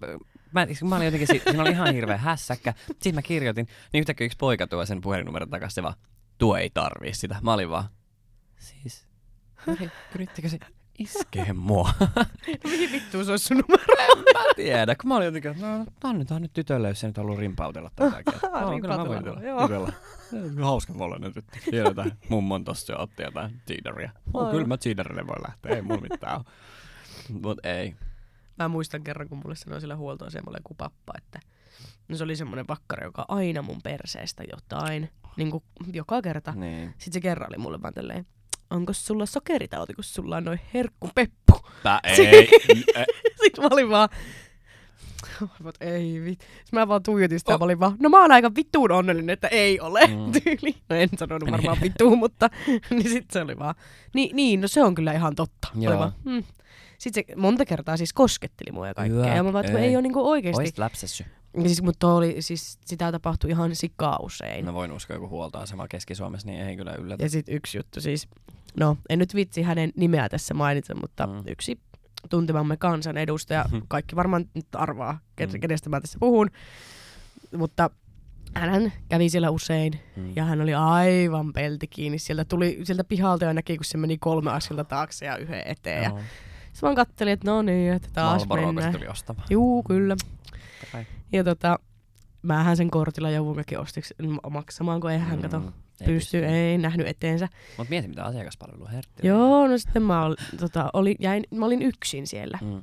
mä, 0.60 0.66
mä 0.88 0.96
olin 0.96 1.04
jotenkin, 1.04 1.26
si- 1.28 1.42
siinä 1.44 1.62
oli 1.62 1.70
ihan 1.70 1.94
hirveä 1.94 2.16
hässäkkä. 2.16 2.74
Sitten 2.86 3.14
mä 3.14 3.22
kirjoitin, 3.22 3.66
niin 3.92 4.00
yhtäkkiä 4.00 4.24
yksi 4.24 4.38
poika 4.38 4.66
tuo 4.66 4.86
sen 4.86 5.00
puhelinnumeron 5.00 5.50
takaisin, 5.50 5.74
se 5.74 5.82
vaan, 5.82 5.94
tuo 6.38 6.56
ei 6.56 6.70
tarvii 6.70 7.14
sitä. 7.14 7.36
Mä 7.42 7.52
olin 7.52 7.70
vaan, 7.70 7.84
siis, 8.58 9.06
yri- 9.66 9.90
yrittikö 10.14 10.48
se 10.48 10.58
iskee 10.98 11.52
mua? 11.52 11.90
No 12.00 12.06
mihin 12.70 12.92
vittuun 12.92 13.24
se 13.24 13.30
olisi 13.30 13.44
sun 13.46 13.56
numero? 13.68 14.22
mä 14.34 14.54
tiedä, 14.56 14.94
kun 14.94 15.08
mä 15.08 15.16
olin 15.16 15.24
jotenkin, 15.26 15.50
että 15.50 15.66
no 15.66 15.86
annetaan 16.04 16.42
nyt 16.42 16.52
tytölle, 16.52 16.88
jos 16.88 17.00
se 17.00 17.06
nyt 17.06 17.16
haluaa 17.16 17.40
rimpautella 17.40 17.90
tätä. 17.96 18.22
No, 18.50 18.78
kyllä 18.80 18.96
mä 18.96 19.08
voin 19.08 19.24
joo. 19.44 19.62
Jutella. 19.62 19.92
Hauska 20.62 20.92
mollinen 20.92 21.32
tyttö. 21.32 21.58
Tiedetään, 21.70 22.12
mummon 22.28 22.64
tossa 22.64 22.92
jo 22.92 22.98
otti 23.02 23.22
jotain 23.22 23.60
Aivan. 24.34 24.50
kyllä 24.50 24.66
mä 24.66 24.76
cheederille 24.76 25.26
voi 25.26 25.36
lähteä, 25.48 25.76
ei 25.76 25.82
mulla 25.82 26.00
mitään. 26.00 26.40
Mut 27.42 27.58
ei. 27.66 27.94
Mä 28.58 28.68
muistan 28.68 29.04
kerran, 29.04 29.28
kun 29.28 29.38
mulle 29.38 29.56
sanoi 29.56 29.80
sillä 29.80 29.96
huoltoasemalla 29.96 30.58
joku 30.58 30.74
pappa, 30.74 31.12
että 31.18 31.40
no 32.08 32.16
se 32.16 32.24
oli 32.24 32.36
semmoinen 32.36 32.68
vakkari, 32.68 33.04
joka 33.04 33.24
aina 33.28 33.62
mun 33.62 33.82
perseestä 33.82 34.44
jotain, 34.52 35.10
niin 35.36 35.50
kuin 35.50 35.64
joka 35.92 36.22
kerta. 36.22 36.52
Niin. 36.52 36.88
Sitten 36.90 37.12
se 37.12 37.20
kerran 37.20 37.50
oli 37.50 37.58
mulle 37.58 37.82
vaan 37.82 37.94
tälleen, 37.94 38.26
onko 38.70 38.92
sulla 38.92 39.26
sokeritauti, 39.26 39.94
kun 39.94 40.04
sulla 40.04 40.36
on 40.36 40.44
noin 40.44 40.60
herkkupeppu? 40.74 41.52
Tää 41.82 42.00
ei. 42.04 42.48
Sitten 43.42 43.64
mä 43.64 43.68
olin 43.72 43.88
vaan, 43.90 44.08
Mut 45.62 45.74
ei 45.80 46.20
vit. 46.24 46.40
Sitten 46.40 46.80
mä 46.80 46.88
vaan 46.88 47.02
tuijotin 47.02 47.38
sitä 47.38 47.58
mä 47.58 47.64
olin 47.64 47.80
vaan, 47.80 47.96
no 48.00 48.08
mä 48.08 48.20
oon 48.20 48.32
aika 48.32 48.54
vittuun 48.56 48.92
onnellinen, 48.92 49.32
että 49.32 49.48
ei 49.48 49.80
ole 49.80 50.00
Mm. 50.06 50.32
tyyli. 50.44 50.76
No 50.88 50.96
en 50.96 51.08
sanonut 51.18 51.50
varmaan 51.50 51.78
vittuun, 51.82 52.18
mutta 52.18 52.50
niin 52.90 53.08
sit 53.10 53.30
se 53.30 53.40
oli 53.42 53.58
vaan, 53.58 53.74
niin, 54.14 54.36
niin 54.36 54.60
no 54.60 54.68
se 54.68 54.82
on 54.84 54.94
kyllä 54.94 55.12
ihan 55.12 55.34
totta. 55.34 55.68
Oli 55.76 55.84
Joo. 55.84 55.98
vaan, 55.98 56.12
hmm. 56.24 56.44
Sitten 57.10 57.24
se 57.28 57.40
monta 57.40 57.64
kertaa 57.64 57.96
siis 57.96 58.12
kosketteli 58.12 58.72
mua 58.72 58.86
ja 58.88 58.94
kaikkea. 58.94 59.22
Hyvä, 59.22 59.34
ja 59.34 59.42
mä 59.42 59.52
vaan, 59.52 59.64
että 59.64 59.72
kun 59.76 59.84
ei. 59.84 59.96
ole 59.96 60.02
niinku 60.02 60.28
oikeesti. 60.30 60.60
Oisit 60.62 60.78
läpsessy. 60.78 61.24
Ja 61.56 61.62
siis, 61.62 61.82
mutta 61.82 62.14
oli, 62.14 62.36
siis 62.40 62.78
sitä 62.84 63.12
tapahtui 63.12 63.50
ihan 63.50 63.76
sikaa 63.76 64.18
usein. 64.22 64.64
Mä 64.64 64.74
voin 64.74 64.92
uskoa 64.92 65.16
joku 65.16 65.28
huoltoasema 65.28 65.88
Keski-Suomessa, 65.88 66.46
niin 66.48 66.60
ei 66.60 66.76
kyllä 66.76 66.94
yllätä. 66.94 67.24
Ja 67.24 67.30
sitten 67.30 67.54
yksi 67.54 67.78
juttu 67.78 68.00
siis, 68.00 68.28
no 68.80 68.96
en 69.08 69.18
nyt 69.18 69.34
vitsi 69.34 69.62
hänen 69.62 69.92
nimeä 69.96 70.28
tässä 70.28 70.54
mainita, 70.54 70.94
mutta 70.94 71.26
Mm. 71.26 71.42
yksi 71.48 71.78
tuntemamme 72.30 72.76
kansanedustaja, 72.76 73.64
kaikki 73.88 74.16
varmaan 74.16 74.44
nyt 74.54 74.66
arvaa, 74.72 75.12
Mm. 75.40 75.52
mm. 75.52 75.60
kenestä 75.60 75.90
mä 75.90 76.00
tässä 76.00 76.18
puhun, 76.20 76.50
mutta 77.56 77.90
hän 78.54 78.92
kävi 79.08 79.28
siellä 79.28 79.50
usein 79.50 80.00
Mm. 80.16 80.32
ja 80.36 80.44
hän 80.44 80.60
oli 80.60 80.74
aivan 80.74 81.52
pelti 81.52 81.86
kiinni. 81.86 82.18
Sieltä, 82.18 82.44
tuli, 82.44 82.80
sieltä 82.84 83.04
pihalta 83.04 83.44
jo 83.44 83.52
näki, 83.52 83.76
kun 83.76 83.84
se 83.84 83.98
meni 83.98 84.18
kolme 84.18 84.50
askelta 84.52 84.84
taakse 84.84 85.26
ja 85.26 85.36
yhden 85.36 85.62
eteen. 85.66 86.02
Ja 86.02 86.08
Joo. 86.08 86.20
Sitten 86.76 86.86
vaan 86.86 86.96
kattelin, 86.96 87.32
että 87.32 87.50
no 87.50 87.62
niin, 87.62 87.92
että 87.92 88.08
taas 88.12 88.42
se 88.42 88.48
mennään. 88.54 88.92
tuli 88.92 89.08
ostamaan. 89.08 89.46
Juu, 89.50 89.82
kyllä. 89.82 90.16
Kai. 90.92 91.06
Ja 91.32 91.44
tota, 91.44 91.78
mähän 92.42 92.76
sen 92.76 92.90
kortilla 92.90 93.30
joudun 93.30 93.54
kaikki 93.54 93.76
ostiksi 93.76 94.14
maksamaan, 94.50 95.00
kun 95.00 95.10
eihän 95.10 95.28
hän 95.28 95.42
kato 95.42 95.60
Mm, 95.60 95.72
ei 96.00 96.06
pysty, 96.06 96.44
ei 96.44 96.78
nähnyt 96.78 97.06
eteensä. 97.06 97.48
Mut 97.78 97.88
mieti 97.88 98.08
mitä 98.08 98.24
asiakaspalvelu 98.24 98.86
hertti. 98.92 99.26
Joo, 99.26 99.66
no 99.68 99.78
sitten 99.78 100.02
mä, 100.02 100.24
ol, 100.24 100.34
tota, 100.60 100.90
oli, 100.92 101.16
jäin, 101.20 101.44
mä 101.54 101.66
olin 101.66 101.82
yksin 101.82 102.26
siellä. 102.26 102.58
Mm. 102.62 102.82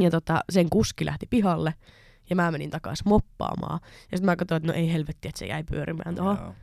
Ja 0.00 0.10
tota, 0.10 0.40
sen 0.50 0.70
kuski 0.70 1.04
lähti 1.04 1.26
pihalle 1.30 1.74
ja 2.30 2.36
mä 2.36 2.50
menin 2.50 2.70
takaisin 2.70 3.08
moppaamaan. 3.08 3.80
Ja 3.82 4.18
sitten 4.18 4.24
mä 4.26 4.36
katsoin, 4.36 4.56
että 4.56 4.72
no 4.72 4.78
ei 4.78 4.92
helvetti, 4.92 5.28
että 5.28 5.38
se 5.38 5.46
jäi 5.46 5.64
pyörimään 5.64 6.14
tuohon. 6.14 6.54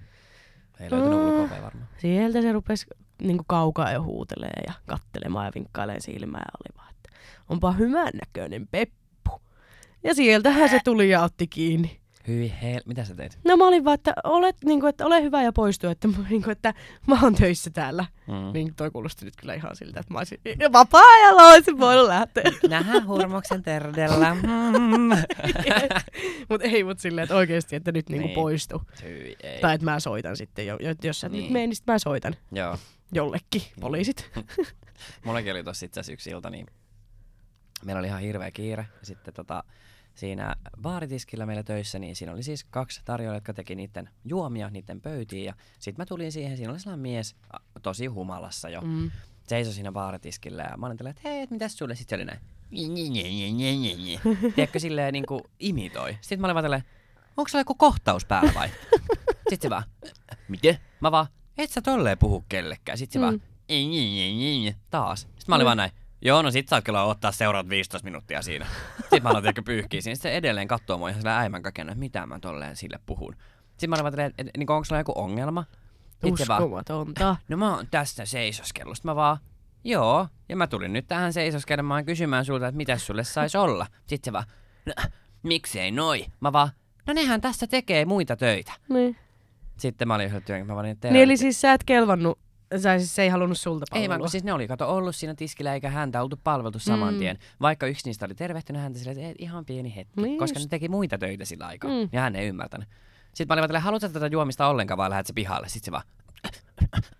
Ei 0.79 0.91
löytynyt 0.91 1.19
ulkopea 1.19 1.61
varmaan. 1.61 1.87
Sieltä 1.97 2.41
se 2.41 2.51
rupesi 2.51 2.85
niin 3.23 3.39
kaukaa 3.47 3.91
jo 3.91 4.03
huutelee 4.03 4.61
ja 4.67 4.73
kattelemaan 4.85 5.45
ja 5.45 5.51
vinkkailee 5.55 5.99
silmää 5.99 6.41
ja 6.45 6.59
oli 6.59 6.77
vaan, 6.77 6.93
että 6.97 7.09
onpa 7.49 7.71
hyvän 7.71 8.11
näköinen 8.25 8.67
peppu. 8.67 9.41
Ja 10.03 10.15
sieltähän 10.15 10.69
se 10.69 10.79
tuli 10.83 11.09
ja 11.09 11.21
otti 11.23 11.47
kiinni. 11.47 11.99
Hyi 12.27 12.53
hel... 12.61 12.81
Mitä 12.85 13.03
sä 13.05 13.15
teit? 13.15 13.39
No 13.45 13.57
mä 13.57 13.67
olin 13.67 13.85
vaan, 13.85 13.95
että, 13.95 14.13
olet, 14.23 14.55
niin 14.65 14.79
kuin, 14.79 14.89
että 14.89 15.05
ole 15.05 15.21
hyvä 15.23 15.43
ja 15.43 15.51
poistu, 15.51 15.87
että, 15.87 16.07
niin 16.29 16.43
kuin, 16.43 16.51
että 16.51 16.73
mä 17.07 17.19
oon 17.23 17.35
töissä 17.35 17.69
täällä. 17.69 18.05
Mm. 18.27 18.53
Niin 18.53 18.75
toi 18.75 18.91
kuulosti 18.91 19.25
nyt 19.25 19.35
kyllä 19.35 19.53
ihan 19.53 19.75
siltä, 19.75 19.99
että 19.99 20.13
mä 20.13 20.19
olisin 20.19 20.39
vapaa-ajalla 20.73 21.41
olisin 21.43 21.79
voinut 21.79 22.07
lähteä. 22.07 22.43
Nähdään 22.69 23.07
hurmoksen 23.07 23.63
terdellä. 23.63 24.35
Mm. 24.79 25.09
mut 26.49 26.61
ei 26.61 26.83
mut 26.83 26.99
silleen, 26.99 27.23
että 27.23 27.35
oikeesti, 27.35 27.75
että 27.75 27.91
nyt 27.91 28.09
niinku 28.09 28.27
Niin. 28.27 28.35
poistu. 28.35 28.81
Hyi 29.03 29.35
ei. 29.43 29.61
Tai 29.61 29.75
että 29.75 29.85
mä 29.85 29.99
soitan 29.99 30.37
sitten, 30.37 30.67
jo, 30.67 30.77
jo- 30.79 30.95
jos 31.03 31.19
sä 31.21 31.29
niin. 31.29 31.33
nyt 31.37 31.43
Niin. 31.43 31.53
mene, 31.53 31.67
niin 31.67 31.77
mä 31.87 31.99
soitan 31.99 32.35
Joo. 32.51 32.77
Jollekin, 33.13 33.61
poliisit. 33.81 34.31
Mullakin 35.25 35.51
oli 35.51 35.63
tossa 35.63 35.85
itse 35.85 35.99
asiassa 35.99 36.13
yksi 36.13 36.29
ilta, 36.29 36.49
niin 36.49 36.67
meillä 37.85 37.99
oli 37.99 38.07
ihan 38.07 38.21
hirveä 38.21 38.51
kiire. 38.51 38.87
Ja 38.99 39.05
sitten 39.05 39.33
tota, 39.33 39.63
siinä 40.15 40.55
baaritiskillä 40.81 41.45
meillä 41.45 41.63
töissä, 41.63 41.99
niin 41.99 42.15
siinä 42.15 42.31
oli 42.33 42.43
siis 42.43 42.63
kaksi 42.63 43.01
tarjoilijaa, 43.05 43.37
jotka 43.37 43.53
teki 43.53 43.75
niiden 43.75 44.09
juomia 44.25 44.69
niiden 44.69 45.01
pöytiin. 45.01 45.45
Ja 45.45 45.53
sitten 45.79 46.01
mä 46.01 46.05
tulin 46.05 46.31
siihen, 46.31 46.57
siinä 46.57 46.71
oli 46.71 46.79
sellainen 46.79 47.01
mies, 47.01 47.35
tosi 47.81 48.05
humalassa 48.05 48.69
jo, 48.69 48.81
Mm. 48.81 49.11
seisoi 49.47 49.73
siinä 49.73 49.91
baaritiskillä 49.91 50.63
ja 50.71 50.77
mä 50.77 50.85
olin 50.85 50.97
tälleen, 50.97 51.15
että 51.17 51.29
hei, 51.29 51.41
et 51.41 51.51
mitäs 51.51 51.77
sulle? 51.77 51.95
Sitten 51.95 52.17
se 52.17 52.21
oli 52.21 52.25
näin. 52.25 52.39
Tiedätkö, 54.55 54.79
silleen 54.79 55.13
niinku 55.13 55.41
imitoi. 55.59 56.17
Sitten 56.21 56.41
mä 56.41 56.47
olin 56.47 56.55
vaan 56.55 56.63
tälleen, 56.63 56.83
onko 57.37 57.47
sulla 57.49 57.61
joku 57.61 57.75
kohtaus 57.75 58.25
päällä 58.25 58.51
vai? 58.55 58.69
Sitten 59.49 59.61
se 59.61 59.69
vaan, 59.69 59.83
miten? 60.47 60.77
Mä 60.99 61.11
vaan, 61.11 61.27
et 61.57 61.69
sä 61.69 61.81
tolleen 61.81 62.17
puhu 62.17 62.45
kellekään. 62.49 62.97
Sitten 62.97 63.13
se 63.13 63.19
Mm. 63.19 63.23
vaan, 63.25 63.41
"Ei, 63.69 63.85
ei, 63.97 64.21
ei, 64.21 64.43
ei, 64.45 64.67
ei." 64.67 64.75
taas. 64.89 65.21
Sitten 65.21 65.43
mä 65.47 65.55
olin 65.55 65.63
Mm. 65.65 65.67
vaan 65.67 65.77
näin, 65.77 65.91
joo 66.21 66.41
no 66.41 66.51
sit 66.51 66.67
saat 66.67 66.83
kyllä 66.83 67.03
ottaa 67.03 67.31
seuraavat 67.31 67.69
15 67.69 68.05
minuuttia 68.05 68.41
siinä. 68.41 68.67
Sitten 69.01 69.23
mä 69.23 69.29
aloin 69.29 69.45
ehkä 69.47 69.61
pyyhkiä 69.61 70.01
siinä. 70.01 70.15
Sitten 70.15 70.31
se 70.31 70.37
edelleen 70.37 70.67
katsoo 70.67 70.97
mua 70.97 71.09
ihan 71.09 71.21
sillä 71.21 71.37
äimän 71.39 71.61
kakena, 71.61 71.91
että 71.91 71.99
mitä 71.99 72.25
mä 72.25 72.39
tolleen 72.39 72.75
sille 72.75 72.99
puhun. 73.05 73.35
Sitten 73.67 73.89
mä 73.89 73.95
olin 73.95 74.03
vaan 74.03 74.19
että 74.19 74.41
et, 74.43 74.49
niinku, 74.57 74.73
onko 74.73 74.83
sulla 74.85 74.99
joku 75.01 75.13
ongelma? 75.15 75.65
Sitten 76.11 76.37
se 76.37 76.47
vaan, 76.47 76.63
Uskomatonta. 76.63 77.35
no 77.49 77.57
mä 77.57 77.75
oon 77.75 77.87
tässä 77.91 78.25
seisoskellut. 78.25 78.97
Sitten 78.97 79.09
mä 79.11 79.15
vaan, 79.15 79.37
joo. 79.83 80.27
Ja 80.49 80.55
mä 80.55 80.67
tulin 80.67 80.93
nyt 80.93 81.07
tähän 81.07 81.33
seisoskelemaan 81.33 82.05
kysymään 82.05 82.45
sulta, 82.45 82.67
että 82.67 82.77
mitä 82.77 82.97
sulle 82.97 83.23
sais 83.23 83.55
olla. 83.55 83.87
Sitten 84.07 84.25
se 84.25 84.33
vaan, 84.33 84.45
no, 84.85 84.93
miksei 85.43 85.91
noi? 85.91 86.25
Mä 86.39 86.51
vaan, 86.53 86.69
no 87.07 87.13
nehän 87.13 87.41
tässä 87.41 87.67
tekee 87.67 88.05
muita 88.05 88.35
töitä. 88.35 88.71
Niin. 88.89 89.17
Sitten 89.77 90.07
mä 90.07 90.15
olin 90.15 90.31
työn, 90.45 90.67
mä 90.67 90.75
vaan 90.75 90.85
niin 90.85 91.15
eli 91.15 91.37
siis 91.37 91.61
sä 91.61 91.73
et 91.73 91.83
kelvannut, 91.83 92.39
sä 92.77 92.97
siis 92.97 93.15
se 93.15 93.21
ei 93.21 93.29
halunnut 93.29 93.57
sulta 93.57 93.85
Ei 93.85 93.89
palvelua. 93.91 94.09
vaan, 94.09 94.19
kun 94.19 94.29
siis 94.29 94.43
ne 94.43 94.53
oli 94.53 94.67
kato 94.67 94.95
ollut 94.95 95.15
siinä 95.15 95.35
tiskillä 95.35 95.73
eikä 95.73 95.89
häntä 95.89 96.21
oltu 96.21 96.39
palveltu 96.43 96.79
saman 96.79 97.13
Mm. 97.13 97.19
tien. 97.19 97.37
Vaikka 97.61 97.87
yksi 97.87 98.05
niistä 98.09 98.25
oli 98.25 98.35
tervehtynyt 98.35 98.81
häntä 98.81 98.99
silleen, 98.99 99.17
että 99.17 99.27
"Ei, 99.27 99.35
ihan 99.39 99.65
pieni 99.65 99.95
hetki, 99.95 100.21
Niin 100.21 100.37
koska 100.39 100.59
just. 100.59 100.65
ne 100.65 100.69
teki 100.69 100.89
muita 100.89 101.17
töitä 101.17 101.45
sillä 101.45 101.65
aikaa. 101.67 101.89
Mm. 101.91 102.09
Ja 102.11 102.21
hän 102.21 102.35
ei 102.35 102.47
ymmärtänyt. 102.47 102.87
Sitten 103.33 103.47
mä 103.57 103.61
olin 103.61 103.71
vaan, 103.73 103.81
haluatko 103.81 104.09
tätä 104.09 104.27
juomista 104.27 104.67
ollenkaan 104.67 104.97
vai 104.97 105.09
lähdet 105.09 105.27
se 105.27 105.33
pihalle? 105.33 105.69
Sitten 105.69 105.85
se 105.85 105.91
vaan, 105.91 106.03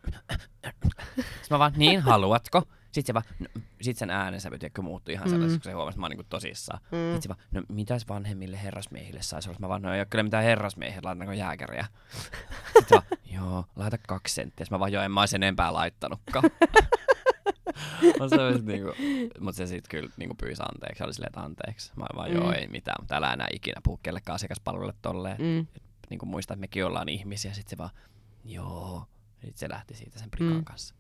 Sitten 1.16 1.48
mä 1.52 1.60
vaan, 1.60 1.74
niin 1.78 2.00
haluatko? 2.02 2.64
Sitten 2.94 3.06
se 3.08 3.14
vaan, 3.14 3.24
no, 3.40 3.62
sit 3.82 3.98
sen 3.98 4.10
äänensävy 4.10 4.60
tiedätkö, 4.60 4.82
muuttui 4.82 5.14
ihan 5.14 5.30
sellaiseksi, 5.30 5.58
Mm. 5.58 5.62
kun 5.62 5.70
se 5.72 5.74
huomasi, 5.74 5.94
että 5.96 6.00
mä 6.00 6.06
oon 6.06 6.10
niinku 6.12 6.26
tosissaan. 6.30 6.80
Mm. 6.92 6.98
Sitten 7.14 7.22
se 7.22 7.30
vaan, 7.30 7.40
no 7.52 7.62
mitäs 7.70 8.08
vanhemmille 8.08 8.64
herrasmiehille 8.64 9.22
saisi 9.22 9.50
olla? 9.50 9.60
Mä 9.60 9.70
vaan, 9.70 9.82
no 9.82 9.94
ei 9.94 10.00
ole 10.00 10.06
kyllä 10.06 10.24
mitään 10.24 10.44
herrasmiehiä, 10.44 11.00
laitanko 11.04 11.34
jääkäriä? 11.34 11.86
Sitten 12.74 12.86
se 12.88 12.96
vaan, 12.96 13.06
joo, 13.34 13.66
laita 13.76 13.98
kaksi 14.08 14.34
senttiä. 14.34 14.66
Sitten 14.66 14.76
mä 14.76 14.80
vaan, 14.80 14.92
joo, 14.92 15.04
en 15.04 15.12
mä 15.12 15.20
ois 15.22 15.34
enempää 15.34 15.74
laittanutkaan. 15.74 16.44
On 18.20 18.30
se 18.30 18.42
olisi 18.42 18.66
niinku, 18.66 18.92
mutta 19.40 19.58
se 19.58 19.68
sitten 19.68 19.90
kyllä 19.90 20.10
niinku 20.18 20.36
pyysi 20.36 20.64
anteeksi. 20.64 20.98
Se 20.98 21.04
oli 21.04 21.14
silleen, 21.14 21.30
että 21.30 21.42
anteeksi. 21.42 21.92
Mä 21.96 22.06
vaan, 22.16 22.32
joo, 22.34 22.48
Mm. 22.48 22.54
ei 22.54 22.68
mitään, 22.68 22.96
mutta 23.00 23.16
älä 23.16 23.34
enää 23.34 23.48
ikinä 23.54 23.82
puhu 23.84 23.98
kellekään 24.04 24.36
asiakaspalvelulle 24.36 24.94
tolleen. 25.02 25.38
Mm. 25.38 25.46
Mm. 25.46 25.68
Niinku 26.10 26.26
muista, 26.26 26.54
että 26.54 26.60
mekin 26.62 26.86
ollaan 26.86 27.10
ihmisiä. 27.10 27.54
Sitten 27.54 27.70
se 27.70 27.78
vaan, 27.78 27.90
joo. 28.46 29.06
Sitten 29.34 29.58
se 29.58 29.70
lähti 29.70 29.94
siitä 29.96 30.20
sen 30.20 30.32
prikan 30.32 30.54
Mm. 30.58 30.64
kanssa. 30.64 30.96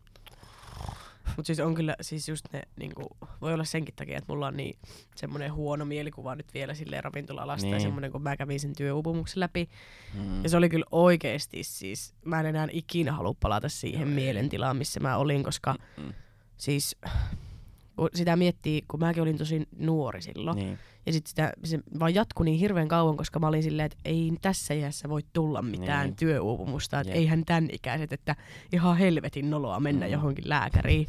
Mut 1.37 1.45
siis 1.45 1.59
on 1.59 1.75
kyllä, 1.75 1.95
siis 2.01 2.29
just 2.29 2.45
ne, 2.53 2.61
niinku, 2.79 3.03
voi 3.41 3.53
olla 3.53 3.63
senkin 3.63 3.95
takia, 3.95 4.17
että 4.17 4.31
mulla 4.33 4.47
on 4.47 4.57
niin 4.57 4.79
semmoinen 5.15 5.53
huono 5.53 5.85
mielikuva 5.85 6.35
nyt 6.35 6.53
vielä 6.53 6.73
silleen 6.73 7.03
ravintola-alasta 7.03 7.65
Niin. 7.65 7.73
ja 7.73 7.79
semmoinen, 7.79 8.11
kun 8.11 8.21
mä 8.23 8.37
kävin 8.37 8.59
sen 8.59 8.75
työuupumuksen 8.75 9.39
läpi. 9.39 9.69
Mm. 10.13 10.43
Ja 10.43 10.49
se 10.49 10.57
oli 10.57 10.69
kyllä 10.69 10.85
oikeesti 10.91 11.63
siis, 11.63 12.13
mä 12.25 12.39
en 12.39 12.45
enää 12.45 12.67
ikinä 12.71 13.11
halua 13.11 13.35
palata 13.39 13.69
siihen 13.69 14.07
ei. 14.07 14.13
mielentilaan, 14.15 14.77
missä 14.77 14.99
mä 14.99 15.17
olin, 15.17 15.43
koska 15.43 15.75
Mm. 15.97 16.13
siis 16.57 16.95
kun 17.95 18.09
sitä 18.15 18.35
miettii, 18.35 18.81
kun 18.87 18.99
mäkin 18.99 19.23
olin 19.23 19.37
tosi 19.37 19.67
nuori 19.77 20.21
silloin. 20.21 20.57
Niin. 20.57 20.79
Ja 21.05 21.13
sitten 21.13 21.29
sitä, 21.29 21.51
se 21.63 21.79
vaan 21.99 22.15
jatkui 22.15 22.45
niin 22.45 22.59
hirveän 22.59 22.87
kauan, 22.87 23.17
koska 23.17 23.39
mä 23.39 23.47
olin 23.47 23.63
silleen, 23.63 23.85
että 23.85 23.97
ei 24.05 24.31
tässä 24.41 24.73
iässä 24.73 25.09
voi 25.09 25.21
tulla 25.33 25.61
mitään 25.61 26.05
Niin. 26.07 26.15
työuupumusta. 26.15 26.99
Että 26.99 27.13
eihän 27.13 27.45
tämän 27.45 27.67
ikäiset, 27.71 28.13
että 28.13 28.35
ihan 28.73 28.97
helvetin 28.97 29.49
noloa 29.49 29.79
mennä 29.79 30.05
Mm. 30.05 30.11
johonkin 30.11 30.49
lääkäriin. 30.49 31.07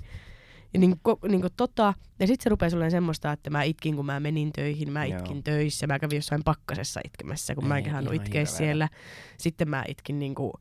Ja 0.74 0.80
niin, 0.80 0.94
ko, 1.02 1.18
niin 1.28 1.42
tota, 1.56 1.94
ja 2.18 2.26
sitten 2.26 2.42
se 2.44 2.50
rupesi 2.50 2.76
olemaan 2.76 2.90
semmoista, 2.90 3.32
että 3.32 3.50
mä 3.50 3.62
itkin, 3.62 3.96
kun 3.96 4.06
mä 4.06 4.20
menin 4.20 4.52
töihin, 4.52 4.92
mä 4.92 5.06
Joo. 5.06 5.18
itkin 5.18 5.42
töissä, 5.42 5.86
mä 5.86 5.98
kävin 5.98 6.16
jossain 6.16 6.44
pakkasessa 6.44 7.00
itkemässä, 7.04 7.54
kun 7.54 7.66
mä 7.66 7.74
Ei, 7.74 7.78
enkä 7.78 7.90
halunnut 7.92 8.14
itkeä 8.14 8.40
hirveetä. 8.40 8.56
siellä. 8.58 8.88
Sitten 9.38 9.68
mä 9.68 9.84
itkin 9.88 10.18
niin 10.18 10.34
kuin, 10.34 10.52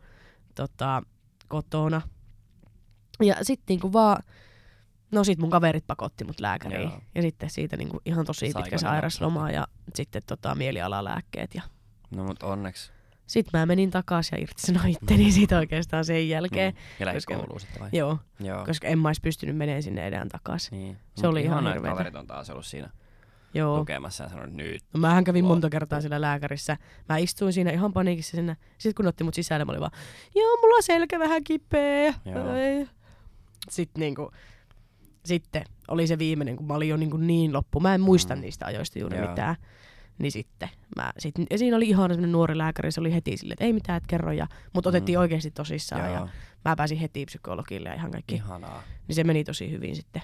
tota, 0.55 1.03
kotona. 1.47 2.01
Ja 3.21 3.35
sitten 3.41 3.77
niin 3.81 3.93
vaan, 3.93 4.23
no 5.13 5.23
sit 5.23 5.39
mun 5.39 5.49
kaverit 5.49 5.87
pakotti 5.87 6.23
mut 6.23 6.39
lääkäriin. 6.39 6.81
Joo. 6.89 6.99
Ja 7.15 7.21
sitten 7.21 7.49
siitä 7.49 7.77
niin 7.77 7.89
kuin 7.89 8.01
ihan 8.05 8.25
tosi 8.25 8.39
Saiko 8.39 8.59
pitkä 8.61 8.77
sairasloma 8.77 9.51
ja 9.51 9.67
sitten 9.95 10.21
tota, 10.27 10.55
mielialalääkkeet. 10.55 11.55
Ja 11.55 11.61
No 12.11 12.23
mut 12.23 12.43
onneksi. 12.43 12.91
sitten 13.27 13.59
mä 13.59 13.65
menin 13.65 13.91
takaisin 13.91 14.35
ja 14.37 14.41
irtisanoin 14.43 14.89
itteni 14.89 15.31
siitä 15.31 15.57
oikeastaan 15.57 16.05
sen 16.05 16.29
jälkeen. 16.29 16.73
Niin. 16.73 16.83
Ja 16.99 17.05
lähdit 17.05 17.17
koska- 17.25 17.35
kouluun 17.35 17.59
sitten 17.59 17.79
vai? 17.81 17.89
Joo, 17.91 18.17
Joo. 18.39 18.65
koska 18.65 18.87
en 18.87 18.99
mä 18.99 19.09
olisi 19.09 19.21
pystynyt 19.21 19.55
menemään 19.57 19.83
sinne 19.83 20.07
enää 20.07 20.25
takaisin. 20.31 20.77
Niin. 20.79 20.97
Se 21.15 21.27
oli 21.27 21.41
ihan 21.41 21.63
hirveetä. 21.67 21.89
kaverit 21.89 22.15
on 22.15 22.27
taas 22.27 22.49
ollut 22.49 22.65
siinä 22.65 22.89
Joo. 23.53 23.77
tukemassa 23.77 24.23
ja 24.23 24.29
sanonut 24.29 24.53
nyt. 24.55 24.83
No 24.93 24.99
mähän 24.99 25.23
kävin 25.23 25.45
monta 25.45 25.69
kertaa 25.69 26.01
siellä 26.01 26.21
lääkärissä. 26.21 26.77
Mä 27.09 27.17
istuin 27.17 27.53
siinä 27.53 27.71
ihan 27.71 27.93
paniikissa 27.93 28.37
sinne. 28.37 28.57
Sitten 28.77 28.95
kun 28.95 29.07
otti 29.07 29.23
mut 29.23 29.33
sisälle, 29.33 29.65
mä 29.65 29.71
olin 29.71 29.81
vaan, 29.81 29.91
joo, 30.35 30.57
mulla 30.61 30.75
on 30.75 30.83
selkä 30.83 31.19
vähän 31.19 31.43
kipeä. 31.43 32.13
Joo. 32.25 32.85
Sitten 33.69 33.99
niinku, 33.99 34.31
sitten 35.25 35.63
oli 35.87 36.07
se 36.07 36.17
viimeinen, 36.19 36.55
kun 36.55 36.67
mä 36.67 36.73
olin 36.73 36.89
jo 36.89 36.97
niinku 36.97 37.17
niin 37.17 37.53
loppu. 37.53 37.79
Mä 37.79 37.95
en 37.95 38.01
muista 38.01 38.35
Mm. 38.35 38.41
niistä 38.41 38.65
ajoista 38.65 38.99
juuri 38.99 39.17
Joo. 39.17 39.29
mitään. 39.29 39.55
Niin 40.19 40.31
sitten 40.31 40.69
mä, 40.95 41.11
sit, 41.19 41.35
ja 41.51 41.57
siinä 41.57 41.77
oli 41.77 41.89
ihana 41.89 42.13
semmonen 42.13 42.31
nuori 42.31 42.57
lääkäri, 42.57 42.91
se 42.91 42.99
oli 42.99 43.13
heti 43.13 43.37
silleen, 43.37 43.53
että 43.53 43.65
ei 43.65 43.73
mitään, 43.73 43.97
et 43.97 44.03
kerro. 44.07 44.31
Ja, 44.31 44.47
mut 44.73 44.85
otettiin 44.87 45.17
Mm. 45.17 45.21
oikeasti 45.21 45.51
tosissaan 45.51 46.05
Joo. 46.05 46.13
ja 46.13 46.27
mä 46.65 46.75
pääsin 46.75 46.97
heti 46.97 47.25
psykologille 47.25 47.89
ja 47.89 47.95
ihan 47.95 48.11
kaikki. 48.11 48.35
Ihanaa. 48.35 48.83
Niin 49.07 49.15
se 49.15 49.23
meni 49.23 49.43
tosi 49.43 49.71
hyvin 49.71 49.95
sitten. 49.95 50.21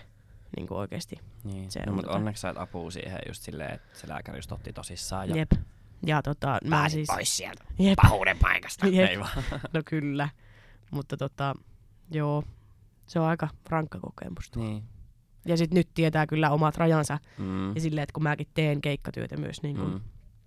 niin 0.58 0.68
kuin 0.68 0.78
oikeasti. 0.78 1.16
Niin. 1.44 1.72
Se 1.72 1.80
no, 1.86 1.90
on 1.92 1.96
mutta 1.96 2.12
tota- 2.12 2.16
onneksi 2.16 2.42
sait 2.42 2.58
apua 2.58 2.92
siihen 2.92 3.20
just 3.28 3.42
silleen, 3.44 3.74
että 3.76 4.00
se 4.00 4.08
lääkäri 4.08 4.38
just 4.38 4.52
otti 4.52 4.74
tosissaan. 4.74 5.30
Ja 5.30 5.36
Jep. 5.36 5.52
Ja 6.06 6.22
tota, 6.22 6.48
mä 6.64 6.70
pääsit 6.70 6.98
siis... 6.98 7.08
pois 7.08 7.38
sieltä 7.38 7.64
Jep. 7.80 7.96
pahuuden 8.02 8.38
paikasta. 8.38 8.88
Jep. 8.98 9.10
Ei 9.10 9.20
vaan. 9.20 9.44
No 9.74 9.82
kyllä. 9.86 10.30
Mutta 10.92 11.18
tota, 11.18 11.54
joo, 12.12 12.44
se 13.10 13.20
on 13.20 13.26
aika 13.28 13.48
rankka 13.70 14.00
kokemus. 14.00 14.52
tuo. 14.52 14.64
niin. 14.64 14.84
Ja 15.46 15.58
sitten 15.58 15.76
nyt 15.78 15.90
tietää 15.94 16.28
kyllä 16.28 16.50
omat 16.50 16.78
rajansa. 16.78 17.18
Mm. 17.38 17.76
Ja 17.76 17.82
silleen, 17.82 18.04
että 18.04 18.14
kun 18.14 18.24
mäkin 18.24 18.48
teen 18.54 18.82
keikkatyötä 18.82 19.38
myös, 19.38 19.64
niin 19.64 19.76
kuin, 19.76 19.90
Mm. 19.94 20.00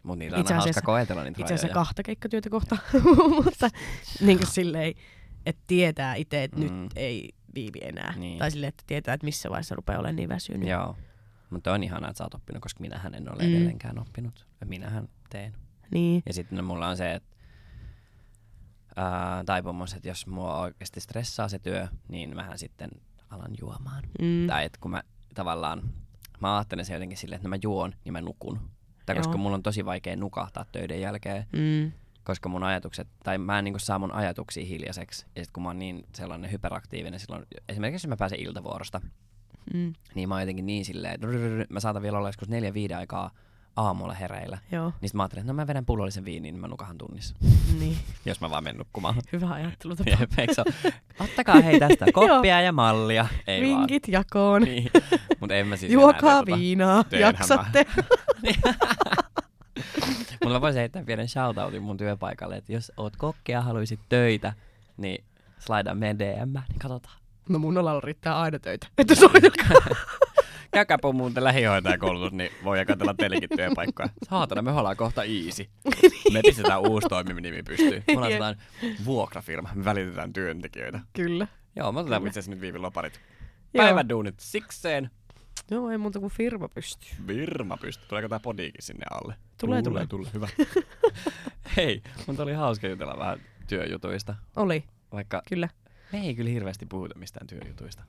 Mut 0.02 0.18
niitä 0.18 0.36
on 0.36 0.44
hauska 0.56 0.80
koetella 0.82 1.24
niitä 1.24 1.40
itse 1.40 1.54
asiassa 1.54 1.74
kahta 1.74 2.02
keikkatyötä 2.02 2.50
kohta, 2.50 2.76
mutta 3.44 3.68
niin 4.20 4.38
kuin 4.38 4.46
silleen, 4.50 4.94
että 5.46 5.62
tietää 5.66 6.14
itse, 6.14 6.44
että 6.44 6.56
Mm. 6.60 6.62
nyt 6.64 6.92
ei 6.96 7.30
viivi 7.54 7.78
enää. 7.82 8.14
Niin. 8.16 8.38
Tai 8.38 8.50
silleen, 8.50 8.68
että 8.68 8.84
tietää, 8.86 9.14
että 9.14 9.24
missä 9.24 9.50
vaiheessa 9.50 9.74
rupeaa 9.74 9.98
olemaan 9.98 10.16
niin 10.16 10.28
väsynyt. 10.28 10.68
Joo. 10.68 10.96
Mutta 11.50 11.72
on 11.72 11.82
ihanaa, 11.84 12.10
että 12.10 12.18
sä 12.18 12.24
oot 12.24 12.34
oppinut, 12.34 12.62
koska 12.62 12.80
minähän 12.80 13.14
en 13.14 13.32
ole 13.32 13.42
Mm. 13.42 13.48
edelleenkään 13.50 13.98
oppinut. 13.98 14.46
Ja 14.60 14.66
minähän 14.66 15.08
teen. 15.30 15.52
Niin, 15.90 16.22
Ja 16.26 16.32
sitten 16.32 16.56
no, 16.56 16.62
mulla 16.64 16.88
on 16.88 16.96
se, 16.96 17.12
että 17.12 17.31
ää, 18.96 19.44
taipumus, 19.44 19.94
että 19.94 20.08
jos 20.08 20.26
mua 20.26 20.58
oikeasti 20.58 21.00
stressaa 21.00 21.48
se 21.48 21.58
työ, 21.58 21.88
niin 22.08 22.36
mähän 22.36 22.58
sitten 22.58 22.90
alan 23.30 23.52
juomaan. 23.60 24.02
mm, 24.20 24.46
Tai 24.46 24.64
että 24.64 24.78
kun 24.80 24.90
mä 24.90 25.02
tavallaan, 25.34 25.82
mä 26.40 26.56
ajattelen 26.56 26.84
se 26.84 26.92
jotenkin 26.92 27.18
silleen, 27.18 27.36
että 27.36 27.48
mä 27.48 27.56
juon, 27.62 27.94
niin 28.04 28.12
mä 28.12 28.20
nukun. 28.20 28.60
Tai 29.06 29.16
koska 29.16 29.32
Joo. 29.32 29.38
mulla 29.38 29.54
on 29.54 29.62
tosi 29.62 29.84
vaikea 29.84 30.16
nukahtaa 30.16 30.64
töiden 30.72 31.00
jälkeen, 31.00 31.46
mm, 31.52 31.92
koska 32.24 32.48
mun 32.48 32.62
ajatukset, 32.62 33.08
tai 33.24 33.38
mä 33.38 33.58
en 33.58 33.64
niinku 33.64 33.78
saa 33.78 33.98
mun 33.98 34.12
ajatuksia 34.12 34.64
hiljaiseksi. 34.66 35.26
Ja 35.36 35.44
sitten 35.44 35.52
kun 35.52 35.62
mä 35.62 35.68
oon 35.68 35.78
niin 35.78 36.04
sellainen 36.14 36.52
hyperaktiivinen 36.52 37.20
silloin, 37.20 37.46
esimerkiksi 37.68 38.06
jos 38.06 38.08
mä 38.08 38.16
pääsen 38.16 38.40
iltavuorosta, 38.40 39.00
mm, 39.74 39.92
niin 40.14 40.28
mä 40.28 40.34
oon 40.34 40.42
jotenkin 40.42 40.66
niin 40.66 40.84
silleen, 40.84 41.14
että 41.14 41.26
mä 41.70 41.80
saatan 41.80 42.02
vielä 42.02 42.18
olla 42.18 42.28
joskus 42.28 42.48
neljä 42.48 42.74
viiden 42.74 42.98
aikaa 42.98 43.30
aamulla 43.76 44.14
hereillä. 44.14 44.58
joo, 44.72 44.92
Niin 45.00 45.08
sit 45.08 45.14
mä 45.14 45.22
ajattelin, 45.22 45.40
että 45.42 45.52
no 45.52 45.56
mä 45.56 45.66
vedän 45.66 45.86
pullollisen 45.86 46.24
viiniin, 46.24 46.54
niin 46.54 46.60
mä 46.60 46.68
nukahan 46.68 46.98
tunnissa. 46.98 47.34
niin. 47.78 47.96
Jos 48.24 48.40
mä 48.40 48.50
vaan 48.50 48.64
menen 48.64 48.78
nukkumaan. 48.78 49.14
Hyvä 49.32 49.46
ole? 49.46 49.72
Ottakaa 51.20 51.60
hei 51.60 51.80
tästä 51.80 52.06
koppia 52.14 52.60
ja 52.60 52.72
mallia. 52.72 53.26
Ei 53.46 53.70
vaan. 53.70 53.80
Vinkit 53.80 54.08
jakoon. 54.08 54.62
Niin. 54.62 54.90
Mutta 55.40 55.54
en 55.54 55.66
mä 55.66 55.76
siis 55.76 55.92
Juokaa 55.92 56.38
tota. 56.44 56.56
viinaa, 56.56 57.04
Teenhän 57.04 57.34
jaksatte. 57.38 57.86
Mutta 60.30 60.48
mä 60.54 60.60
voisin 60.60 60.78
heittää 60.80 61.02
pienen 61.04 61.28
shoutoutin 61.28 61.82
mun 61.82 61.96
työpaikalle, 61.96 62.56
että 62.56 62.72
jos 62.72 62.92
oot 62.96 63.16
kokki 63.16 63.52
ja 63.52 63.60
haluaisit 63.62 64.00
töitä, 64.08 64.52
niin 64.96 65.24
slaidaa 65.58 65.94
meidän 65.94 66.18
DM, 66.18 66.52
niin 66.68 66.78
katsotaan. 66.78 67.16
No 67.48 67.58
mun 67.58 67.78
alalla 67.78 68.00
riittää 68.00 68.40
aina 68.40 68.58
töitä. 68.58 68.86
Että 68.98 69.14
soitakaa. 69.14 69.96
Käykääpä 70.72 71.12
muuten 71.12 71.44
lähihoitajakoulutus, 71.44 72.32
niin 72.32 72.50
voi 72.64 72.86
katsella 72.86 73.14
teillekin 73.14 73.48
työpaikkoja. 73.56 74.08
Saatana, 74.28 74.62
me 74.62 74.70
ollaan 74.70 74.96
kohta 74.96 75.24
easy. 75.24 75.66
Me 76.32 76.40
pistetään 76.42 76.80
uusi 76.80 77.08
toiminimi 77.08 77.62
pystyyn. 77.62 78.04
Me 78.06 78.30
sellainen 78.30 78.62
vuokrafirma, 79.04 79.70
me 79.74 79.84
välitetään 79.84 80.32
työntekijöitä. 80.32 81.00
Kyllä. 81.12 81.46
Joo, 81.76 81.92
me 81.92 82.00
otetaan 82.00 82.26
itse 82.26 82.40
asiassa 82.40 82.50
nyt 82.50 82.60
viivin 82.60 82.82
loparit. 82.82 83.20
Päivän 83.76 84.08
duunit 84.08 84.40
sikseen. 84.40 85.10
Joo, 85.70 85.90
ei 85.90 85.98
muuta 85.98 86.20
kuin 86.20 86.32
firma 86.32 86.68
pystyy. 86.68 87.10
Virma 87.26 87.76
pystyy. 87.76 88.08
Tuleeko 88.08 88.28
tää 88.28 88.40
podiikin 88.40 88.82
sinne 88.82 89.06
alle? 89.10 89.34
Tulee, 89.60 89.82
tulee. 89.82 90.06
tulee. 90.06 90.30
Hyvä. 90.34 90.48
Hei, 91.76 92.02
mun 92.26 92.40
oli 92.40 92.52
hauska 92.52 92.88
jutella 92.88 93.18
vähän 93.18 93.40
työjutuista. 93.68 94.34
Oli, 94.56 94.84
Vaikka 95.12 95.42
kyllä. 95.48 95.68
me 96.12 96.20
ei 96.20 96.34
kyllä 96.34 96.50
hirveästi 96.50 96.86
puhuta 96.86 97.18
mistään 97.18 97.46
työjutuista. 97.46 98.02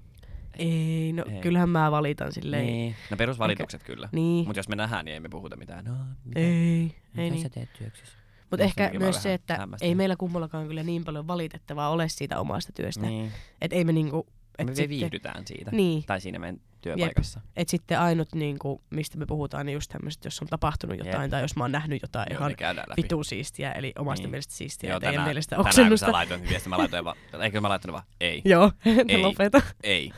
Ei, 0.58 1.14
no 1.14 1.26
Ei. 1.30 1.42
kyllähän 1.42 1.70
mä 1.70 1.92
valitan 1.92 2.32
silleen. 2.32 2.66
Niin. 2.66 2.96
No 3.12 3.18
perusvalitukset 3.18 3.84
kyllä. 3.84 4.10
Niin. 4.12 4.46
Mutta 4.46 4.60
jos 4.60 4.70
me 4.70 4.76
nähdään, 4.76 5.06
niin 5.06 5.14
ei 5.14 5.20
me 5.20 5.30
puhuta 5.30 5.56
mitään. 5.56 5.86
No, 5.86 5.94
mitä, 6.26 6.40
Ei, 6.40 6.96
mitä 7.14 7.22
ei 7.22 7.30
sä 7.30 7.36
niin. 7.36 7.52
teet 7.52 7.74
työksessä? 7.74 8.18
Mutta 8.52 8.64
ehkä 8.64 8.92
myös 9.00 9.24
se, 9.24 9.34
että 9.34 9.68
ei 9.82 9.96
meillä 9.96 10.16
kummallakaan 10.16 10.68
kyllä 10.68 10.84
niin 10.84 11.04
paljon 11.04 11.28
valitettavaa 11.28 11.90
ole 11.90 12.10
siitä 12.10 12.40
omasta 12.40 12.72
työstä. 12.74 13.06
Niin. 13.06 13.32
Että 13.62 13.76
ei 13.76 13.84
me 13.84 13.92
niinku... 13.92 14.28
Et 14.58 14.66
Me 14.68 14.76
sitten, 14.76 14.90
viihdytään 14.90 15.48
siitä. 15.48 15.72
Niin, 15.72 16.04
Tai 16.08 16.22
siinä 16.22 16.40
meidän 16.40 16.62
työpaikassa. 16.82 17.42
että 17.56 17.72
sitten 17.72 18.00
ainut 18.00 18.28
niinku, 18.36 18.82
mistä 18.90 19.18
me 19.18 19.26
puhutaan, 19.26 19.66
niin 19.66 19.74
just 19.74 19.92
tämmöiset, 19.92 20.26
jos 20.26 20.42
on 20.42 20.48
tapahtunut 20.48 20.98
jotain 20.98 21.22
Jep. 21.22 21.32
tai 21.32 21.42
jos 21.42 21.56
mä 21.56 21.64
oon 21.64 21.72
nähnyt 21.72 22.02
jotain 22.02 22.28
Joo, 22.32 22.38
ihan 22.48 22.56
vitu 22.98 23.24
siistiä, 23.24 23.72
eli 23.72 23.94
omasta 24.00 24.24
Niin. 24.24 24.32
mielestä 24.32 24.54
siistiä 24.54 24.90
Joo, 24.90 24.96
ja 24.96 25.00
teidän 25.00 25.14
tänään, 25.14 25.28
mielestä 25.28 25.50
tänään 25.50 25.64
kun 25.64 25.70
oksennusta. 25.70 26.06
sä 26.06 26.12
laitoit 26.12 26.42
niin 26.42 26.50
viesti, 26.50 26.70
mä 26.70 26.78
laitoin 26.78 27.06
vaan, 27.06 27.18
eikö 27.42 27.62
mä 27.62 27.70
laittanut 27.70 27.94
vaan, 27.94 28.06
ei, 28.22 28.42
Joo, 28.46 28.72
Ei. 29.08 29.22
lopeta. 29.22 29.62
ei. 29.84 30.12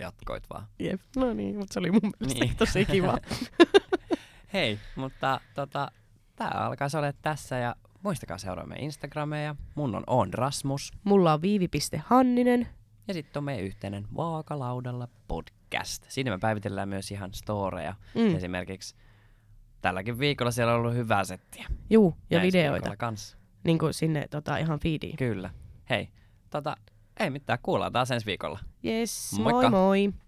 Jatkoit 0.00 0.44
vaan. 0.50 0.66
Jep. 0.78 1.00
No 1.16 1.32
niin, 1.34 1.56
mutta 1.56 1.72
se 1.74 1.78
oli 1.78 1.90
mun 1.90 2.12
mielestä 2.20 2.44
Niin. 2.44 2.56
tosi 2.56 2.84
kiva. 2.84 3.18
Hei, 4.52 4.78
mutta 4.96 5.40
tota, 5.54 5.90
tää 6.36 6.48
alkaisi 6.50 6.96
olla 6.96 7.12
tässä 7.22 7.56
ja 7.56 7.76
muistakaa 8.02 8.38
seuraa 8.38 8.66
meidän 8.66 8.84
Instagrameja. 8.84 9.54
Mun 9.74 9.94
on 9.94 10.04
on 10.06 10.34
Rasmus 10.34 10.90
Mulla 11.04 11.32
on 11.32 11.42
viivi.hanninen. 11.42 12.68
ja 13.08 13.14
sitten 13.14 13.40
on 13.40 13.44
meidän 13.44 13.64
yhteinen 13.64 14.06
Vaakalaudalla 14.16 15.08
podcast. 15.28 16.04
Siinä 16.08 16.30
me 16.30 16.38
päivitellään 16.38 16.88
myös 16.88 17.10
ihan 17.10 17.34
storeja. 17.34 17.94
Mm. 18.14 18.36
Esimerkiksi 18.36 18.94
tälläkin 19.80 20.18
viikolla 20.18 20.50
siellä 20.50 20.72
on 20.72 20.80
ollut 20.80 20.94
hyvää 20.94 21.24
settiä. 21.24 21.66
Juu, 21.90 22.16
ja 22.30 22.42
ensi 22.42 22.58
videoita. 22.58 22.96
Kans. 22.96 23.36
Niin 23.64 23.78
kuin 23.78 23.94
sinne 23.94 24.28
tota, 24.30 24.56
ihan 24.56 24.80
feediin. 24.80 25.16
Kyllä. 25.16 25.50
Hei, 25.90 26.08
tota, 26.50 26.76
ei 27.20 27.30
mitään, 27.30 27.58
kuullaan 27.62 27.92
taas 27.92 28.10
ensi 28.10 28.26
viikolla. 28.26 28.58
Yes, 28.84 29.38
Moikka. 29.38 29.70
moi 29.70 30.08
moi. 30.08 30.20